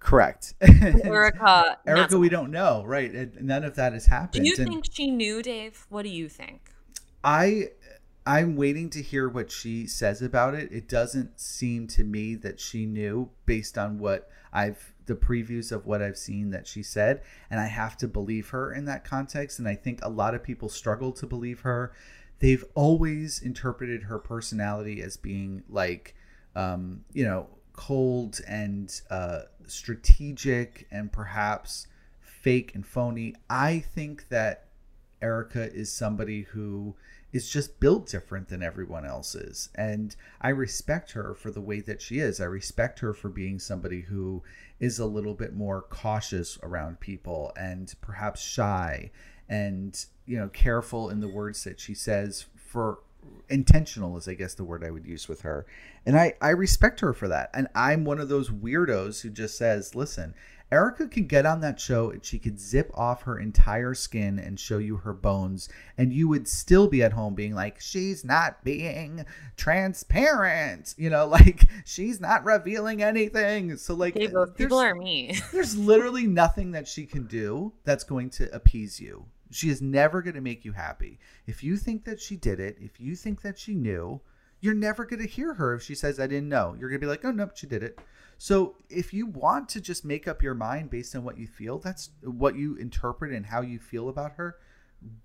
Correct. 0.00 0.54
Erica. 0.60 1.78
Erika, 1.86 2.18
we 2.18 2.30
don't 2.30 2.50
know, 2.50 2.82
right? 2.84 3.40
None 3.40 3.64
of 3.64 3.76
that 3.76 3.92
has 3.92 4.06
happened. 4.06 4.44
Do 4.44 4.50
you 4.50 4.56
think 4.56 4.86
she 4.90 5.10
knew, 5.10 5.42
Dave? 5.42 5.86
What 5.90 6.02
do 6.02 6.08
you 6.08 6.28
think? 6.28 6.72
I 7.22 7.68
I'm 8.26 8.56
waiting 8.56 8.90
to 8.90 9.02
hear 9.02 9.28
what 9.28 9.50
she 9.50 9.86
says 9.86 10.22
about 10.22 10.54
it. 10.54 10.72
It 10.72 10.88
doesn't 10.88 11.38
seem 11.40 11.86
to 11.88 12.04
me 12.04 12.34
that 12.36 12.60
she 12.60 12.86
knew 12.86 13.30
based 13.46 13.78
on 13.78 13.98
what 13.98 14.28
I've 14.52 14.92
the 15.06 15.14
previews 15.14 15.72
of 15.72 15.86
what 15.86 16.00
I've 16.00 16.16
seen 16.16 16.50
that 16.50 16.66
she 16.66 16.82
said, 16.82 17.22
and 17.50 17.58
I 17.58 17.66
have 17.66 17.96
to 17.98 18.08
believe 18.08 18.50
her 18.50 18.72
in 18.72 18.84
that 18.86 19.04
context. 19.04 19.58
And 19.58 19.66
I 19.66 19.74
think 19.74 20.00
a 20.02 20.08
lot 20.08 20.34
of 20.34 20.42
people 20.42 20.68
struggle 20.68 21.12
to 21.12 21.26
believe 21.26 21.60
her. 21.60 21.92
They've 22.38 22.64
always 22.74 23.42
interpreted 23.42 24.04
her 24.04 24.18
personality 24.18 25.02
as 25.02 25.16
being 25.16 25.62
like, 25.68 26.14
um, 26.54 27.04
you 27.12 27.24
know, 27.24 27.48
cold 27.80 28.42
and 28.46 29.00
uh, 29.08 29.40
strategic 29.66 30.86
and 30.90 31.10
perhaps 31.10 31.86
fake 32.20 32.74
and 32.74 32.86
phony. 32.86 33.34
I 33.48 33.78
think 33.78 34.28
that 34.28 34.66
Erika 35.22 35.72
is 35.72 35.90
somebody 35.90 36.42
who 36.42 36.94
is 37.32 37.48
just 37.48 37.80
built 37.80 38.06
different 38.06 38.48
than 38.48 38.62
everyone 38.62 39.06
else 39.06 39.34
is. 39.34 39.70
And 39.74 40.14
I 40.42 40.50
respect 40.50 41.12
her 41.12 41.34
for 41.34 41.50
the 41.50 41.62
way 41.62 41.80
that 41.80 42.02
she 42.02 42.18
is. 42.18 42.38
I 42.38 42.44
respect 42.44 42.98
her 42.98 43.14
for 43.14 43.30
being 43.30 43.58
somebody 43.58 44.02
who 44.02 44.42
is 44.78 44.98
a 44.98 45.06
little 45.06 45.34
bit 45.34 45.54
more 45.54 45.80
cautious 45.80 46.58
around 46.62 47.00
people 47.00 47.50
and 47.56 47.94
perhaps 48.02 48.42
shy 48.42 49.10
and, 49.48 50.04
you 50.26 50.36
know, 50.36 50.48
careful 50.48 51.08
in 51.08 51.20
the 51.20 51.28
words 51.28 51.64
that 51.64 51.80
she 51.80 51.94
says 51.94 52.44
for 52.56 52.98
intentional 53.48 54.16
is 54.16 54.28
I 54.28 54.34
guess 54.34 54.54
the 54.54 54.64
word 54.64 54.84
I 54.84 54.90
would 54.90 55.06
use 55.06 55.28
with 55.28 55.42
her. 55.42 55.66
And 56.06 56.18
I 56.18 56.34
I 56.40 56.50
respect 56.50 57.00
her 57.00 57.12
for 57.12 57.28
that. 57.28 57.50
And 57.52 57.68
I'm 57.74 58.04
one 58.04 58.20
of 58.20 58.28
those 58.28 58.50
weirdos 58.50 59.22
who 59.22 59.30
just 59.30 59.58
says, 59.58 59.94
"Listen, 59.94 60.34
Erika 60.72 61.08
could 61.08 61.26
get 61.26 61.46
on 61.46 61.60
that 61.60 61.80
show 61.80 62.10
and 62.10 62.24
she 62.24 62.38
could 62.38 62.60
zip 62.60 62.90
off 62.94 63.22
her 63.22 63.38
entire 63.38 63.92
skin 63.94 64.38
and 64.38 64.58
show 64.58 64.78
you 64.78 64.98
her 64.98 65.12
bones, 65.12 65.68
and 65.98 66.12
you 66.12 66.28
would 66.28 66.46
still 66.46 66.86
be 66.86 67.02
at 67.02 67.12
home 67.12 67.34
being 67.34 67.54
like, 67.54 67.80
she's 67.80 68.24
not 68.24 68.62
being 68.62 69.26
transparent, 69.56 70.94
you 70.96 71.10
know, 71.10 71.26
like 71.40 71.68
she's 71.84 72.20
not 72.20 72.44
revealing 72.44 73.02
anything. 73.02 73.76
So, 73.76 73.94
like, 73.94 74.14
people 74.14 74.78
uh, 74.78 74.84
are 74.84 74.94
me. 74.94 75.36
there's 75.52 75.76
literally 75.76 76.26
nothing 76.26 76.70
that 76.72 76.86
she 76.86 77.04
can 77.04 77.26
do 77.26 77.72
that's 77.84 78.04
going 78.04 78.30
to 78.30 78.54
appease 78.54 79.00
you. 79.00 79.26
She 79.50 79.68
is 79.68 79.82
never 79.82 80.22
going 80.22 80.34
to 80.34 80.40
make 80.40 80.64
you 80.64 80.72
happy. 80.72 81.18
If 81.46 81.64
you 81.64 81.76
think 81.76 82.04
that 82.04 82.20
she 82.20 82.36
did 82.36 82.60
it, 82.60 82.76
if 82.80 83.00
you 83.00 83.16
think 83.16 83.42
that 83.42 83.58
she 83.58 83.74
knew, 83.74 84.20
you're 84.60 84.74
never 84.74 85.04
going 85.04 85.22
to 85.22 85.28
hear 85.28 85.54
her 85.54 85.74
if 85.74 85.82
she 85.82 85.94
says, 85.94 86.20
I 86.20 86.26
didn't 86.26 86.48
know. 86.48 86.76
You're 86.78 86.88
going 86.88 87.00
to 87.00 87.06
be 87.06 87.10
like, 87.10 87.24
oh, 87.24 87.30
nope, 87.30 87.52
she 87.54 87.66
did 87.66 87.82
it. 87.82 87.98
So 88.38 88.76
if 88.88 89.12
you 89.12 89.26
want 89.26 89.68
to 89.70 89.80
just 89.80 90.04
make 90.04 90.26
up 90.26 90.42
your 90.42 90.54
mind 90.54 90.90
based 90.90 91.14
on 91.14 91.24
what 91.24 91.38
you 91.38 91.46
feel, 91.46 91.78
that's 91.78 92.10
what 92.22 92.56
you 92.56 92.76
interpret 92.76 93.32
and 93.32 93.46
how 93.46 93.60
you 93.60 93.78
feel 93.78 94.08
about 94.08 94.32
her, 94.32 94.56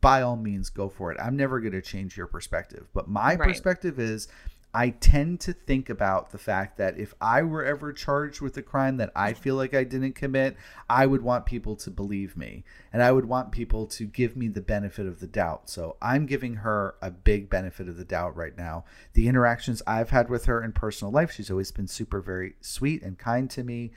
by 0.02 0.22
all 0.22 0.36
means 0.36 0.70
go 0.70 0.90
for 0.90 1.12
it. 1.12 1.18
I'm 1.22 1.36
never 1.36 1.60
going 1.60 1.74
to 1.74 1.82
change 1.82 2.18
your 2.18 2.28
perspective. 2.28 2.88
But 2.94 3.08
my 3.08 3.36
right. 3.36 3.48
perspective 3.48 4.00
is 4.00 4.28
I 4.76 4.90
tend 4.90 5.40
to 5.40 5.54
think 5.54 5.90
about 5.90 6.32
the 6.32 6.38
fact 6.38 6.78
that 6.80 7.00
if 7.00 7.14
I 7.22 7.44
were 7.44 7.64
ever 7.64 7.94
charged 7.94 8.42
with 8.42 8.58
a 8.58 8.62
crime 8.62 8.98
that 8.98 9.10
I 9.16 9.32
feel 9.32 9.56
like 9.56 9.74
I 9.74 9.86
didn't 9.86 10.16
commit, 10.16 10.58
I 10.90 11.06
would 11.06 11.22
want 11.22 11.46
people 11.46 11.78
to 11.78 11.90
believe 11.90 12.36
me 12.36 12.66
and 12.92 13.02
I 13.02 13.14
would 13.14 13.24
want 13.24 13.54
people 13.54 13.88
to 13.88 14.06
give 14.06 14.36
me 14.36 14.50
the 14.50 14.60
benefit 14.60 15.08
of 15.08 15.22
the 15.22 15.28
doubt. 15.28 15.70
So 15.70 15.96
I'm 16.02 16.26
giving 16.26 16.56
her 16.56 16.96
a 17.02 17.10
big 17.10 17.50
benefit 17.50 17.88
of 17.88 17.96
the 17.96 18.04
doubt 18.04 18.36
right 18.36 18.58
now. 18.58 18.84
The 19.14 19.30
interactions 19.30 19.82
I've 19.88 20.10
had 20.10 20.30
with 20.30 20.44
her 20.44 20.62
in 20.62 20.74
personal 20.74 21.10
life, 21.10 21.32
she's 21.32 21.50
always 21.50 21.72
been 21.72 21.88
super, 21.88 22.20
very 22.20 22.56
sweet 22.60 23.02
and 23.02 23.18
kind 23.18 23.50
to 23.52 23.64
me. 23.64 23.94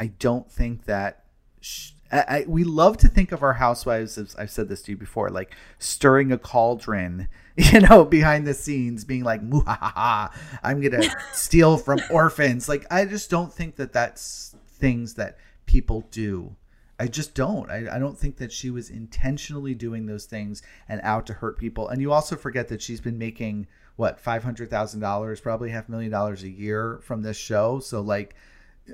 I 0.00 0.08
don't 0.08 0.50
think 0.50 0.86
that. 0.86 1.26
She, 1.60 1.92
I, 2.10 2.18
I, 2.28 2.44
we 2.48 2.64
love 2.64 2.96
to 2.98 3.08
think 3.08 3.32
of 3.32 3.42
our 3.42 3.54
housewives, 3.54 4.18
as 4.18 4.34
I've 4.36 4.50
said 4.50 4.68
this 4.68 4.82
to 4.82 4.92
you 4.92 4.96
before, 4.96 5.30
like 5.30 5.54
stirring 5.78 6.32
a 6.32 6.38
cauldron 6.38 7.28
you 7.72 7.80
know, 7.80 8.04
behind 8.04 8.46
the 8.46 8.54
scenes 8.54 9.04
being 9.04 9.24
like, 9.24 9.42
Muhaha, 9.42 10.32
I'm 10.62 10.80
going 10.80 11.02
to 11.02 11.10
steal 11.32 11.76
from 11.76 11.98
orphans. 12.10 12.68
Like, 12.68 12.86
I 12.88 13.04
just 13.04 13.30
don't 13.30 13.52
think 13.52 13.74
that 13.76 13.92
that's 13.92 14.54
things 14.68 15.14
that 15.14 15.38
people 15.66 16.06
do. 16.12 16.54
I 17.00 17.08
just 17.08 17.34
don't. 17.34 17.68
I, 17.68 17.96
I 17.96 17.98
don't 17.98 18.16
think 18.16 18.36
that 18.36 18.52
she 18.52 18.70
was 18.70 18.90
intentionally 18.90 19.74
doing 19.74 20.06
those 20.06 20.24
things 20.24 20.62
and 20.88 21.00
out 21.02 21.26
to 21.26 21.32
hurt 21.32 21.58
people. 21.58 21.88
And 21.88 22.00
you 22.00 22.12
also 22.12 22.36
forget 22.36 22.68
that 22.68 22.80
she's 22.80 23.00
been 23.00 23.18
making, 23.18 23.66
what, 23.96 24.22
$500,000, 24.22 25.42
probably 25.42 25.70
half 25.70 25.88
a 25.88 25.90
million 25.90 26.12
dollars 26.12 26.44
a 26.44 26.48
year 26.48 27.00
from 27.02 27.22
this 27.22 27.36
show. 27.36 27.80
So, 27.80 28.00
like, 28.00 28.36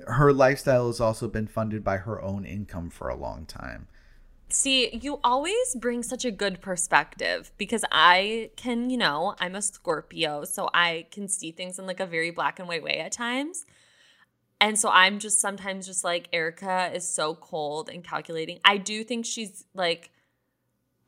her 0.07 0.32
lifestyle 0.32 0.86
has 0.88 1.01
also 1.01 1.28
been 1.28 1.47
funded 1.47 1.84
by 1.84 1.99
her 1.99 2.20
own 2.22 2.45
income 2.45 2.90
for 2.90 3.09
a 3.09 3.16
long 3.16 3.47
time. 3.47 3.88
See, 4.49 4.97
you 4.97 5.20
always 5.24 5.74
bring 5.74 6.03
such 6.03 6.24
a 6.24 6.30
good 6.30 6.61
perspective 6.61 7.51
because 7.57 7.84
I 7.90 8.51
can, 8.57 8.90
you 8.90 8.97
know, 8.97 9.34
I'm 9.40 9.55
a 9.55 9.62
Scorpio, 9.62 10.45
so 10.45 10.68
I 10.72 11.07
can 11.11 11.28
see 11.28 11.51
things 11.51 11.78
in 11.78 11.86
like 11.86 12.01
a 12.01 12.07
very 12.07 12.30
black 12.30 12.59
and 12.59 12.68
white 12.68 12.82
way 12.82 12.99
at 12.99 13.12
times. 13.12 13.64
And 14.61 14.78
so 14.78 14.88
I'm 14.90 15.18
just 15.18 15.40
sometimes 15.40 15.86
just 15.86 16.05
like, 16.05 16.28
Erika 16.32 16.90
is 16.95 17.09
so 17.09 17.34
cold 17.34 17.88
and 17.88 18.05
calculating. 18.05 18.61
I 18.64 18.76
do 18.76 19.03
think 19.03 19.26
she's 19.26 19.64
like, 19.74 20.11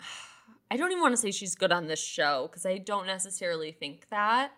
I 0.70 0.76
don't 0.76 0.90
even 0.90 1.02
want 1.02 1.12
to 1.12 1.16
say 1.16 1.30
she's 1.30 1.54
good 1.54 1.70
on 1.70 1.86
this 1.86 2.02
show 2.02 2.48
because 2.50 2.66
I 2.66 2.78
don't 2.78 3.06
necessarily 3.06 3.70
think 3.70 4.08
that. 4.10 4.50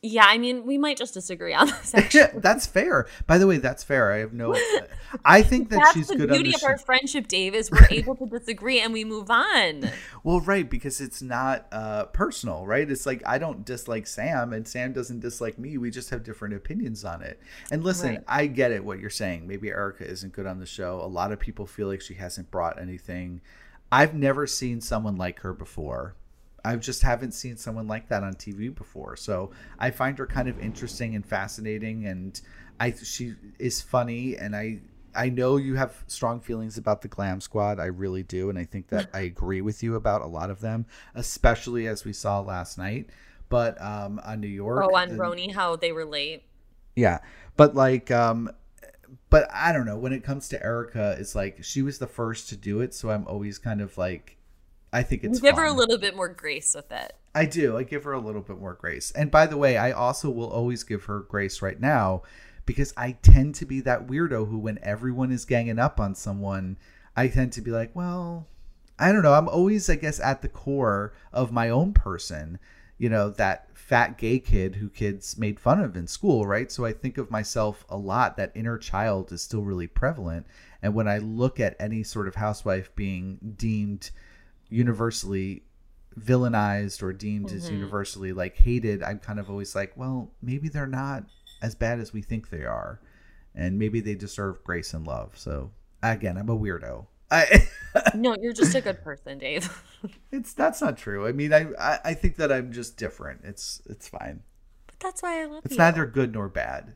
Yeah, 0.00 0.26
I 0.28 0.38
mean, 0.38 0.64
we 0.64 0.78
might 0.78 0.96
just 0.96 1.12
disagree 1.12 1.54
on 1.54 1.66
this. 1.66 1.92
that's 2.36 2.68
fair. 2.68 3.08
By 3.26 3.36
the 3.36 3.48
way, 3.48 3.56
that's 3.56 3.82
fair. 3.82 4.12
I 4.12 4.18
have 4.18 4.32
no. 4.32 4.56
I 5.24 5.42
think 5.42 5.70
that 5.70 5.90
she's 5.92 6.08
good. 6.08 6.20
The 6.20 6.28
beauty 6.28 6.54
of 6.54 6.62
our 6.62 6.78
friendship, 6.78 7.26
Dave, 7.26 7.52
is 7.52 7.68
we're 7.68 7.88
able 7.90 8.14
to 8.14 8.26
disagree 8.26 8.78
and 8.78 8.92
we 8.92 9.04
move 9.04 9.28
on. 9.28 9.90
Well, 10.22 10.38
right, 10.40 10.70
because 10.70 11.00
it's 11.00 11.20
not 11.20 11.66
uh, 11.72 12.04
personal, 12.06 12.64
right? 12.64 12.88
It's 12.88 13.06
like 13.06 13.24
I 13.26 13.38
don't 13.38 13.64
dislike 13.64 14.06
Sam, 14.06 14.52
and 14.52 14.68
Sam 14.68 14.92
doesn't 14.92 15.18
dislike 15.18 15.58
me. 15.58 15.78
We 15.78 15.90
just 15.90 16.10
have 16.10 16.22
different 16.22 16.54
opinions 16.54 17.04
on 17.04 17.22
it. 17.22 17.40
And 17.72 17.82
listen, 17.82 18.10
right. 18.10 18.24
I 18.28 18.46
get 18.46 18.70
it. 18.70 18.84
What 18.84 19.00
you're 19.00 19.10
saying. 19.10 19.48
Maybe 19.48 19.68
Erika 19.68 20.08
isn't 20.08 20.32
good 20.32 20.46
on 20.46 20.60
the 20.60 20.66
show. 20.66 21.00
A 21.02 21.08
lot 21.08 21.32
of 21.32 21.40
people 21.40 21.66
feel 21.66 21.88
like 21.88 22.02
she 22.02 22.14
hasn't 22.14 22.52
brought 22.52 22.80
anything. 22.80 23.40
I've 23.90 24.14
never 24.14 24.46
seen 24.46 24.80
someone 24.80 25.16
like 25.16 25.40
her 25.40 25.52
before 25.52 26.14
I 26.64 26.76
just 26.76 27.02
haven't 27.02 27.32
seen 27.32 27.56
someone 27.56 27.86
like 27.86 28.08
that 28.08 28.22
on 28.22 28.34
TV 28.34 28.74
before. 28.74 29.16
So 29.16 29.50
I 29.78 29.90
find 29.90 30.18
her 30.18 30.26
kind 30.26 30.48
of 30.48 30.58
interesting 30.58 31.14
and 31.14 31.24
fascinating, 31.24 32.06
and 32.06 32.40
I 32.80 32.92
she 32.92 33.34
is 33.58 33.80
funny, 33.80 34.36
and 34.36 34.54
I 34.54 34.80
I 35.14 35.30
know 35.30 35.56
you 35.56 35.74
have 35.76 36.04
strong 36.06 36.40
feelings 36.40 36.78
about 36.78 37.02
the 37.02 37.08
Glam 37.08 37.40
Squad. 37.40 37.80
I 37.80 37.86
really 37.86 38.22
do, 38.22 38.50
and 38.50 38.58
I 38.58 38.64
think 38.64 38.88
that 38.88 39.08
I 39.14 39.20
agree 39.20 39.60
with 39.60 39.82
you 39.82 39.94
about 39.94 40.22
a 40.22 40.26
lot 40.26 40.50
of 40.50 40.60
them, 40.60 40.86
especially 41.14 41.86
as 41.86 42.04
we 42.04 42.12
saw 42.12 42.40
last 42.40 42.78
night. 42.78 43.10
But 43.48 43.80
um, 43.80 44.20
on 44.24 44.40
New 44.40 44.48
York, 44.48 44.84
oh, 44.84 44.94
on 44.94 45.10
RHONY, 45.10 45.54
how 45.54 45.76
they 45.76 45.92
were 45.92 46.04
late. 46.04 46.44
Yeah, 46.94 47.18
but 47.56 47.74
like 47.74 48.10
um, 48.10 48.50
but 49.30 49.48
I 49.52 49.72
don't 49.72 49.86
know. 49.86 49.96
When 49.96 50.12
it 50.12 50.24
comes 50.24 50.48
to 50.48 50.62
Erika, 50.62 51.16
it's 51.18 51.34
like 51.34 51.62
she 51.62 51.82
was 51.82 51.98
the 51.98 52.06
first 52.06 52.48
to 52.50 52.56
do 52.56 52.80
it, 52.80 52.94
so 52.94 53.10
I'm 53.10 53.26
always 53.26 53.58
kind 53.58 53.80
of 53.80 53.96
like 53.98 54.37
I 54.92 55.02
think 55.02 55.24
it's 55.24 55.40
give 55.40 55.54
fun. 55.54 55.64
her 55.64 55.70
a 55.70 55.72
little 55.72 55.98
bit 55.98 56.16
more 56.16 56.28
grace 56.28 56.74
with 56.74 56.90
it. 56.90 57.14
I 57.34 57.44
do. 57.44 57.76
I 57.76 57.82
give 57.82 58.04
her 58.04 58.12
a 58.12 58.20
little 58.20 58.40
bit 58.40 58.58
more 58.58 58.74
grace. 58.74 59.10
And 59.12 59.30
by 59.30 59.46
the 59.46 59.56
way, 59.56 59.76
I 59.76 59.92
also 59.92 60.30
will 60.30 60.48
always 60.48 60.82
give 60.82 61.04
her 61.04 61.20
grace 61.20 61.60
right 61.60 61.78
now 61.78 62.22
because 62.66 62.92
I 62.96 63.12
tend 63.12 63.54
to 63.56 63.66
be 63.66 63.80
that 63.80 64.06
weirdo 64.06 64.48
who, 64.48 64.58
when 64.58 64.78
everyone 64.82 65.30
is 65.30 65.44
ganging 65.44 65.78
up 65.78 66.00
on 66.00 66.14
someone, 66.14 66.78
I 67.16 67.28
tend 67.28 67.52
to 67.54 67.60
be 67.60 67.70
like, 67.70 67.94
well, 67.94 68.46
I 68.98 69.12
don't 69.12 69.22
know. 69.22 69.34
I'm 69.34 69.48
always, 69.48 69.88
I 69.88 69.94
guess, 69.94 70.20
at 70.20 70.42
the 70.42 70.48
core 70.48 71.12
of 71.32 71.52
my 71.52 71.70
own 71.70 71.92
person, 71.92 72.58
you 72.96 73.08
know, 73.08 73.30
that 73.30 73.68
fat 73.74 74.18
gay 74.18 74.38
kid 74.38 74.76
who 74.76 74.88
kids 74.88 75.38
made 75.38 75.60
fun 75.60 75.80
of 75.80 75.96
in 75.96 76.06
school, 76.06 76.46
right? 76.46 76.70
So 76.70 76.84
I 76.84 76.92
think 76.92 77.16
of 77.16 77.30
myself 77.30 77.84
a 77.88 77.96
lot. 77.96 78.36
That 78.36 78.52
inner 78.54 78.76
child 78.76 79.32
is 79.32 79.40
still 79.40 79.62
really 79.62 79.86
prevalent. 79.86 80.46
And 80.82 80.94
when 80.94 81.08
I 81.08 81.18
look 81.18 81.60
at 81.60 81.76
any 81.78 82.02
sort 82.02 82.28
of 82.28 82.34
housewife 82.34 82.94
being 82.94 83.54
deemed, 83.56 84.10
universally 84.68 85.62
villainized 86.18 87.02
or 87.02 87.12
deemed 87.12 87.46
mm-hmm. 87.46 87.56
as 87.56 87.70
universally 87.70 88.32
like 88.32 88.56
hated, 88.56 89.02
I'm 89.02 89.18
kind 89.18 89.38
of 89.38 89.50
always 89.50 89.74
like, 89.74 89.96
well, 89.96 90.32
maybe 90.42 90.68
they're 90.68 90.86
not 90.86 91.24
as 91.62 91.74
bad 91.74 92.00
as 92.00 92.12
we 92.12 92.22
think 92.22 92.50
they 92.50 92.64
are. 92.64 93.00
And 93.54 93.78
maybe 93.78 94.00
they 94.00 94.14
deserve 94.14 94.62
grace 94.62 94.94
and 94.94 95.06
love. 95.06 95.36
So 95.36 95.70
again, 96.02 96.36
I'm 96.36 96.48
a 96.48 96.56
weirdo. 96.56 97.06
I 97.30 97.68
no, 98.14 98.36
you're 98.40 98.52
just 98.52 98.74
a 98.74 98.80
good 98.80 99.02
person, 99.02 99.38
Dave. 99.38 99.82
it's 100.32 100.54
that's 100.54 100.80
not 100.80 100.96
true. 100.96 101.26
I 101.26 101.32
mean, 101.32 101.52
I, 101.52 101.66
I, 101.78 101.98
I 102.04 102.14
think 102.14 102.36
that 102.36 102.50
I'm 102.50 102.72
just 102.72 102.96
different. 102.96 103.42
It's 103.44 103.82
it's 103.86 104.08
fine. 104.08 104.40
But 104.86 105.00
that's 105.00 105.22
why 105.22 105.42
I 105.42 105.46
love 105.46 105.62
it's 105.64 105.74
you. 105.74 105.78
neither 105.78 106.06
good 106.06 106.32
nor 106.32 106.48
bad. 106.48 106.94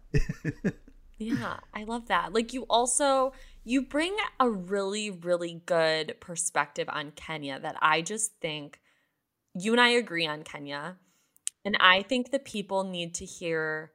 yeah, 1.18 1.58
I 1.74 1.84
love 1.84 2.08
that. 2.08 2.32
Like 2.32 2.54
you 2.54 2.62
also 2.70 3.32
you 3.64 3.82
bring 3.82 4.16
a 4.40 4.48
really 4.48 5.10
really 5.10 5.62
good 5.66 6.16
perspective 6.20 6.88
on 6.90 7.12
Kenya 7.12 7.58
that 7.60 7.76
I 7.80 8.02
just 8.02 8.32
think 8.40 8.80
you 9.54 9.72
and 9.72 9.80
I 9.80 9.90
agree 9.90 10.26
on 10.26 10.42
Kenya. 10.42 10.96
And 11.64 11.76
I 11.78 12.02
think 12.02 12.30
the 12.30 12.38
people 12.38 12.84
need 12.84 13.14
to 13.16 13.24
hear 13.24 13.92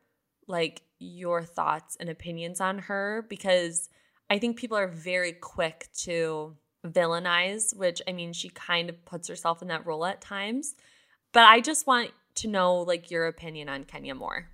like 0.48 0.84
your 1.00 1.44
thoughts 1.44 1.98
and 2.00 2.10
opinions 2.10 2.62
on 2.62 2.80
her 2.80 3.26
because 3.30 3.90
I 4.30 4.40
think 4.40 4.58
people 4.58 4.78
are 4.78 4.88
very 4.88 5.34
quick 5.34 5.90
to 6.04 6.56
villainize, 6.86 7.76
which 7.76 8.02
I 8.08 8.14
mean, 8.14 8.34
she 8.34 8.50
kind 8.50 8.90
of 8.90 9.04
puts 9.06 9.28
herself 9.28 9.62
in 9.62 9.68
that 9.70 9.86
role 9.86 10.06
at 10.06 10.22
times. 10.22 10.76
But 11.34 11.44
I 11.44 11.60
just 11.60 11.88
want 11.88 12.12
to 12.36 12.48
know 12.48 12.78
like 12.78 13.12
your 13.12 13.28
opinion 13.28 13.68
on 13.68 13.84
Kenya 13.84 14.16
Moore. 14.16 14.48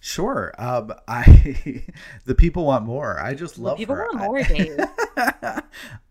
Sure. 0.00 0.52
Um, 0.58 0.92
I 1.08 1.84
the 2.24 2.34
people 2.34 2.66
want 2.66 2.84
more. 2.84 3.18
I 3.20 3.34
just 3.34 3.58
love 3.58 3.76
the 3.76 3.82
people 3.82 3.96
her. 3.96 4.08
want 4.12 4.18
more, 4.18 4.42
Dave. 4.44 4.78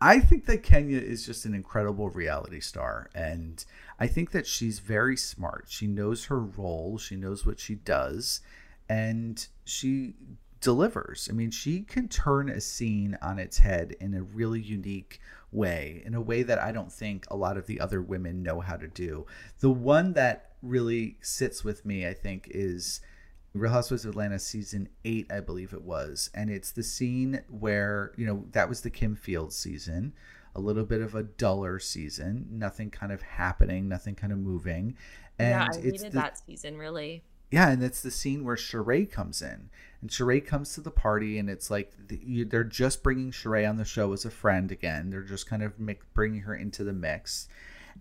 I 0.01 0.19
think 0.19 0.45
that 0.45 0.63
Kenya 0.63 0.99
is 0.99 1.25
just 1.25 1.45
an 1.45 1.53
incredible 1.53 2.09
reality 2.09 2.59
star, 2.59 3.09
and 3.15 3.63
I 3.99 4.07
think 4.07 4.31
that 4.31 4.47
she's 4.47 4.79
very 4.79 5.17
smart. 5.17 5.65
She 5.69 5.87
knows 5.87 6.25
her 6.25 6.39
role. 6.39 6.97
She 6.97 7.15
knows 7.15 7.45
what 7.45 7.59
she 7.59 7.75
does, 7.75 8.41
and 8.89 9.45
she 9.65 10.13
delivers. 10.59 11.27
I 11.29 11.33
mean, 11.33 11.51
she 11.51 11.81
can 11.81 12.07
turn 12.07 12.49
a 12.49 12.61
scene 12.61 13.17
on 13.21 13.39
its 13.39 13.59
head 13.59 13.95
in 13.99 14.13
a 14.13 14.23
really 14.23 14.61
unique 14.61 15.19
way, 15.51 16.01
in 16.05 16.13
a 16.13 16.21
way 16.21 16.43
that 16.43 16.59
I 16.59 16.71
don't 16.71 16.91
think 16.91 17.25
a 17.29 17.37
lot 17.37 17.57
of 17.57 17.67
the 17.67 17.79
other 17.79 18.01
women 18.01 18.43
know 18.43 18.59
how 18.59 18.75
to 18.75 18.87
do. 18.87 19.25
The 19.59 19.69
one 19.69 20.13
that 20.13 20.51
really 20.61 21.17
sits 21.21 21.63
with 21.63 21.85
me, 21.85 22.07
I 22.07 22.13
think, 22.13 22.47
is 22.51 23.01
Real 23.53 23.71
Housewives 23.71 24.05
of 24.05 24.11
Atlanta 24.11 24.37
season 24.37 24.89
eight, 25.03 25.31
I 25.31 25.39
believe 25.39 25.73
it 25.73 25.81
was. 25.81 26.29
And 26.33 26.49
it's 26.49 26.71
the 26.71 26.83
scene 26.83 27.41
where, 27.49 28.11
you 28.15 28.25
know, 28.25 28.45
that 28.51 28.69
was 28.69 28.81
the 28.81 28.89
Kim 28.91 29.15
Fields 29.15 29.55
season, 29.55 30.13
a 30.55 30.59
little 30.59 30.85
bit 30.85 31.01
of 31.01 31.15
a 31.15 31.23
duller 31.23 31.79
season, 31.79 32.47
nothing 32.51 32.91
kind 32.91 33.11
of 33.11 33.21
happening, 33.21 33.87
nothing 33.87 34.13
kind 34.15 34.31
of 34.31 34.39
moving. 34.39 34.95
And 35.39 35.49
yeah, 35.49 35.67
I 35.71 35.81
hated 35.81 36.11
the, 36.11 36.19
that 36.19 36.39
season 36.45 36.77
really. 36.77 37.23
yeah, 37.51 37.69
and 37.69 37.81
it's 37.81 38.01
the 38.01 38.11
scene 38.11 38.43
where 38.43 38.55
Sheree 38.57 39.09
comes 39.09 39.41
in, 39.41 39.69
and 40.01 40.09
Sheree 40.09 40.45
comes 40.45 40.73
to 40.73 40.81
the 40.81 40.91
party, 40.91 41.39
and 41.39 41.49
it's 41.49 41.71
like 41.71 41.93
the, 42.07 42.19
you, 42.21 42.43
they're 42.45 42.63
just 42.63 43.03
bringing 43.03 43.31
Sheree 43.31 43.67
on 43.67 43.77
the 43.77 43.85
show 43.85 44.11
as 44.13 44.25
a 44.25 44.29
friend 44.29 44.71
again. 44.71 45.09
They're 45.09 45.21
just 45.21 45.47
kind 45.47 45.63
of 45.63 45.79
mi- 45.79 45.99
bringing 46.13 46.41
her 46.41 46.55
into 46.55 46.83
the 46.83 46.93
mix, 46.93 47.47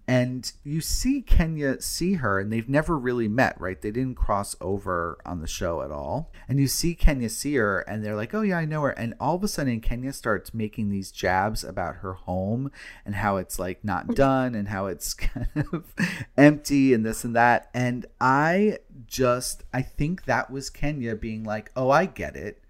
and 0.06 0.50
you 0.64 0.80
see 0.80 1.22
Kenya 1.22 1.80
see 1.80 2.14
her, 2.14 2.40
and 2.40 2.52
they've 2.52 2.68
never 2.68 2.98
really 2.98 3.28
met, 3.28 3.60
right? 3.60 3.80
They 3.80 3.90
didn't 3.90 4.16
cross 4.16 4.56
over 4.60 5.18
on 5.24 5.40
the 5.40 5.46
show 5.46 5.82
at 5.82 5.90
all, 5.90 6.32
and 6.48 6.58
you 6.58 6.66
see 6.68 6.94
Kenya 6.94 7.28
see 7.28 7.56
her, 7.56 7.80
and 7.80 8.04
they're 8.04 8.16
like, 8.16 8.34
"Oh 8.34 8.42
yeah, 8.42 8.58
I 8.58 8.64
know 8.64 8.82
her," 8.82 8.90
and 8.90 9.14
all 9.20 9.36
of 9.36 9.44
a 9.44 9.48
sudden 9.48 9.80
Kenya 9.80 10.12
starts 10.12 10.54
making 10.54 10.88
these 10.88 11.10
jabs 11.10 11.64
about 11.64 11.96
her 11.96 12.14
home 12.14 12.70
and 13.04 13.16
how 13.16 13.36
it's 13.36 13.58
like 13.58 13.84
not 13.84 14.08
mm. 14.08 14.14
done, 14.14 14.54
and 14.54 14.68
how 14.68 14.86
it's 14.86 15.14
kind 15.14 15.48
of 15.72 15.94
empty, 16.36 16.94
and 16.94 17.04
this 17.04 17.24
and 17.24 17.36
that, 17.36 17.70
and 17.74 18.06
I 18.20 18.78
just 19.06 19.64
I 19.72 19.82
think 19.82 20.24
that 20.24 20.50
was 20.50 20.70
Kenya 20.70 21.14
being 21.16 21.44
like, 21.44 21.70
"Oh, 21.76 21.90
I 21.90 22.06
get 22.06 22.36
it." 22.36 22.62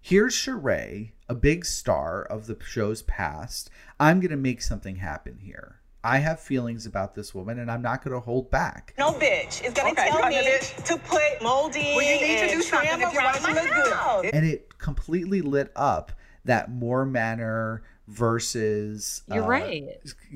Here's 0.00 0.34
Sheree, 0.34 1.10
a 1.28 1.34
big 1.34 1.64
star 1.64 2.22
of 2.22 2.46
the 2.46 2.56
show's 2.64 3.02
past. 3.02 3.70
I'm 3.98 4.20
going 4.20 4.30
to 4.30 4.36
make 4.36 4.62
something 4.62 4.96
happen 4.96 5.38
here. 5.38 5.80
I 6.06 6.18
have 6.18 6.40
feelings 6.40 6.86
about 6.86 7.14
this 7.14 7.34
woman 7.34 7.58
and 7.58 7.70
I'm 7.70 7.82
not 7.82 8.04
going 8.04 8.14
to 8.14 8.20
hold 8.20 8.50
back. 8.50 8.94
No 8.96 9.12
bitch 9.12 9.64
is 9.64 9.72
gonna 9.72 9.90
Okay, 9.90 10.08
tell 10.08 10.22
a 10.22 10.28
me 10.28 10.36
bitch. 10.36 10.84
to 10.84 10.96
put 10.98 11.42
moldy 11.42 11.94
Well, 11.96 12.02
you 12.02 12.20
need 12.26 12.48
to 12.48 12.54
do 12.54 12.62
something 12.62 13.00
if 13.00 13.12
you 13.12 13.20
want 13.20 13.36
to 13.36 13.42
my 13.42 13.52
look 13.52 14.22
good. 14.22 14.34
And 14.34 14.46
it 14.46 14.78
completely 14.78 15.40
lit 15.40 15.72
up 15.74 16.12
that 16.44 16.70
Moore 16.70 17.04
Manor 17.04 17.82
versus 18.06 19.22
You're 19.32 19.42
uh, 19.42 19.48
right. 19.48 19.84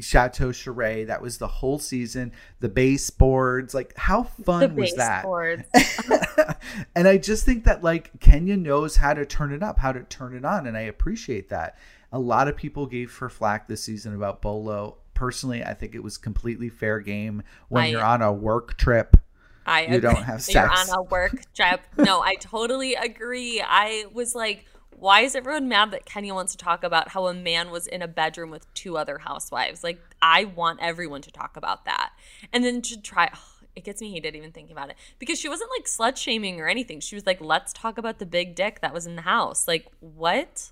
Chateau 0.00 0.48
Sheree. 0.48 1.06
That 1.06 1.22
was 1.22 1.38
the 1.38 1.46
whole 1.46 1.78
season. 1.78 2.32
The 2.58 2.68
baseboards, 2.68 3.74
like 3.74 3.96
how 3.96 4.24
fun 4.24 4.74
the 4.74 4.80
was 4.80 4.94
that? 4.94 5.24
and 6.96 7.06
I 7.06 7.16
just 7.16 7.44
think 7.44 7.64
that 7.64 7.82
like 7.84 8.18
Kenya 8.20 8.56
knows 8.56 8.96
how 8.96 9.14
to 9.14 9.24
turn 9.24 9.52
it 9.52 9.62
up, 9.62 9.78
how 9.78 9.92
to 9.92 10.02
turn 10.02 10.34
it 10.34 10.44
on, 10.44 10.66
and 10.66 10.76
I 10.76 10.82
appreciate 10.82 11.48
that. 11.50 11.76
A 12.12 12.18
lot 12.18 12.48
of 12.48 12.56
people 12.56 12.86
gave 12.86 13.16
her 13.18 13.28
flack 13.28 13.68
this 13.68 13.84
season 13.84 14.16
about 14.16 14.42
Bolo. 14.42 14.96
Personally, 15.20 15.62
I 15.62 15.74
think 15.74 15.94
it 15.94 16.02
was 16.02 16.16
completely 16.16 16.70
fair 16.70 16.98
game 16.98 17.42
when 17.68 17.84
I- 17.84 17.86
you're 17.88 18.02
on 18.02 18.22
a 18.22 18.32
work 18.32 18.78
trip. 18.78 19.18
I 19.66 19.82
you 19.82 20.00
don't 20.00 20.22
have 20.22 20.40
sex. 20.40 20.54
You're 20.88 20.96
on 20.96 20.98
a 20.98 21.02
work 21.02 21.42
trip. 21.54 21.82
No, 21.98 22.22
I 22.22 22.36
totally 22.36 22.94
agree. 22.94 23.62
I 23.62 24.06
was 24.14 24.34
like, 24.34 24.64
why 24.96 25.20
is 25.20 25.34
everyone 25.34 25.68
mad 25.68 25.90
that 25.90 26.06
Kenya 26.06 26.32
wants 26.32 26.52
to 26.52 26.58
talk 26.58 26.82
about 26.82 27.08
how 27.08 27.26
a 27.26 27.34
man 27.34 27.70
was 27.70 27.86
in 27.86 28.00
a 28.00 28.08
bedroom 28.08 28.50
with 28.50 28.72
two 28.72 28.96
other 28.96 29.18
housewives? 29.18 29.84
Like, 29.84 30.00
I 30.22 30.44
want 30.44 30.80
everyone 30.80 31.20
to 31.20 31.30
talk 31.30 31.58
about 31.58 31.84
that. 31.84 32.12
And 32.50 32.64
then 32.64 32.80
to 32.80 32.98
try, 32.98 33.28
oh, 33.34 33.66
it 33.76 33.84
gets 33.84 34.00
me 34.00 34.10
heated 34.10 34.34
even 34.34 34.52
thinking 34.52 34.72
about 34.72 34.88
it 34.88 34.96
because 35.18 35.38
she 35.38 35.50
wasn't 35.50 35.70
like 35.78 35.84
slut 35.84 36.16
shaming 36.16 36.62
or 36.62 36.66
anything. 36.66 36.98
She 37.00 37.14
was 37.14 37.26
like, 37.26 37.42
let's 37.42 37.74
talk 37.74 37.98
about 37.98 38.20
the 38.20 38.26
big 38.26 38.54
dick 38.54 38.80
that 38.80 38.94
was 38.94 39.06
in 39.06 39.16
the 39.16 39.22
house. 39.22 39.68
Like, 39.68 39.86
what? 40.00 40.70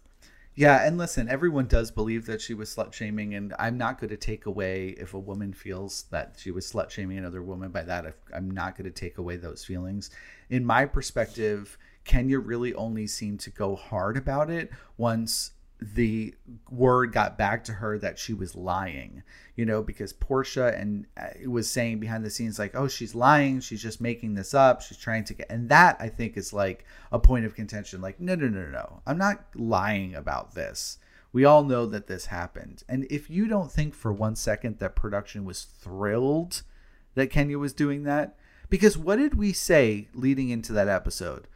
Yeah, 0.59 0.85
and 0.85 0.99
listen, 0.99 1.29
everyone 1.29 1.69
does 1.69 1.93
believe 1.93 2.27
that 2.27 2.41
she 2.41 2.53
was 2.53 2.75
slut 2.75 2.93
shaming, 2.93 3.33
and 3.33 3.55
I'm 3.61 3.79
not 3.79 4.01
going 4.01 4.11
to 4.11 4.17
take 4.17 4.45
away 4.45 4.89
if 4.89 5.15
a 5.15 5.19
woman 5.21 5.53
feels 5.53 6.07
that 6.11 6.35
she 6.37 6.51
was 6.51 6.69
slut 6.69 6.91
shaming 6.91 7.17
another 7.17 7.45
woman 7.45 7.71
by 7.71 7.83
that. 7.85 8.17
I'm 8.35 8.51
not 8.51 8.77
going 8.77 8.87
to 8.87 8.91
take 8.91 9.19
away 9.19 9.37
those 9.37 9.65
feelings. 9.65 10.11
In 10.51 10.65
my 10.65 10.85
perspective, 10.85 11.79
Kenya 12.03 12.41
really 12.41 12.75
only 12.75 13.07
seemed 13.07 13.39
to 13.39 13.51
go 13.51 13.77
hard 13.77 14.17
about 14.17 14.51
it 14.51 14.73
once 14.97 15.53
the 15.81 16.35
word 16.71 17.13
got 17.13 17.39
back 17.39 17.63
to 17.65 17.73
her 17.73 17.99
that 17.99 18.19
she 18.19 18.35
was 18.35 18.57
lying, 18.57 19.23
you 19.55 19.65
know, 19.65 19.83
because 19.83 20.13
Porsha 20.13 20.79
and 20.79 21.07
uh, 21.17 21.49
was 21.49 21.71
saying 21.71 22.01
behind 22.01 22.25
the 22.25 22.31
scenes, 22.31 22.59
like, 22.59 22.75
oh, 22.75 22.89
she's 22.89 23.15
lying. 23.15 23.61
She's 23.61 23.83
just 23.83 24.01
making 24.01 24.35
this 24.35 24.55
up. 24.55 24.83
She's 24.83 24.99
trying 24.99 25.25
to 25.25 25.35
get, 25.35 25.51
and 25.51 25.69
that 25.69 25.97
I 26.01 26.09
think 26.09 26.37
is 26.37 26.53
like 26.53 26.85
a 27.13 27.19
point 27.19 27.45
of 27.45 27.55
contention. 27.55 28.01
Like, 28.01 28.19
no, 28.21 28.35
no, 28.35 28.49
no, 28.49 28.63
no, 28.63 28.71
no. 28.71 29.03
I'm 29.07 29.19
not 29.19 29.45
lying 29.55 30.15
about 30.15 30.55
this. 30.55 30.99
We 31.33 31.45
all 31.45 31.63
know 31.63 31.87
that 31.87 32.07
this 32.07 32.27
happened. 32.27 32.83
And 32.89 33.07
if 33.11 33.31
you 33.31 33.47
don't 33.47 33.71
think 33.71 33.95
for 33.95 34.13
one 34.13 34.35
second 34.35 34.79
that 34.79 34.97
production 34.97 35.45
was 35.45 35.63
thrilled 35.63 36.63
that 37.15 37.31
Kenya 37.31 37.59
was 37.59 37.73
doing 37.73 38.03
that, 38.05 38.37
because 38.71 38.99
what 38.99 39.17
did 39.17 39.35
we 39.35 39.53
say 39.53 40.09
leading 40.13 40.49
into 40.51 40.73
that 40.73 40.89
episode? 40.89 41.47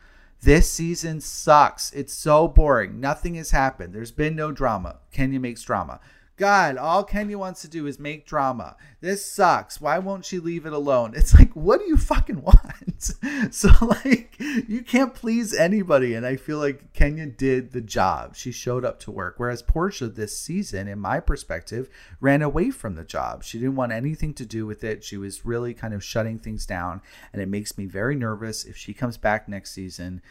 This 0.42 0.68
season 0.68 1.20
sucks. 1.20 1.92
It's 1.92 2.12
so 2.12 2.48
boring. 2.48 2.98
Nothing 2.98 3.36
has 3.36 3.52
happened. 3.52 3.94
There's 3.94 4.10
been 4.10 4.34
no 4.34 4.50
drama. 4.50 4.96
Kenya 5.12 5.38
makes 5.38 5.62
drama. 5.62 6.00
God, 6.36 6.78
all 6.78 7.04
Kenya 7.04 7.38
wants 7.38 7.60
to 7.60 7.68
do 7.68 7.86
is 7.86 7.98
make 7.98 8.26
drama. 8.26 8.76
This 9.00 9.24
sucks. 9.24 9.80
Why 9.80 9.98
won't 9.98 10.24
she 10.24 10.38
leave 10.38 10.64
it 10.64 10.72
alone? 10.72 11.12
It's 11.14 11.34
like, 11.34 11.52
what 11.52 11.80
do 11.80 11.86
you 11.86 11.96
fucking 11.96 12.42
want? 12.42 13.54
so, 13.54 13.68
like, 13.80 14.34
you 14.38 14.82
can't 14.82 15.14
please 15.14 15.54
anybody. 15.54 16.14
And 16.14 16.24
I 16.24 16.36
feel 16.36 16.58
like 16.58 16.94
Kenya 16.94 17.26
did 17.26 17.72
the 17.72 17.82
job. 17.82 18.34
She 18.34 18.50
showed 18.50 18.84
up 18.84 18.98
to 19.00 19.10
work. 19.10 19.34
Whereas 19.36 19.62
Porsha 19.62 20.12
this 20.12 20.36
season, 20.38 20.88
in 20.88 20.98
my 20.98 21.20
perspective, 21.20 21.90
ran 22.20 22.40
away 22.40 22.70
from 22.70 22.94
the 22.94 23.04
job. 23.04 23.44
She 23.44 23.58
didn't 23.58 23.76
want 23.76 23.92
anything 23.92 24.32
to 24.34 24.46
do 24.46 24.64
with 24.64 24.82
it. 24.84 25.04
She 25.04 25.18
was 25.18 25.44
really 25.44 25.74
kind 25.74 25.92
of 25.92 26.02
shutting 26.02 26.38
things 26.38 26.64
down. 26.64 27.02
And 27.32 27.42
it 27.42 27.48
makes 27.48 27.76
me 27.76 27.84
very 27.84 28.16
nervous 28.16 28.64
if 28.64 28.76
she 28.76 28.94
comes 28.94 29.18
back 29.18 29.48
next 29.48 29.72
season 29.72 30.22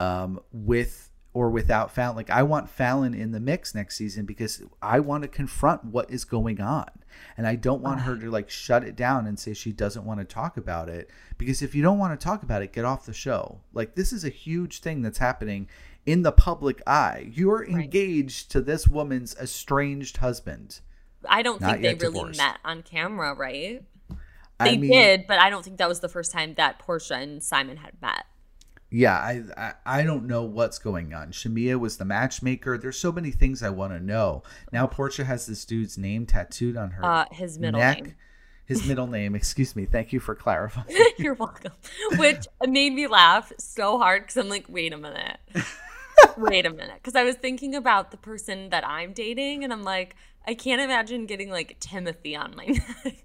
um, 0.00 0.40
with 0.52 1.09
or 1.32 1.48
without 1.50 1.94
Falynn. 1.94 2.16
Like 2.16 2.30
I 2.30 2.42
want 2.42 2.74
Falynn 2.76 3.16
in 3.18 3.32
the 3.32 3.40
mix 3.40 3.74
next 3.74 3.96
season 3.96 4.26
because 4.26 4.62
I 4.82 5.00
want 5.00 5.22
to 5.22 5.28
confront 5.28 5.84
what 5.84 6.10
is 6.10 6.24
going 6.24 6.60
on. 6.60 6.88
And 7.36 7.46
I 7.46 7.54
don't 7.56 7.82
want 7.82 8.00
her 8.02 8.16
to 8.16 8.30
like 8.30 8.50
shut 8.50 8.82
it 8.84 8.96
down 8.96 9.26
and 9.26 9.38
say 9.38 9.52
she 9.54 9.72
doesn't 9.72 10.04
want 10.04 10.20
to 10.20 10.24
talk 10.24 10.56
about 10.56 10.88
it. 10.88 11.10
Because 11.38 11.62
if 11.62 11.74
you 11.74 11.82
don't 11.82 11.98
want 11.98 12.18
to 12.18 12.22
talk 12.24 12.42
about 12.42 12.62
it, 12.62 12.72
get 12.72 12.84
off 12.84 13.06
the 13.06 13.12
show. 13.12 13.60
Like 13.72 13.94
this 13.94 14.12
is 14.12 14.24
a 14.24 14.28
huge 14.28 14.80
thing 14.80 15.02
that's 15.02 15.18
happening 15.18 15.68
in 16.06 16.22
the 16.22 16.32
public 16.32 16.82
eye. 16.86 17.30
You're 17.32 17.64
engaged 17.64 18.50
to 18.52 18.60
this 18.60 18.88
woman's 18.88 19.36
estranged 19.36 20.16
husband. 20.18 20.80
I 21.28 21.42
don't 21.42 21.60
Not 21.60 21.72
think 21.72 21.82
they 21.82 21.88
really 21.94 22.14
divorced. 22.14 22.38
met 22.38 22.58
on 22.64 22.82
camera, 22.82 23.34
right? 23.34 23.82
I 24.58 24.70
They 24.70 24.78
mean- 24.78 24.90
did, 24.90 25.26
but 25.26 25.38
I 25.38 25.50
don't 25.50 25.62
think 25.64 25.76
that 25.78 25.88
was 25.88 26.00
the 26.00 26.08
first 26.08 26.32
time 26.32 26.54
that 26.54 26.80
Porsha 26.80 27.22
and 27.22 27.42
Simon 27.42 27.76
had 27.78 27.92
met. 28.00 28.24
Yeah, 28.92 29.14
I, 29.16 29.42
I 29.56 29.72
I 30.00 30.02
don't 30.02 30.26
know 30.26 30.42
what's 30.42 30.78
going 30.80 31.14
on. 31.14 31.30
Shamea 31.30 31.78
was 31.78 31.96
the 31.96 32.04
matchmaker. 32.04 32.76
There's 32.76 32.98
so 32.98 33.12
many 33.12 33.30
things 33.30 33.62
I 33.62 33.70
want 33.70 33.92
to 33.92 34.00
know. 34.00 34.42
Now 34.72 34.86
Porsha 34.88 35.24
has 35.24 35.46
this 35.46 35.64
dude's 35.64 35.96
name 35.96 36.26
tattooed 36.26 36.76
on 36.76 36.90
her 36.92 37.04
Uh, 37.04 37.24
his 37.30 37.58
middle 37.58 37.78
neck. 37.80 38.02
name. 38.02 38.14
His 38.66 38.86
middle 38.86 39.06
name. 39.08 39.34
Excuse 39.34 39.74
me. 39.74 39.84
Thank 39.84 40.12
you 40.12 40.20
for 40.20 40.34
clarifying. 40.34 40.86
You're 41.18 41.34
welcome. 41.34 41.72
Which 42.16 42.46
made 42.66 42.92
me 42.94 43.06
laugh 43.08 43.52
so 43.58 43.98
hard 43.98 44.22
because 44.22 44.36
I'm 44.36 44.48
like, 44.48 44.66
wait 44.68 44.92
a 44.92 44.96
minute. 44.96 45.38
wait 46.36 46.66
a 46.66 46.70
minute. 46.70 46.94
Because 46.96 47.16
I 47.16 47.24
was 47.24 47.34
thinking 47.36 47.74
about 47.74 48.10
the 48.12 48.16
person 48.16 48.70
that 48.70 48.86
I'm 48.86 49.12
dating 49.12 49.64
and 49.64 49.72
I'm 49.72 49.82
like, 49.82 50.14
I 50.46 50.54
can't 50.54 50.80
imagine 50.80 51.26
getting 51.26 51.50
like 51.50 51.78
Timothy 51.80 52.36
on 52.36 52.54
my 52.56 52.64
neck. 53.04 53.24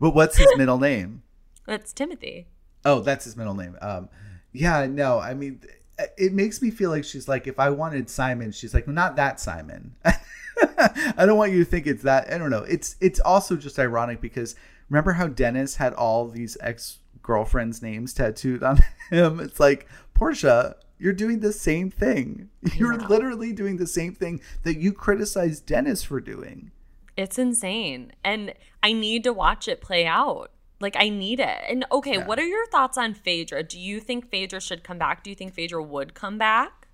but 0.00 0.14
what's 0.14 0.36
his 0.36 0.48
middle 0.56 0.78
name? 0.78 1.22
That's 1.66 1.92
Timothy. 1.92 2.46
Oh, 2.84 3.00
that's 3.00 3.24
his 3.24 3.36
middle 3.36 3.54
name. 3.54 3.76
Um, 3.80 4.08
yeah, 4.52 4.86
no, 4.86 5.18
I 5.18 5.34
mean, 5.34 5.60
uh, 5.98 6.04
it 6.16 6.32
makes 6.32 6.60
me 6.62 6.70
feel 6.70 6.90
like 6.90 7.04
she's 7.04 7.28
like, 7.28 7.46
if 7.46 7.58
I 7.58 7.70
wanted 7.70 8.08
Simon, 8.08 8.52
she's 8.52 8.74
like, 8.74 8.86
not 8.88 9.16
that 9.16 9.40
Simon. 9.40 9.94
I 10.04 11.26
don't 11.26 11.38
want 11.38 11.52
you 11.52 11.64
to 11.64 11.70
think 11.70 11.86
it's 11.86 12.02
that. 12.02 12.32
I 12.32 12.38
don't 12.38 12.50
know. 12.50 12.64
It's 12.64 12.96
it's 13.00 13.20
also 13.20 13.56
just 13.56 13.78
ironic 13.78 14.20
because 14.20 14.54
remember 14.88 15.12
how 15.12 15.26
Dennis 15.26 15.76
had 15.76 15.94
all 15.94 16.28
these 16.28 16.56
ex 16.60 16.98
girlfriends' 17.22 17.82
names 17.82 18.12
tattooed 18.12 18.62
on 18.62 18.78
him? 19.10 19.40
It's 19.40 19.58
like 19.58 19.86
Porsha, 20.14 20.74
you're 20.98 21.12
doing 21.12 21.40
the 21.40 21.52
same 21.52 21.90
thing. 21.90 22.48
You're 22.76 22.96
literally 22.96 23.52
doing 23.52 23.76
the 23.76 23.88
same 23.88 24.14
thing 24.14 24.40
that 24.62 24.78
you 24.78 24.92
criticized 24.92 25.66
Dennis 25.66 26.04
for 26.04 26.20
doing. 26.20 26.70
It's 27.16 27.38
insane. 27.38 28.12
And 28.22 28.54
I 28.84 28.92
need 28.92 29.24
to 29.24 29.32
watch 29.32 29.66
it 29.66 29.80
play 29.80 30.06
out. 30.06 30.52
Like 30.82 30.96
I 30.98 31.08
need 31.08 31.40
it. 31.40 31.58
And 31.68 31.86
okay, 31.90 32.18
yeah. 32.18 32.26
what 32.26 32.38
are 32.38 32.46
your 32.46 32.66
thoughts 32.66 32.98
on 32.98 33.14
Phaedra? 33.14 33.62
Do 33.62 33.78
you 33.78 34.00
think 34.00 34.30
Phaedra 34.30 34.60
should 34.60 34.84
come 34.84 34.98
back? 34.98 35.24
Do 35.24 35.30
you 35.30 35.36
think 35.36 35.54
Phaedra 35.54 35.82
would 35.82 36.14
come 36.14 36.36
back? 36.36 36.88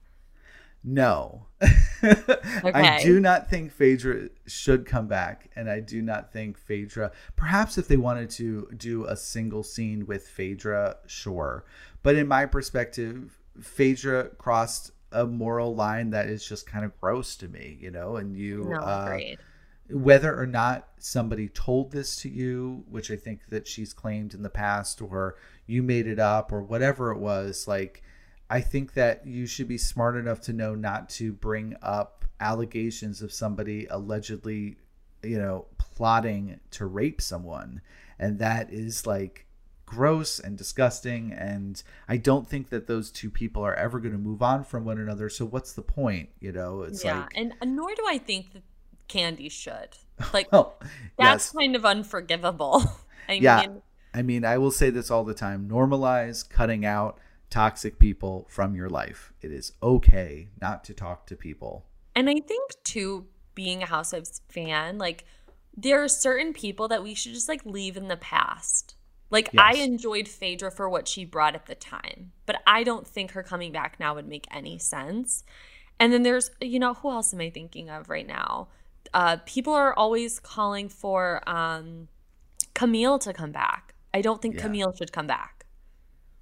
No. 0.85 1.47
okay. 2.05 2.73
I 2.73 3.03
do 3.03 3.19
not 3.19 3.51
think 3.51 3.73
Phaedra 3.73 4.29
should 4.47 4.87
come 4.87 5.09
back. 5.09 5.51
And 5.57 5.69
I 5.69 5.81
do 5.81 6.01
not 6.03 6.33
think 6.33 6.57
Phaedra, 6.57 7.11
perhaps 7.35 7.79
if 7.79 7.89
they 7.89 7.97
wanted 7.97 8.31
to 8.31 8.69
do 8.77 9.05
a 9.07 9.17
single 9.17 9.63
scene 9.63 10.07
with 10.07 10.29
Phaedra, 10.29 10.99
sure. 11.07 11.65
But 12.03 12.15
in 12.15 12.29
my 12.29 12.47
perspective, 12.47 13.39
Phaedra 13.61 14.31
crossed 14.39 14.93
a 15.11 15.27
moral 15.27 15.75
line 15.75 16.11
that 16.11 16.29
is 16.29 16.47
just 16.47 16.67
kind 16.67 16.85
of 16.85 16.99
gross 17.01 17.37
to 17.37 17.49
me, 17.49 17.79
you 17.81 17.91
know, 17.91 18.17
and 18.17 18.37
you 18.37 18.69
no, 18.71 18.77
uh, 18.77 19.19
whether 19.91 20.39
or 20.39 20.47
not 20.47 20.89
somebody 20.99 21.49
told 21.49 21.91
this 21.91 22.17
to 22.17 22.29
you, 22.29 22.85
which 22.89 23.11
I 23.11 23.17
think 23.17 23.47
that 23.49 23.67
she's 23.67 23.93
claimed 23.93 24.35
in 24.35 24.43
the 24.43 24.51
past, 24.51 25.01
or 25.01 25.37
you 25.67 25.83
made 25.83 26.07
it 26.07 26.19
up, 26.19 26.53
or 26.53 26.63
whatever 26.63 27.11
it 27.11 27.19
was, 27.19 27.67
like 27.67 28.03
I 28.51 28.61
think 28.61 28.95
that 28.95 29.27
you 29.27 29.47
should 29.47 29.69
be 29.69 29.79
smart 29.79 30.17
enough 30.17 30.41
to 30.43 30.53
know 30.53 30.75
not 30.75 31.09
to 31.11 31.33
bring 31.33 31.77
up 31.83 32.25
allegations 32.41 33.21
of 33.23 33.33
somebody 33.33 33.87
allegedly, 33.91 34.77
you 35.23 35.39
know, 35.39 35.67
plotting 35.79 36.61
to 36.73 36.87
rape 36.87 37.21
someone. 37.21 37.81
And 38.19 38.39
that 38.39 38.73
is 38.73 39.07
like 39.07 39.47
gross 39.85 40.39
and 40.39 40.59
disgusting 40.59 41.33
and 41.33 41.83
i 42.11 42.17
don't 42.19 42.47
think 42.47 42.69
that 42.69 42.87
those 42.87 43.11
two 43.11 43.31
people 43.31 43.63
are 43.63 43.75
ever 43.77 43.99
going 43.99 44.13
to 44.13 44.19
move 44.19 44.43
on 44.43 44.63
from 44.63 44.85
one 44.85 44.99
another 44.99 45.31
so 45.31 45.47
what's 45.47 45.73
the 45.73 45.81
point 45.81 46.29
you 46.41 46.53
know 46.53 46.83
it's 46.83 47.03
yeah 47.03 47.21
like, 47.21 47.33
and 47.35 47.55
nor 47.75 47.89
do 47.95 48.05
i 48.07 48.19
think 48.19 48.53
that 48.53 48.63
kandi 49.09 49.51
should 49.51 49.97
like 50.33 50.49
oh, 50.53 50.73
that's 51.19 51.47
yes. 51.47 51.53
kind 51.53 51.77
of 51.77 51.85
unforgivable 51.85 52.83
i 53.29 53.35
yeah. 53.35 53.61
mean 53.61 53.83
i 54.15 54.23
mean 54.23 54.45
i 54.45 54.59
will 54.59 54.71
say 54.71 54.91
this 54.91 55.11
all 55.11 55.25
the 55.25 55.35
time 55.35 55.69
normalize 55.69 56.49
cutting 56.49 56.85
out 56.85 57.19
toxic 57.51 57.99
people 57.99 58.47
from 58.51 58.75
your 58.75 58.89
life 58.89 59.33
it 59.41 59.51
is 59.51 59.73
okay 59.83 60.49
not 60.61 60.85
to 60.85 60.93
talk 60.93 61.27
to 61.27 61.35
people 61.35 61.87
and 62.15 62.29
i 62.29 62.39
think 62.41 62.73
too 62.85 63.27
being 63.55 63.83
a 63.83 63.87
housewives 63.87 64.43
fan 64.49 64.99
like 64.99 65.25
there 65.77 66.03
are 66.03 66.09
certain 66.09 66.53
people 66.53 66.89
that 66.89 67.03
we 67.03 67.15
should 67.15 67.33
just 67.33 67.49
like 67.49 67.65
leave 67.65 67.97
in 67.97 68.09
the 68.09 68.17
past 68.17 68.95
like 69.31 69.51
yes. 69.53 69.63
I 69.63 69.79
enjoyed 69.83 70.27
Phaedra 70.27 70.71
for 70.71 70.89
what 70.89 71.07
she 71.07 71.25
brought 71.25 71.55
at 71.55 71.67
the 71.67 71.75
time, 71.75 72.33
but 72.47 72.57
I 72.67 72.83
don't 72.83 73.07
think 73.07 73.33
her 73.33 73.43
coming 73.43 73.73
back 73.73 74.01
now 74.01 74.15
would 74.15 74.27
make 74.27 74.47
any 74.51 74.79
sense. 74.79 75.45
And 76.01 76.13
then 76.13 76.23
there's, 76.23 76.51
you 76.61 76.79
know, 76.79 76.95
who 76.95 77.11
else 77.11 77.35
am 77.35 77.41
I 77.41 77.51
thinking 77.51 77.91
of 77.91 78.09
right 78.09 78.27
now? 78.27 78.69
Uh, 79.15 79.39
people 79.47 79.73
are 79.73 79.95
always 79.95 80.39
calling 80.39 80.89
for 80.89 81.43
um, 81.49 82.09
Camille 82.75 83.19
to 83.21 83.33
come 83.33 83.53
back. 83.53 83.95
I 84.15 84.21
don't 84.21 84.41
think 84.41 84.57
yeah. 84.57 84.63
Camille 84.63 84.93
should 84.97 85.13
come 85.13 85.27
back. 85.27 85.67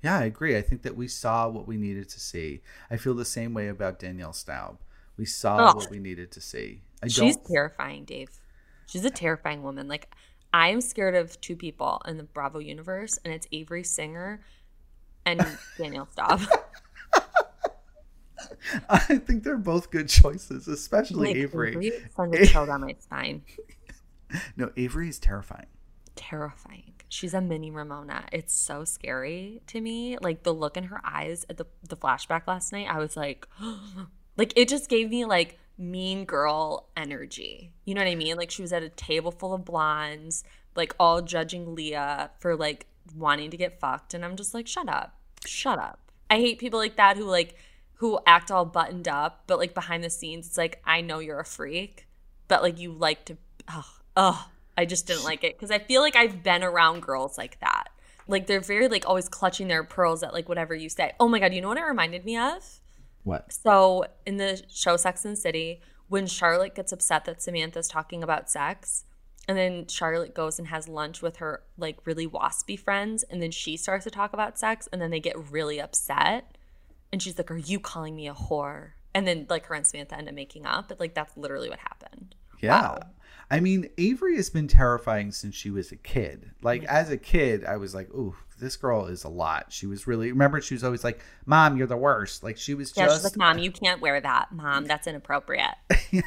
Yeah, 0.03 0.19
I 0.19 0.25
agree. 0.25 0.57
I 0.57 0.63
think 0.63 0.83
that 0.83 0.97
we 0.97 1.09
saw 1.09 1.49
what 1.49 1.67
we 1.67 1.77
needed 1.77 2.09
to 2.11 2.21
see. 2.21 2.63
I 2.91 2.97
feel 2.97 3.15
the 3.15 3.25
same 3.25 3.55
way 3.55 3.69
about 3.69 3.99
Danielle 3.99 4.33
Staub. 4.33 4.79
We 5.17 5.25
saw 5.25 5.75
what 5.75 5.91
we 5.91 5.99
needed 5.99 6.31
to 6.33 6.41
see. 6.41 6.83
I 7.03 7.09
She's 7.09 7.37
terrifying, 7.37 8.05
Dave. 8.05 8.31
She's 8.87 9.05
a 9.05 9.11
terrifying 9.11 9.63
woman. 9.63 9.89
Like 9.89 10.15
I 10.53 10.69
am 10.69 10.81
scared 10.81 11.15
of 11.15 11.41
two 11.41 11.57
people 11.57 12.03
in 12.07 12.19
the 12.19 12.25
Bravo 12.25 12.59
universe, 12.59 13.19
and 13.25 13.33
it's 13.33 13.47
Avery 13.51 13.83
Singer 13.83 14.43
and 15.25 15.45
Danielle 15.79 16.09
Staub. 16.13 16.43
I 18.89 18.99
think 18.99 19.45
they're 19.45 19.57
both 19.57 19.91
good 19.91 20.09
choices, 20.09 20.69
especially 20.69 21.29
like, 21.29 21.37
Avery. 21.37 21.71
Avery 21.71 21.93
sends 22.17 22.37
a 22.37 22.47
chill 22.47 22.67
down 22.67 22.83
my 22.83 22.95
spine. 22.99 23.43
No, 24.57 24.71
Avery 24.77 25.09
is 25.09 25.19
terrifying. 25.19 25.67
Terrifying. 26.17 26.95
She's 27.09 27.35
a 27.35 27.41
mini 27.41 27.71
Ramona. 27.71 28.25
It's 28.33 28.55
so 28.55 28.85
scary 28.85 29.63
to 29.69 29.81
me. 29.81 30.19
Like 30.21 30.43
the 30.43 30.53
look 30.53 30.77
in 30.77 30.85
her 30.85 31.01
eyes 31.05 31.47
at 31.49 31.57
the 31.57 31.67
the 31.89 31.97
flashback 31.97 32.47
last 32.47 32.73
night, 32.73 32.89
I 32.91 32.99
was 32.99 33.17
like, 33.17 33.47
like 34.37 34.53
it 34.57 34.69
just 34.69 34.89
gave 34.89 35.11
me 35.11 35.25
like 35.25 35.59
mean 35.79 36.25
girl 36.25 36.89
energy. 36.97 37.73
You 37.85 37.95
know 37.95 38.03
what 38.03 38.11
I 38.11 38.15
mean? 38.15 38.37
Like 38.37 38.51
she 38.51 38.63
was 38.63 38.73
at 38.73 38.83
a 38.83 38.89
table 38.89 39.31
full 39.31 39.55
of 39.55 39.65
blondes, 39.65 40.43
like 40.75 40.95
all 40.99 41.23
judging 41.23 41.75
Leah 41.75 42.31
for 42.41 42.57
like 42.57 42.87
wanting 43.15 43.51
to 43.51 43.57
get 43.57 43.79
fucked. 43.79 44.15
And 44.15 44.25
I'm 44.25 44.37
just 44.37 44.55
like, 44.55 44.67
shut 44.67 44.89
up. 44.89 45.15
Shut 45.45 45.79
up. 45.79 46.01
I 46.29 46.37
hate 46.37 46.59
people 46.59 46.79
like 46.79 46.97
that 46.97 47.17
who 47.17 47.25
like 47.25 47.57
who 47.97 48.19
act 48.27 48.51
all 48.51 48.65
buttoned 48.65 49.09
up, 49.09 49.45
but 49.47 49.59
like 49.59 49.75
behind 49.75 50.05
the 50.05 50.11
scenes, 50.11 50.47
it's 50.47 50.59
like, 50.59 50.81
I 50.85 51.01
know 51.01 51.19
you're 51.19 51.41
a 51.41 51.45
freak, 51.45 52.07
but 52.49 52.63
like 52.63 52.79
you 52.79 52.93
like 52.93 53.25
to 53.27 53.37
oh, 53.69 53.91
oh 54.17 54.49
I 54.77 54.85
just 54.85 55.07
didn't 55.07 55.25
like 55.25 55.45
it. 55.45 55.59
Cause 55.59 55.71
I 55.71 55.79
feel 55.79 56.03
like 56.03 56.17
I've 56.17 56.43
been 56.43 56.63
around 56.63 57.03
girls 57.03 57.39
like 57.39 57.59
that. 57.61 57.89
Like 58.29 58.47
they're 58.47 58.61
very 58.61 58.89
like 58.89 59.09
always 59.09 59.29
clutching 59.29 59.69
their 59.69 59.85
pearls 59.85 60.23
at 60.23 60.33
like 60.33 60.49
whatever 60.49 60.75
you 60.75 60.89
say. 60.89 61.13
Oh 61.19 61.29
my 61.29 61.39
god, 61.39 61.55
you 61.55 61.61
know 61.61 61.69
what 61.69 61.79
it 61.79 61.83
reminded 61.83 62.25
me 62.25 62.37
of? 62.37 62.81
What? 63.25 63.53
So 63.53 64.05
in 64.27 64.37
the 64.37 64.63
show 64.69 64.97
Sex 64.97 65.25
and 65.25 65.39
City, 65.39 65.81
when 66.09 66.27
Charlotte 66.27 66.75
gets 66.75 66.93
upset 66.93 67.25
that 67.25 67.43
Samantha's 67.43 67.89
talking 67.89 68.23
about 68.23 68.51
sex, 68.51 69.05
and 69.49 69.57
then 69.57 69.87
Charlotte 69.87 70.35
goes 70.35 70.59
and 70.59 70.69
has 70.69 70.89
lunch 70.89 71.23
with 71.23 71.37
her 71.37 71.63
like 71.79 71.99
really 72.05 72.27
waspy 72.29 72.79
friends, 72.79 73.23
and 73.25 73.41
then 73.41 73.51
she 73.51 73.77
starts 73.77 74.05
to 74.05 74.11
talk 74.11 74.33
about 74.33 74.59
sex, 74.59 74.89
and 74.93 75.01
then 75.01 75.11
they 75.11 75.21
get 75.21 75.51
really 75.51 75.81
upset, 75.81 76.56
and 77.13 77.23
she's 77.23 77.39
like, 77.39 77.51
"Are 77.51 77.57
you 77.57 77.81
calling 77.81 78.15
me 78.15 78.29
a 78.29 78.35
whore?" 78.35 78.93
And 79.15 79.27
then 79.27 79.47
like 79.49 79.67
her 79.67 79.75
and 79.75 79.87
Samantha 79.87 80.17
end 80.17 80.29
up 80.29 80.35
making 80.35 80.67
up, 80.67 80.89
but 80.89 81.01
like 81.01 81.15
that's 81.15 81.37
literally 81.37 81.69
what 81.69 81.79
happened. 81.79 82.35
Yeah. 82.61 82.81
Wow. 82.81 83.01
I 83.51 83.61
mean, 83.61 83.89
Avery 83.97 84.37
has 84.37 84.51
been 84.51 84.67
terrifying 84.67 85.31
since 85.31 85.55
she 85.55 85.71
was 85.71 85.93
a 85.93 85.97
kid. 85.97 86.51
Like 86.63 86.85
as 86.85 87.11
a 87.11 87.17
kid, 87.17 87.65
I 87.65 87.77
was 87.77 87.95
like, 87.95 88.11
"Ooh, 88.11 88.35
this 88.59 88.77
girl 88.77 89.07
is 89.07 89.25
a 89.25 89.29
lot. 89.29 89.67
She 89.71 89.87
was 89.87 90.07
really 90.07 90.31
remember 90.33 90.61
she 90.61 90.75
was 90.75 90.85
always 90.85 91.05
like, 91.05 91.21
"Mom, 91.45 91.77
you're 91.77 91.87
the 91.87 91.97
worst." 91.97 92.43
Like 92.43 92.57
she 92.57 92.75
was 92.75 92.93
yeah, 92.97 93.07
just 93.07 93.25
like, 93.25 93.37
"Mom, 93.37 93.59
you 93.59 93.71
can't 93.71 94.01
wear 94.01 94.21
that. 94.21 94.53
Mom, 94.53 94.85
that's 94.85 95.07
inappropriate." 95.07 95.75
yeah, 96.11 96.23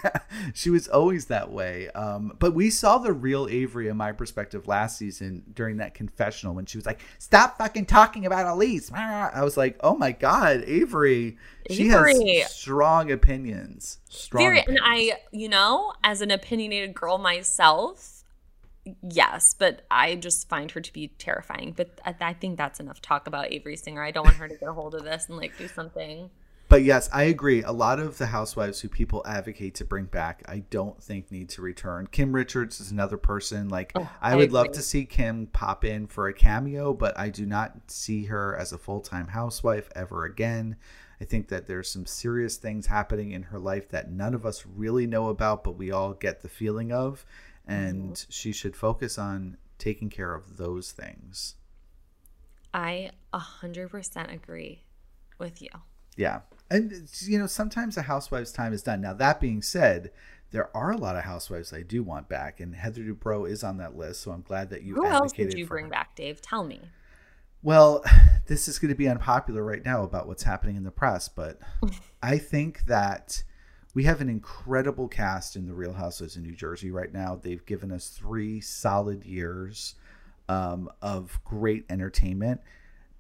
she 0.53 0.69
was 0.69 0.87
always 0.87 1.25
that 1.25 1.51
way. 1.51 1.89
Um, 1.89 2.33
but 2.39 2.53
we 2.53 2.69
saw 2.69 2.97
the 2.97 3.13
real 3.13 3.47
Avery, 3.49 3.87
in 3.87 3.97
my 3.97 4.11
perspective, 4.11 4.67
last 4.67 4.97
season 4.97 5.43
during 5.53 5.77
that 5.77 5.93
confessional 5.93 6.53
when 6.53 6.65
she 6.65 6.77
was 6.77 6.85
like, 6.85 6.99
"Stop 7.17 7.57
fucking 7.57 7.85
talking 7.85 8.25
about 8.25 8.45
Elise." 8.45 8.91
I 8.93 9.43
was 9.43 9.57
like, 9.57 9.77
"Oh 9.81 9.95
my 9.95 10.11
god, 10.11 10.63
Avery." 10.65 11.37
She 11.69 11.87
Avery. 11.87 12.39
has 12.39 12.53
strong 12.53 13.11
opinions. 13.11 13.99
Strong. 14.09 14.43
Very, 14.43 14.59
opinions. 14.59 14.81
and 14.85 15.11
I, 15.11 15.19
you 15.31 15.49
know, 15.49 15.93
as 16.03 16.21
an 16.21 16.31
opinionated 16.31 16.95
girl 16.95 17.17
myself 17.17 18.18
yes, 19.01 19.55
but 19.57 19.81
I 19.89 20.15
just 20.15 20.49
find 20.49 20.71
her 20.71 20.81
to 20.81 20.93
be 20.93 21.09
terrifying. 21.17 21.73
But 21.75 21.99
I, 22.05 22.15
I, 22.19 22.33
think 22.33 22.57
that's 22.57 22.79
enough 22.79 23.01
talk 23.01 23.27
about 23.27 23.51
Avery 23.51 23.75
Singer. 23.75 24.03
I 24.03 24.11
don't 24.11 24.25
want 24.25 24.37
her 24.37 24.47
to 24.47 24.55
get 24.55 24.69
a 24.69 24.73
hold 24.73 24.95
of 24.95 25.03
this 25.03 25.27
and 25.27 25.37
like 25.37 25.57
do 25.57 25.67
something. 25.67 26.29
But 26.69 26.83
yes, 26.83 27.09
I 27.11 27.23
agree. 27.23 27.63
A 27.63 27.71
lot 27.71 27.99
of 27.99 28.19
the 28.19 28.27
housewives 28.27 28.79
who 28.79 28.89
people 28.89 29.23
advocate 29.25 29.73
to 29.75 29.85
bring 29.85 30.05
back, 30.05 30.43
I 30.47 30.59
don't 30.69 31.01
think 31.01 31.31
need 31.31 31.49
to 31.49 31.63
return. 31.63 32.05
Kim 32.05 32.31
Richards 32.31 32.79
is 32.79 32.91
another 32.91 33.17
person. 33.17 33.69
Like 33.69 33.91
oh, 33.95 34.07
I, 34.21 34.33
I 34.33 34.35
would 34.35 34.45
agree. 34.45 34.53
love 34.53 34.71
to 34.73 34.83
see 34.83 35.05
Kim 35.05 35.47
pop 35.47 35.83
in 35.83 36.05
for 36.05 36.27
a 36.27 36.33
cameo, 36.33 36.93
but 36.93 37.17
I 37.17 37.29
do 37.29 37.47
not 37.47 37.75
see 37.87 38.25
her 38.25 38.55
as 38.55 38.71
a 38.71 38.77
full 38.77 39.01
time 39.01 39.29
housewife 39.29 39.89
ever 39.95 40.25
again. 40.25 40.75
I 41.19 41.25
think 41.25 41.49
that 41.49 41.65
there's 41.67 41.89
some 41.89 42.05
serious 42.05 42.55
things 42.57 42.85
happening 42.85 43.31
in 43.31 43.43
her 43.43 43.59
life 43.59 43.89
that 43.89 44.11
none 44.11 44.33
of 44.33 44.45
us 44.45 44.63
really 44.65 45.05
know 45.05 45.27
about, 45.29 45.63
but 45.63 45.75
we 45.75 45.91
all 45.91 46.13
get 46.13 46.41
the 46.41 46.47
feeling 46.47 46.91
of 46.91 47.25
and 47.69 48.13
mm-hmm. 48.13 48.29
she 48.29 48.51
should 48.51 48.75
focus 48.75 49.17
on 49.17 49.57
taking 49.77 50.09
care 50.09 50.33
of 50.33 50.57
those 50.57 50.91
things. 50.91 51.55
I 52.73 53.11
100% 53.33 54.33
agree 54.33 54.83
with 55.37 55.61
you. 55.61 55.69
Yeah. 56.17 56.41
And, 56.69 57.09
you 57.21 57.39
know, 57.39 57.47
sometimes 57.47 57.97
a 57.97 58.03
housewife's 58.03 58.51
time 58.51 58.73
is 58.73 58.83
done. 58.83 59.01
Now, 59.01 59.13
that 59.13 59.39
being 59.39 59.61
said, 59.61 60.11
there 60.51 60.75
are 60.75 60.91
a 60.91 60.97
lot 60.97 61.15
of 61.15 61.23
housewives 61.23 61.73
I 61.73 61.83
do 61.83 62.03
want 62.03 62.27
back, 62.27 62.59
and 62.59 62.75
Heather 62.75 63.01
Dubrow 63.01 63.49
is 63.49 63.63
on 63.63 63.77
that 63.77 63.95
list. 63.95 64.21
So 64.21 64.31
I'm 64.31 64.41
glad 64.41 64.69
that 64.71 64.83
you. 64.83 64.95
Who 64.95 65.05
else 65.05 65.37
would 65.37 65.53
you 65.53 65.65
bring 65.65 65.85
her. 65.85 65.91
back, 65.91 66.15
Dave? 66.15 66.41
Tell 66.41 66.63
me. 66.63 66.81
Well, 67.61 68.03
this 68.47 68.67
is 68.67 68.79
going 68.79 68.89
to 68.89 68.95
be 68.95 69.07
unpopular 69.07 69.63
right 69.63 69.83
now 69.83 70.03
about 70.03 70.27
what's 70.27 70.43
happening 70.43 70.75
in 70.75 70.83
the 70.83 70.91
press, 70.91 71.29
but 71.29 71.59
I 72.23 72.37
think 72.37 72.85
that 72.85 73.43
we 73.93 74.03
have 74.03 74.21
an 74.21 74.29
incredible 74.29 75.07
cast 75.07 75.55
in 75.55 75.65
the 75.65 75.73
Real 75.73 75.93
Housewives 75.93 76.35
in 76.35 76.43
New 76.43 76.55
Jersey 76.55 76.91
right 76.91 77.11
now. 77.11 77.39
They've 77.41 77.65
given 77.65 77.91
us 77.91 78.09
three 78.09 78.61
solid 78.61 79.25
years 79.25 79.95
um, 80.47 80.89
of 81.01 81.39
great 81.43 81.85
entertainment, 81.89 82.61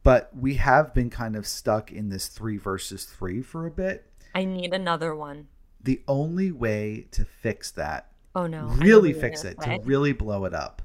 but 0.03 0.29
we 0.35 0.55
have 0.55 0.93
been 0.93 1.09
kind 1.09 1.35
of 1.35 1.47
stuck 1.47 1.91
in 1.91 2.09
this 2.09 2.27
three 2.27 2.57
versus 2.57 3.05
three 3.05 3.41
for 3.41 3.65
a 3.65 3.71
bit. 3.71 4.05
I 4.35 4.45
need 4.45 4.73
another 4.73 5.15
one. 5.15 5.47
The 5.81 6.01
only 6.07 6.51
way 6.51 7.07
to 7.11 7.25
fix 7.25 7.71
that, 7.71 8.11
oh 8.35 8.47
no, 8.47 8.65
really 8.77 9.13
fix 9.13 9.45
it, 9.45 9.59
to 9.61 9.79
really 9.85 10.11
blow 10.11 10.45
it 10.45 10.53
up, 10.53 10.81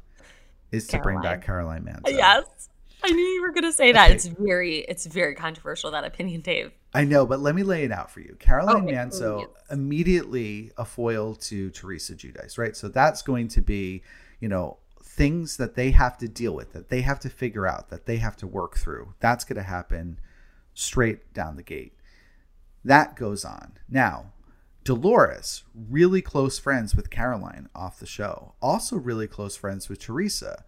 is 0.70 0.86
Caroline. 0.86 1.00
to 1.00 1.02
bring 1.02 1.22
back 1.22 1.44
Caroline 1.44 1.84
Manzo. 1.84 2.16
Yes. 2.16 2.68
I 3.04 3.10
knew 3.10 3.22
you 3.22 3.42
were 3.42 3.52
going 3.52 3.64
to 3.64 3.72
say 3.72 3.92
that. 3.92 4.06
Okay. 4.06 4.14
It's 4.14 4.26
very, 4.26 4.78
it's 4.78 5.06
very 5.06 5.34
controversial 5.34 5.90
that 5.90 6.04
opinion, 6.04 6.40
Dave. 6.40 6.72
I 6.94 7.04
know, 7.04 7.26
but 7.26 7.40
let 7.40 7.54
me 7.54 7.62
lay 7.62 7.84
it 7.84 7.92
out 7.92 8.10
for 8.10 8.20
you. 8.20 8.36
Caroline 8.38 8.84
okay, 8.84 8.94
Manzo 8.94 9.38
please. 9.38 9.48
immediately 9.70 10.70
a 10.78 10.84
foil 10.84 11.34
to 11.34 11.70
Teresa 11.70 12.14
Giudice, 12.14 12.56
right? 12.56 12.76
So 12.76 12.88
that's 12.88 13.20
going 13.20 13.48
to 13.48 13.60
be, 13.60 14.02
you 14.40 14.48
know, 14.48 14.78
things 15.02 15.58
that 15.58 15.74
they 15.74 15.90
have 15.90 16.16
to 16.18 16.28
deal 16.28 16.54
with, 16.54 16.72
that 16.72 16.88
they 16.88 17.02
have 17.02 17.20
to 17.20 17.28
figure 17.28 17.66
out, 17.66 17.90
that 17.90 18.06
they 18.06 18.16
have 18.16 18.36
to 18.36 18.46
work 18.46 18.76
through. 18.76 19.14
That's 19.20 19.44
going 19.44 19.56
to 19.56 19.62
happen 19.62 20.18
straight 20.72 21.32
down 21.34 21.56
the 21.56 21.62
gate. 21.62 21.92
That 22.84 23.16
goes 23.16 23.44
on. 23.44 23.74
Now, 23.88 24.32
Dolores, 24.82 25.64
really 25.74 26.20
close 26.20 26.58
friends 26.58 26.94
with 26.94 27.10
Caroline 27.10 27.68
off 27.74 27.98
the 27.98 28.06
show, 28.06 28.54
also 28.60 28.96
really 28.96 29.26
close 29.26 29.56
friends 29.56 29.88
with 29.88 29.98
Teresa. 29.98 30.64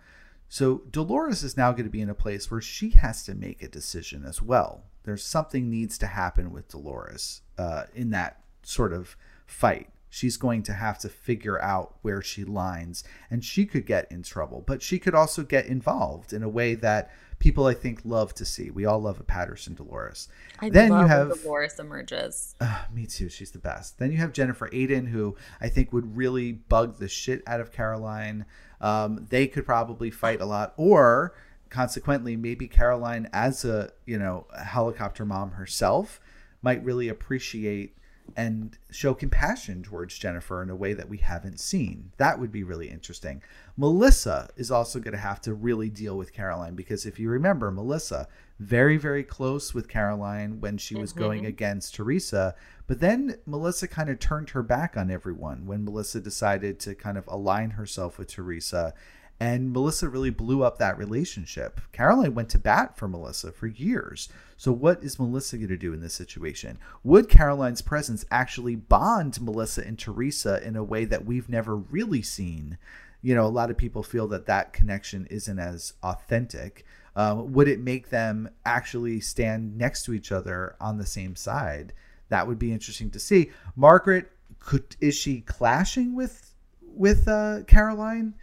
So 0.49 0.83
Dolores 0.91 1.43
is 1.43 1.57
now 1.57 1.73
going 1.73 1.85
to 1.85 1.91
be 1.91 2.01
in 2.01 2.11
a 2.11 2.15
place 2.15 2.51
where 2.51 2.61
she 2.61 2.91
has 2.91 3.25
to 3.25 3.35
make 3.35 3.63
a 3.63 3.69
decision 3.69 4.25
as 4.25 4.41
well. 4.41 4.85
There's 5.03 5.25
something 5.25 5.71
needs 5.71 5.99
to 5.99 6.07
happen 6.07 6.53
with 6.53 6.69
Dolores 6.69 7.43
uh, 7.59 7.85
in 7.95 8.11
that 8.11 8.41
sort 8.63 8.93
of 8.93 9.17
fight. 9.47 9.89
She's 10.09 10.37
going 10.37 10.63
to 10.65 10.73
have 10.73 10.99
to 11.01 11.09
figure 11.09 11.61
out 11.61 11.97
where 12.03 12.23
she 12.23 12.45
lines, 12.45 13.05
and 13.31 13.45
she 13.45 13.67
could 13.67 13.87
get 13.87 14.11
in 14.11 14.23
trouble, 14.23 14.65
but 14.67 14.81
she 14.81 14.99
could 14.99 15.15
also 15.15 15.43
get 15.43 15.67
involved 15.67 16.33
in 16.33 16.43
a 16.43 16.49
way 16.49 16.75
that 16.77 17.11
people 17.39 17.67
I 17.67 17.75
think 17.75 18.01
love 18.05 18.33
to 18.35 18.45
see. 18.45 18.71
We 18.71 18.87
all 18.87 19.01
love 19.01 19.21
a 19.21 19.25
Patterson 19.25 19.75
Dolores. 19.75 20.29
I 20.61 20.71
then 20.71 20.93
you 20.93 21.07
have 21.07 21.43
Dolores 21.43 21.79
emerges. 21.79 22.55
Uh, 22.61 22.85
me 22.93 23.07
too. 23.07 23.29
She's 23.29 23.51
the 23.51 23.59
best. 23.59 23.99
Then 23.99 24.11
you 24.11 24.19
have 24.19 24.33
Jennifer 24.33 24.71
Aydin, 24.71 25.09
who 25.09 25.37
I 25.61 25.69
think 25.69 25.93
would 25.93 26.17
really 26.17 26.53
bug 26.53 26.99
the 26.99 27.09
shit 27.09 27.43
out 27.47 27.61
of 27.61 27.73
Caroline. 27.73 28.47
Um, 28.81 29.27
they 29.31 29.47
could 29.47 29.65
probably 29.65 30.11
fight 30.11 30.41
a 30.41 30.47
lot, 30.47 30.75
or 30.77 31.35
consequently, 31.71 32.37
maybe 32.37 32.69
Caroline, 32.69 33.29
as 33.33 33.65
a 33.65 33.93
you 34.05 34.19
know 34.19 34.47
a 34.53 34.65
helicopter 34.65 35.25
mom 35.25 35.53
herself, 35.53 36.21
might 36.63 36.85
really 36.85 37.09
appreciate 37.09 37.97
and 38.35 38.77
show 38.91 39.15
compassion 39.15 39.83
towards 39.83 40.19
Jennifer 40.19 40.63
in 40.63 40.71
a 40.71 40.77
way 40.77 40.93
that 40.95 41.09
we 41.09 41.19
haven't 41.19 41.61
seen. 41.61 42.11
That 42.17 42.41
would 42.41 42.51
be 42.51 42.65
really 42.65 42.91
interesting. 42.91 43.43
Melissa 43.77 44.49
is 44.57 44.71
also 44.71 44.99
going 44.99 45.13
to 45.13 45.19
have 45.19 45.41
to 45.43 45.55
really 45.55 45.89
deal 45.89 46.17
with 46.17 46.33
Caroline 46.33 46.75
because 46.75 47.07
if 47.07 47.19
you 47.19 47.29
remember, 47.29 47.71
Melissa, 47.71 48.27
very, 48.59 48.97
very 48.97 49.23
close 49.23 49.75
with 49.75 49.89
Caroline 49.89 50.61
when 50.61 50.79
she 50.79 50.97
was 50.97 51.13
mm-hmm. 51.13 51.21
going 51.21 51.47
against 51.47 51.95
Teresa. 51.95 52.55
But 52.87 53.01
then 53.01 53.39
Melissa 53.47 53.89
kind 53.89 54.09
of 54.09 54.19
turned 54.19 54.51
her 54.51 54.63
back 54.63 54.97
on 54.97 55.11
everyone 55.11 55.67
when 55.67 55.85
Melissa 55.85 56.21
decided 56.21 56.79
to 56.81 56.95
kind 56.95 57.19
of 57.19 57.27
align 57.27 57.71
herself 57.71 58.19
with 58.19 58.29
Teresa 58.29 58.95
and 59.39 59.73
Melissa 59.73 60.09
really 60.09 60.31
blew 60.31 60.63
up 60.63 60.79
that 60.79 60.97
relationship. 60.97 61.81
Caroline 61.93 62.35
went 62.35 62.49
to 62.51 62.59
bat 62.59 62.97
for 62.97 63.07
Melissa 63.07 63.53
for 63.53 63.67
years. 63.67 64.29
So, 64.57 64.73
what 64.73 65.03
is 65.03 65.19
Melissa 65.19 65.59
going 65.59 65.69
to 65.69 65.77
do 65.77 65.93
in 65.93 66.01
this 66.01 66.15
situation? 66.15 66.79
Would 67.05 67.29
Caroline's 67.29 67.83
presence 67.83 68.25
actually 68.31 68.77
bond 68.77 69.41
Melissa 69.41 69.87
and 69.87 69.99
Teresa 69.99 70.67
in 70.67 70.75
a 70.75 70.85
way 70.85 71.05
that 71.05 71.27
we've 71.27 71.51
never 71.51 71.77
really 71.77 72.23
seen? 72.23 72.79
You 73.21 73.35
know, 73.35 73.45
a 73.45 73.49
lot 73.49 73.71
of 73.71 73.77
people 73.77 74.03
feel 74.03 74.27
that 74.29 74.47
that 74.47 74.73
connection 74.73 75.27
isn't 75.31 75.59
as 75.59 75.93
authentic. 76.03 76.87
Um, 77.15 77.53
would 77.53 77.69
it 77.69 77.81
make 77.81 78.09
them 78.09 78.49
actually 78.65 79.21
stand 79.21 79.77
next 79.77 80.05
to 80.05 80.15
each 80.15 80.33
other 80.33 80.77
on 80.81 80.97
the 80.97 81.07
same 81.07 81.37
side? 81.37 81.93
That 82.29 82.47
would 82.47 82.59
be 82.59 82.73
interesting 82.73 83.11
to 83.11 83.21
see. 83.21 83.51
Margaret, 83.77 84.31
could 84.59 84.97
is 85.01 85.15
she 85.15 85.41
clashing 85.41 86.15
with 86.15 86.53
with 86.83 87.29
uh, 87.29 87.63
Caroline? 87.67 88.35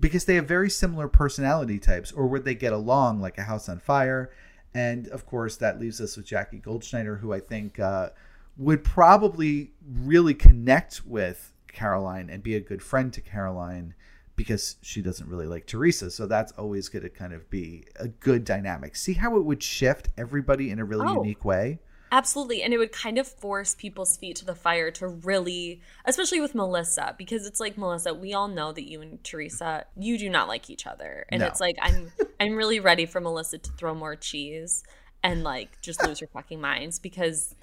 because 0.00 0.24
they 0.24 0.34
have 0.34 0.48
very 0.48 0.70
similar 0.70 1.06
personality 1.06 1.78
types, 1.78 2.10
or 2.10 2.26
would 2.26 2.44
they 2.44 2.54
get 2.54 2.72
along 2.72 3.20
like 3.20 3.38
a 3.38 3.42
house 3.42 3.68
on 3.68 3.78
fire? 3.78 4.30
And 4.74 5.06
of 5.08 5.26
course, 5.26 5.56
that 5.56 5.78
leaves 5.78 6.00
us 6.00 6.16
with 6.16 6.26
Jackie 6.26 6.60
Goldschneider, 6.60 7.20
who 7.20 7.32
I 7.32 7.40
think 7.40 7.78
uh, 7.78 8.10
would 8.56 8.82
probably 8.82 9.72
really 9.86 10.34
connect 10.34 11.04
with 11.04 11.52
Caroline 11.68 12.30
and 12.30 12.42
be 12.42 12.56
a 12.56 12.60
good 12.60 12.82
friend 12.82 13.12
to 13.12 13.20
Caroline 13.20 13.94
because 14.36 14.76
she 14.80 15.02
doesn't 15.02 15.28
really 15.28 15.46
like 15.46 15.66
Teresa. 15.66 16.10
So 16.10 16.26
that's 16.26 16.52
always 16.52 16.88
going 16.88 17.02
to 17.02 17.10
kind 17.10 17.34
of 17.34 17.50
be 17.50 17.84
a 17.96 18.08
good 18.08 18.44
dynamic. 18.44 18.96
See 18.96 19.12
how 19.12 19.36
it 19.36 19.44
would 19.44 19.62
shift 19.62 20.08
everybody 20.16 20.70
in 20.70 20.78
a 20.78 20.84
really 20.84 21.06
oh. 21.06 21.16
unique 21.16 21.44
way? 21.44 21.78
Absolutely. 22.12 22.62
And 22.62 22.74
it 22.74 22.78
would 22.78 22.92
kind 22.92 23.18
of 23.18 23.28
force 23.28 23.74
people's 23.74 24.16
feet 24.16 24.36
to 24.36 24.44
the 24.44 24.54
fire 24.54 24.90
to 24.92 25.06
really, 25.06 25.80
especially 26.04 26.40
with 26.40 26.54
Melissa, 26.54 27.14
because 27.16 27.46
it's 27.46 27.60
like, 27.60 27.78
Melissa, 27.78 28.12
we 28.12 28.34
all 28.34 28.48
know 28.48 28.72
that 28.72 28.88
you 28.88 29.00
and 29.00 29.22
Teresa, 29.22 29.86
you 29.96 30.18
do 30.18 30.28
not 30.28 30.48
like 30.48 30.68
each 30.70 30.86
other. 30.86 31.24
And 31.28 31.40
no. 31.40 31.46
it's 31.46 31.60
like, 31.60 31.76
I'm, 31.80 32.10
I'm 32.40 32.56
really 32.56 32.80
ready 32.80 33.06
for 33.06 33.20
Melissa 33.20 33.58
to 33.58 33.70
throw 33.72 33.94
more 33.94 34.16
cheese 34.16 34.82
and 35.22 35.44
like 35.44 35.80
just 35.82 36.04
lose 36.04 36.18
her 36.20 36.26
fucking 36.26 36.60
minds 36.60 36.98
because 36.98 37.54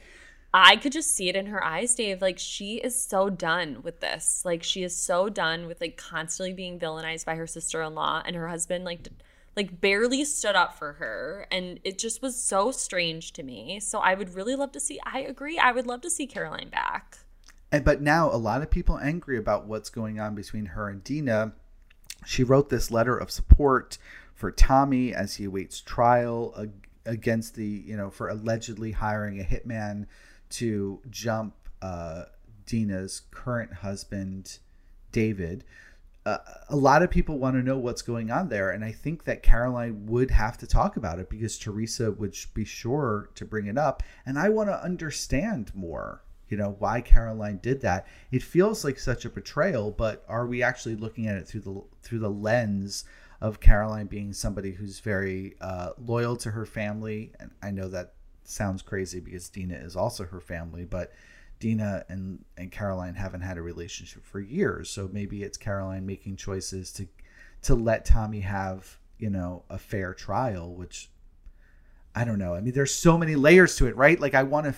I 0.53 0.77
could 0.77 0.93
just 0.93 1.13
see 1.13 1.27
it 1.27 1.35
in 1.35 1.47
her 1.47 1.63
eyes, 1.63 1.93
Dave. 1.93 2.21
Like, 2.21 2.39
she 2.39 2.75
is 2.75 2.99
so 2.99 3.29
done 3.29 3.81
with 3.83 3.99
this. 3.99 4.43
Like, 4.45 4.63
she 4.63 4.81
is 4.81 4.95
so 4.95 5.29
done 5.29 5.67
with 5.67 5.81
like 5.81 5.97
constantly 5.97 6.53
being 6.53 6.79
villainized 6.79 7.25
by 7.25 7.35
her 7.35 7.47
sister 7.47 7.81
in 7.81 7.95
law 7.95 8.23
and 8.25 8.35
her 8.35 8.47
husband, 8.47 8.85
like, 8.85 9.07
like 9.57 9.81
barely 9.81 10.23
stood 10.23 10.55
up 10.55 10.77
for 10.77 10.93
her 10.93 11.47
and 11.51 11.79
it 11.83 11.97
just 11.97 12.21
was 12.21 12.41
so 12.41 12.71
strange 12.71 13.33
to 13.33 13.43
me. 13.43 13.79
So 13.81 13.99
i 13.99 14.13
would 14.13 14.35
really 14.35 14.55
love 14.55 14.71
to 14.73 14.79
see 14.79 14.99
i 15.03 15.19
agree 15.19 15.57
i 15.57 15.71
would 15.71 15.87
love 15.87 16.01
to 16.01 16.09
see 16.09 16.27
caroline 16.27 16.69
back. 16.69 17.17
And 17.71 17.83
but 17.83 18.01
now 18.01 18.31
a 18.31 18.37
lot 18.37 18.61
of 18.61 18.69
people 18.69 18.97
angry 18.99 19.37
about 19.37 19.65
what's 19.65 19.89
going 19.89 20.19
on 20.19 20.35
between 20.35 20.67
her 20.67 20.87
and 20.87 21.03
dina. 21.03 21.53
She 22.25 22.43
wrote 22.43 22.69
this 22.69 22.91
letter 22.91 23.17
of 23.17 23.31
support 23.31 23.97
for 24.37 24.51
tommy 24.51 25.13
as 25.13 25.35
he 25.35 25.45
awaits 25.45 25.81
trial 25.81 26.53
against 27.05 27.55
the 27.55 27.65
you 27.65 27.97
know 27.97 28.11
for 28.11 28.29
allegedly 28.29 28.91
hiring 28.91 29.39
a 29.39 29.43
hitman 29.43 30.05
to 30.49 31.01
jump 31.09 31.55
uh, 31.81 32.25
dina's 32.65 33.21
current 33.31 33.73
husband 33.73 34.59
david 35.11 35.63
a 36.69 36.75
lot 36.75 37.03
of 37.03 37.09
people 37.09 37.37
want 37.37 37.55
to 37.55 37.63
know 37.63 37.77
what's 37.77 38.01
going 38.01 38.31
on 38.31 38.49
there. 38.49 38.71
And 38.71 38.83
I 38.83 38.91
think 38.91 39.23
that 39.25 39.43
Caroline 39.43 40.05
would 40.07 40.31
have 40.31 40.57
to 40.57 40.67
talk 40.67 40.97
about 40.97 41.19
it 41.19 41.29
because 41.29 41.57
Teresa 41.57 42.11
would 42.11 42.35
be 42.53 42.65
sure 42.65 43.29
to 43.35 43.45
bring 43.45 43.67
it 43.67 43.77
up. 43.77 44.03
And 44.25 44.37
I 44.37 44.49
want 44.49 44.69
to 44.69 44.83
understand 44.83 45.71
more, 45.73 46.23
you 46.49 46.57
know, 46.57 46.75
why 46.79 47.01
Caroline 47.01 47.59
did 47.61 47.81
that. 47.81 48.07
It 48.31 48.43
feels 48.43 48.83
like 48.83 48.99
such 48.99 49.25
a 49.25 49.29
betrayal, 49.29 49.91
but 49.91 50.25
are 50.27 50.47
we 50.47 50.61
actually 50.63 50.95
looking 50.95 51.27
at 51.27 51.37
it 51.37 51.47
through 51.47 51.61
the 51.61 51.81
through 52.03 52.19
the 52.19 52.29
lens 52.29 53.05
of 53.39 53.59
Caroline 53.59 54.07
being 54.07 54.33
somebody 54.33 54.71
who's 54.71 54.99
very 54.99 55.55
uh, 55.61 55.91
loyal 55.97 56.35
to 56.37 56.51
her 56.51 56.65
family? 56.65 57.31
And 57.39 57.51
I 57.61 57.71
know 57.71 57.87
that 57.89 58.13
sounds 58.43 58.81
crazy 58.81 59.19
because 59.19 59.49
Dina 59.49 59.75
is 59.75 59.95
also 59.95 60.25
her 60.25 60.41
family, 60.41 60.85
but 60.85 61.11
Dina 61.59 62.05
and, 62.09 62.43
and 62.57 62.71
Caroline 62.71 63.15
haven't 63.15 63.41
had 63.41 63.57
a 63.57 63.61
relationship 63.61 64.25
for 64.25 64.39
years. 64.39 64.89
So 64.89 65.09
maybe 65.11 65.43
it's 65.43 65.57
Caroline 65.57 66.05
making 66.05 66.35
choices 66.35 66.91
to 66.93 67.07
to 67.63 67.73
let 67.73 68.05
Tommy 68.05 68.41
have, 68.41 68.97
you 69.17 69.29
know, 69.31 69.63
a 69.69 69.79
fair 69.79 70.13
trial, 70.13 70.73
which 70.75 71.09
I 72.13 72.23
don't 72.23 72.39
know. 72.39 72.53
I 72.53 72.61
mean, 72.61 72.73
there's 72.73 72.93
so 72.93 73.17
many 73.17 73.35
layers 73.35 73.75
to 73.77 73.87
it, 73.87 73.95
right? 73.95 74.19
Like 74.19 74.35
I 74.35 74.43
want 74.43 74.67
to 74.67 74.75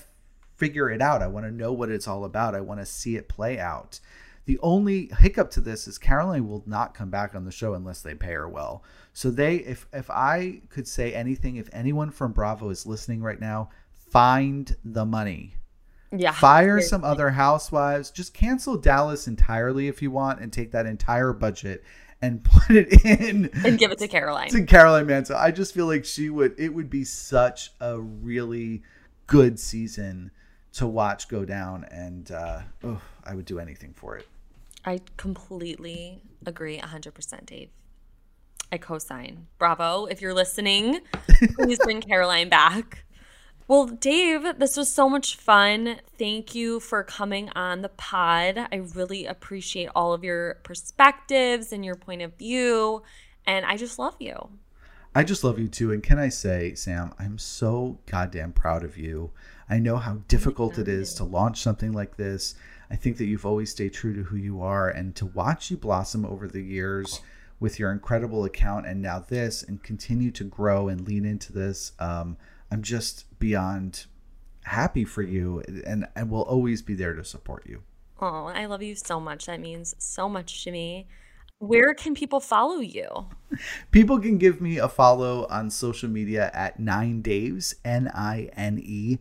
figure 0.55 0.89
it 0.89 1.01
out. 1.01 1.21
I 1.21 1.27
want 1.27 1.45
to 1.45 1.51
know 1.51 1.73
what 1.73 1.89
it's 1.89 2.07
all 2.07 2.25
about. 2.25 2.55
I 2.55 2.61
want 2.61 2.79
to 2.79 2.85
see 2.85 3.15
it 3.15 3.29
play 3.29 3.59
out. 3.59 3.99
The 4.45 4.59
only 4.63 5.11
hiccup 5.19 5.51
to 5.51 5.61
this 5.61 5.87
is 5.87 5.97
Caroline 5.97 6.47
will 6.47 6.63
not 6.65 6.95
come 6.95 7.09
back 7.09 7.35
on 7.35 7.45
the 7.45 7.51
show 7.51 7.75
unless 7.75 8.01
they 8.01 8.15
pay 8.15 8.33
her 8.33 8.49
well. 8.49 8.83
So 9.13 9.29
they 9.29 9.57
if 9.57 9.87
if 9.93 10.09
I 10.09 10.61
could 10.69 10.87
say 10.87 11.13
anything, 11.13 11.57
if 11.57 11.69
anyone 11.71 12.09
from 12.09 12.31
Bravo 12.31 12.69
is 12.69 12.85
listening 12.85 13.21
right 13.21 13.39
now, 13.39 13.69
find 13.95 14.75
the 14.83 15.05
money 15.05 15.53
yeah. 16.11 16.31
Fire 16.31 16.81
some 16.81 17.03
other 17.03 17.29
housewives. 17.29 18.11
Just 18.11 18.33
cancel 18.33 18.77
Dallas 18.77 19.27
entirely 19.27 19.87
if 19.87 20.01
you 20.01 20.11
want 20.11 20.41
and 20.41 20.51
take 20.51 20.71
that 20.71 20.85
entire 20.85 21.33
budget 21.33 21.83
and 22.21 22.43
put 22.67 22.75
it 22.75 23.05
in 23.05 23.49
and 23.65 23.77
give 23.77 23.91
it 23.91 23.99
to 23.99 24.07
Caroline. 24.07 24.49
To 24.49 24.63
Caroline 24.63 25.05
Manzo. 25.05 25.35
I 25.35 25.51
just 25.51 25.73
feel 25.73 25.85
like 25.85 26.05
she 26.05 26.29
would 26.29 26.55
it 26.57 26.73
would 26.73 26.89
be 26.89 27.03
such 27.03 27.71
a 27.79 27.99
really 27.99 28.83
good 29.27 29.59
season 29.59 30.31
to 30.71 30.87
watch 30.87 31.27
go 31.27 31.45
down 31.45 31.85
and 31.85 32.31
uh 32.31 32.61
oh, 32.83 33.01
I 33.23 33.35
would 33.35 33.45
do 33.45 33.59
anything 33.59 33.93
for 33.93 34.17
it. 34.17 34.27
I 34.85 35.01
completely 35.17 36.21
agree 36.45 36.79
100% 36.79 37.45
Dave. 37.45 37.69
I 38.71 38.77
co-sign. 38.77 39.47
Bravo. 39.57 40.05
If 40.05 40.21
you're 40.21 40.33
listening, 40.33 41.01
please 41.55 41.79
bring 41.83 42.01
Caroline 42.07 42.49
back. 42.49 43.03
Well, 43.69 43.85
Dave, 43.85 44.57
this 44.57 44.75
was 44.75 44.91
so 44.91 45.07
much 45.07 45.35
fun. 45.35 45.97
Thank 46.17 46.55
you 46.55 46.79
for 46.79 47.03
coming 47.03 47.51
on 47.51 47.83
the 47.83 47.89
pod. 47.89 48.57
I 48.57 48.77
really 48.95 49.27
appreciate 49.27 49.89
all 49.93 50.11
of 50.11 50.23
your 50.23 50.55
perspectives 50.63 51.71
and 51.71 51.85
your 51.85 51.93
point 51.93 52.23
of 52.23 52.35
view. 52.35 53.03
And 53.45 53.67
I 53.67 53.77
just 53.77 53.99
love 53.99 54.15
you. 54.17 54.49
I 55.13 55.23
just 55.23 55.43
love 55.43 55.59
you 55.59 55.67
too. 55.67 55.91
And 55.91 56.01
can 56.01 56.17
I 56.17 56.29
say, 56.29 56.73
Sam, 56.73 57.13
I'm 57.19 57.37
so 57.37 57.99
goddamn 58.07 58.53
proud 58.53 58.83
of 58.83 58.97
you. 58.97 59.29
I 59.69 59.77
know 59.77 59.97
how 59.97 60.15
difficult 60.27 60.79
it 60.79 60.87
is 60.87 61.13
to 61.13 61.23
launch 61.23 61.61
something 61.61 61.91
like 61.91 62.17
this. 62.17 62.55
I 62.89 62.95
think 62.95 63.17
that 63.17 63.25
you've 63.25 63.45
always 63.45 63.69
stayed 63.69 63.93
true 63.93 64.15
to 64.15 64.23
who 64.23 64.37
you 64.37 64.63
are 64.63 64.89
and 64.89 65.15
to 65.17 65.27
watch 65.27 65.69
you 65.69 65.77
blossom 65.77 66.25
over 66.25 66.47
the 66.47 66.63
years 66.63 67.21
with 67.59 67.77
your 67.77 67.91
incredible 67.91 68.45
account 68.45 68.87
and 68.87 68.99
now 68.99 69.19
this 69.19 69.61
and 69.61 69.83
continue 69.83 70.31
to 70.31 70.43
grow 70.43 70.87
and 70.87 71.07
lean 71.07 71.23
into 71.23 71.53
this. 71.53 71.91
Um, 71.99 72.35
I'm 72.71 72.81
just 72.81 73.25
beyond 73.39 74.05
happy 74.63 75.03
for 75.03 75.21
you 75.21 75.63
and 75.85 76.05
I 76.15 76.23
will 76.23 76.43
always 76.43 76.81
be 76.81 76.93
there 76.93 77.13
to 77.13 77.23
support 77.23 77.65
you. 77.67 77.83
Oh, 78.21 78.45
I 78.45 78.65
love 78.65 78.83
you 78.83 78.95
so 78.95 79.19
much. 79.19 79.45
That 79.45 79.59
means 79.59 79.95
so 79.97 80.27
much 80.27 80.63
to 80.65 80.71
me. 80.71 81.07
Where 81.59 81.93
can 81.93 82.13
people 82.15 82.39
follow 82.39 82.79
you? 82.79 83.27
People 83.91 84.19
can 84.19 84.37
give 84.37 84.61
me 84.61 84.77
a 84.77 84.87
follow 84.87 85.45
on 85.49 85.69
social 85.69 86.09
media 86.09 86.51
at 86.53 86.79
Nine 86.79 87.21
Daves, 87.21 87.75
N 87.83 88.09
I 88.13 88.49
N 88.55 88.79
E 88.81 89.19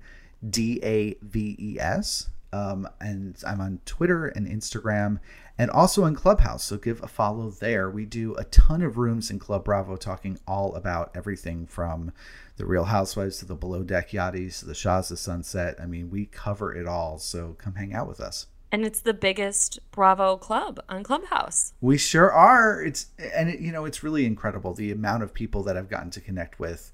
D 0.49 0.81
A 0.85 1.17
V 1.23 1.57
E 1.59 1.81
S. 1.81 2.29
Um, 2.53 2.89
and 3.01 3.37
I'm 3.47 3.61
on 3.61 3.81
Twitter 3.85 4.27
and 4.27 4.47
Instagram 4.47 5.19
and 5.59 5.71
also 5.71 6.05
in 6.05 6.15
Clubhouse. 6.15 6.65
So 6.65 6.77
give 6.77 7.03
a 7.03 7.09
follow 7.09 7.51
there. 7.51 7.91
We 7.91 8.07
do 8.07 8.35
a 8.37 8.45
ton 8.45 8.83
of 8.83 8.97
rooms 8.97 9.31
in 9.31 9.39
Club 9.39 9.65
Bravo 9.65 9.97
talking 9.97 10.39
all 10.47 10.75
about 10.75 11.11
everything 11.15 11.67
from 11.67 12.13
the 12.59 12.67
Real 12.67 12.85
Housewives 12.85 13.39
to 13.39 13.47
the 13.47 13.55
Below 13.55 13.85
Deck 13.85 14.11
Yachties 14.11 14.59
to 14.59 14.67
the 14.67 14.75
Shahs 14.75 15.11
of 15.11 15.19
Sunset. 15.19 15.77
I 15.81 15.87
mean, 15.87 16.11
we 16.11 16.27
cover 16.27 16.75
it 16.75 16.87
all. 16.87 17.19
So 17.19 17.55
come 17.57 17.77
hang 17.77 17.95
out 17.95 18.09
with 18.09 18.21
us. 18.21 18.47
And 18.71 18.85
it's 18.85 19.01
the 19.01 19.15
biggest 19.15 19.79
Bravo 19.93 20.37
club 20.37 20.81
on 20.89 21.03
Clubhouse. 21.03 21.73
We 21.81 21.97
sure 21.97 22.31
are. 22.31 22.83
It's 22.83 23.07
and 23.19 23.49
it, 23.49 23.61
you 23.61 23.73
know 23.73 23.87
it's 23.87 24.03
really 24.03 24.27
incredible 24.27 24.75
the 24.75 24.91
amount 24.93 25.23
of 25.23 25.33
people 25.33 25.63
that 25.63 25.77
I've 25.77 25.89
gotten 25.89 26.11
to 26.11 26.21
connect 26.21 26.59
with 26.59 26.93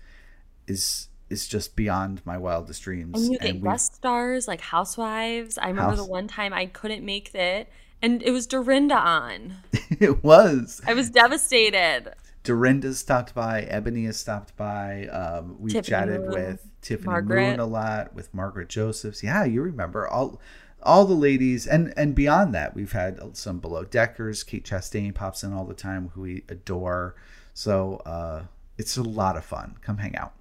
is 0.69 1.09
is 1.31 1.49
just 1.49 1.75
beyond 1.75 2.23
my 2.25 2.39
wildest 2.39 2.83
dreams. 2.83 3.21
And 3.21 3.33
you 3.33 3.39
get 3.41 3.51
and 3.51 3.63
guest 3.65 3.97
stars 3.97 4.47
like 4.47 4.61
Housewives. 4.61 5.59
I 5.59 5.69
remember 5.69 5.97
House- 5.97 5.99
the 5.99 6.11
one 6.11 6.29
time 6.29 6.53
I 6.53 6.67
couldn't 6.67 7.05
make 7.05 7.35
it, 7.35 7.69
and 8.01 8.23
it 8.23 8.31
was 8.31 8.47
Dorinda 8.47 8.97
on. 8.97 9.57
it 9.73 10.23
was. 10.23 10.81
I 10.87 10.95
was 10.95 11.11
devastated. 11.11 12.15
Dorinda 12.45 12.93
stopped 12.95 13.35
by. 13.35 13.63
Eboni 13.63 14.05
has 14.07 14.19
stopped 14.19 14.55
by. 14.57 15.07
Um, 15.07 15.57
we've 15.59 15.73
Tiffany 15.73 15.91
chatted 15.91 16.21
Moon, 16.21 16.31
with 16.31 16.69
Tiffany 16.83 17.07
Margaret. 17.07 17.51
Moon 17.51 17.61
a 17.61 17.67
lot, 17.67 18.15
with 18.15 18.33
Margaret 18.33 18.69
Josephs. 18.69 19.23
Yeah, 19.23 19.45
you 19.45 19.63
remember 19.63 20.07
all 20.07 20.41
all 20.83 21.07
the 21.07 21.15
ladies, 21.15 21.67
and 21.67 21.93
and 21.97 22.15
beyond 22.15 22.55
that, 22.55 22.75
we've 22.75 22.93
had 22.93 23.19
some 23.37 23.59
below 23.59 23.85
deckers. 23.85 24.45
Kate 24.45 24.65
Chastain 24.65 25.15
pops 25.15 25.43
in 25.43 25.55
all 25.55 25.65
the 25.65 25.75
time, 25.75 26.11
who 26.15 26.21
we 26.21 26.45
adore. 26.49 27.17
So 27.55 28.03
uh, 28.05 28.45
it's 28.77 28.97
a 28.99 29.03
lot 29.03 29.37
of 29.37 29.45
fun. 29.45 29.77
Come 29.81 29.99
hang 29.99 30.15
out. 30.17 30.35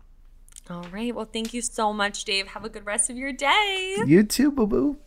All 0.69 0.85
right. 0.91 1.15
Well, 1.15 1.29
thank 1.31 1.53
you 1.53 1.61
so 1.61 1.93
much, 1.93 2.25
Dave. 2.25 2.47
Have 2.47 2.65
a 2.65 2.69
good 2.69 2.85
rest 2.85 3.09
of 3.09 3.17
your 3.17 3.31
day. 3.31 3.97
You 4.05 4.23
too, 4.23 4.51
boo 4.51 4.67
boo. 4.67 4.97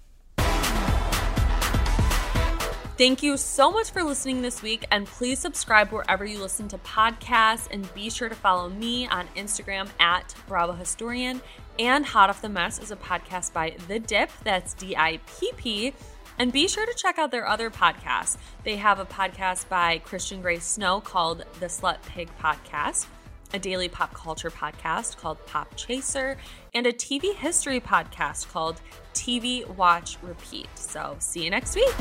Thank 2.97 3.23
you 3.23 3.37
so 3.37 3.71
much 3.71 3.91
for 3.91 4.03
listening 4.03 4.41
this 4.41 4.63
week, 4.63 4.87
and 4.91 5.07
please 5.07 5.39
subscribe 5.39 5.93
wherever 5.93 6.25
you 6.25 6.41
listen 6.41 6.67
to 6.69 6.79
podcasts. 6.79 7.69
And 7.71 7.93
be 7.93 8.09
sure 8.09 8.31
to 8.31 8.35
follow 8.35 8.71
me 8.71 9.07
on 9.07 9.29
Instagram 9.37 9.91
at 10.01 10.35
Bravo 10.49 10.73
Historian. 10.73 11.43
And 11.79 12.07
Hot 12.07 12.31
Off 12.31 12.41
the 12.41 12.49
Mess 12.49 12.79
is 12.79 12.91
a 12.91 12.97
podcast 12.97 13.53
by 13.53 13.77
The 13.87 13.99
Dipp. 13.99 14.31
That's 14.45 14.73
D 14.73 14.97
I 14.97 15.21
P 15.39 15.53
P. 15.59 15.93
And 16.39 16.51
be 16.51 16.69
sure 16.69 16.87
to 16.87 16.95
check 16.95 17.19
out 17.19 17.31
their 17.31 17.47
other 17.47 17.69
podcasts. 17.69 18.39
They 18.65 18.77
have 18.77 18.99
a 18.99 19.05
podcast 19.05 19.69
by 19.69 19.99
Christian 19.99 20.41
Gray 20.41 20.59
Snow 20.59 21.03
called 21.03 21.45
The 21.61 21.67
Slut 21.67 22.01
Pig 22.07 22.31
Podcast 22.43 23.07
a 23.53 23.59
daily 23.59 23.89
pop 23.89 24.13
culture 24.15 24.51
podcast 24.51 25.17
called 25.17 25.45
Pop 25.47 25.75
Chaser, 25.77 26.37
and 26.75 26.87
a 26.87 26.93
TV 26.93 27.35
history 27.35 27.81
podcast 27.81 28.51
called 28.51 28.81
TV 29.15 29.67
Watch 29.77 30.19
Repeat. 30.23 30.69
So, 30.75 31.17
see 31.19 31.45
you 31.45 31.51
next 31.51 31.77
week. 31.77 31.95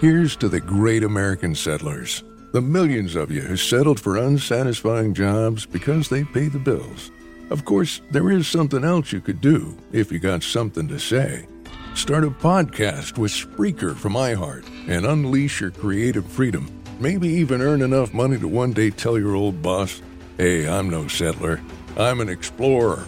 Here's 0.00 0.36
to 0.36 0.48
the 0.48 0.60
great 0.60 1.02
American 1.02 1.54
settlers, 1.54 2.22
the 2.52 2.60
millions 2.60 3.14
of 3.14 3.30
you 3.30 3.40
who 3.40 3.56
settled 3.56 3.98
for 3.98 4.18
unsatisfying 4.18 5.14
jobs 5.14 5.64
because 5.64 6.08
they 6.08 6.24
pay 6.24 6.48
the 6.48 6.58
bills. 6.58 7.10
Of 7.50 7.64
course, 7.64 8.00
there 8.10 8.30
is 8.30 8.46
something 8.46 8.84
else 8.84 9.12
you 9.12 9.20
could 9.20 9.40
do 9.40 9.76
if 9.92 10.10
you 10.12 10.18
got 10.18 10.42
something 10.42 10.88
to 10.88 10.98
say. 10.98 11.46
Start 11.94 12.24
a 12.24 12.30
podcast 12.30 13.18
with 13.18 13.30
Spreaker 13.30 13.94
from 13.94 14.14
iHeart 14.14 14.66
and 14.88 15.06
unleash 15.06 15.60
your 15.60 15.70
creative 15.70 16.26
freedom. 16.26 16.68
Maybe 16.98 17.28
even 17.28 17.62
earn 17.62 17.82
enough 17.82 18.12
money 18.12 18.36
to 18.38 18.48
one 18.48 18.72
day 18.72 18.90
tell 18.90 19.18
your 19.18 19.36
old 19.36 19.62
boss, 19.62 20.02
hey, 20.36 20.68
I'm 20.68 20.90
no 20.90 21.06
settler, 21.06 21.60
I'm 21.96 22.20
an 22.20 22.28
explorer. 22.28 23.06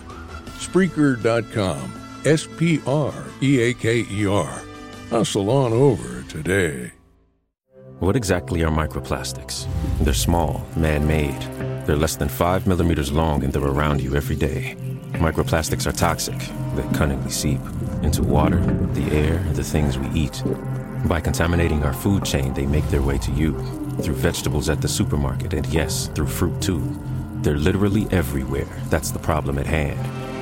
Spreaker.com. 0.58 1.92
S 2.24 2.48
P 2.56 2.80
R 2.86 3.12
E 3.42 3.60
A 3.60 3.74
K 3.74 4.04
E 4.10 4.26
R. 4.26 4.62
Hustle 5.10 5.50
on 5.50 5.72
over 5.72 6.22
today. 6.28 6.92
What 7.98 8.16
exactly 8.16 8.62
are 8.64 8.70
microplastics? 8.70 9.66
They're 10.00 10.14
small, 10.14 10.66
man 10.76 11.06
made. 11.06 11.40
They're 11.86 11.96
less 11.96 12.16
than 12.16 12.28
5 12.28 12.66
millimeters 12.66 13.12
long 13.12 13.44
and 13.44 13.52
they're 13.52 13.62
around 13.62 14.02
you 14.02 14.16
every 14.16 14.36
day. 14.36 14.76
Microplastics 15.18 15.86
are 15.86 15.92
toxic. 15.92 16.38
They 16.74 16.96
cunningly 16.96 17.30
seep 17.30 17.60
into 18.02 18.22
water, 18.22 18.60
the 18.92 19.10
air, 19.10 19.38
the 19.54 19.64
things 19.64 19.98
we 19.98 20.08
eat. 20.10 20.42
By 21.06 21.20
contaminating 21.20 21.82
our 21.82 21.92
food 21.92 22.24
chain, 22.24 22.52
they 22.54 22.66
make 22.66 22.86
their 22.88 23.02
way 23.02 23.18
to 23.18 23.30
you 23.32 23.52
through 24.02 24.14
vegetables 24.14 24.68
at 24.68 24.80
the 24.80 24.88
supermarket, 24.88 25.54
and 25.54 25.66
yes, 25.66 26.08
through 26.08 26.26
fruit 26.26 26.60
too. 26.60 26.82
They're 27.42 27.56
literally 27.56 28.06
everywhere. 28.10 28.68
That's 28.90 29.10
the 29.10 29.18
problem 29.18 29.58
at 29.58 29.66
hand. 29.66 29.98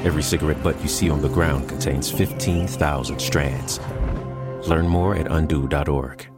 Every 0.07 0.23
cigarette 0.23 0.63
butt 0.63 0.81
you 0.83 0.89
see 0.89 1.09
on 1.09 1.23
the 1.23 1.29
ground 1.29 1.69
contains 1.69 2.11
15,000 2.11 3.19
strands. 3.19 3.81
Learn 4.67 4.89
more 4.89 5.15
at 5.15 5.31
undo.org. 5.31 6.34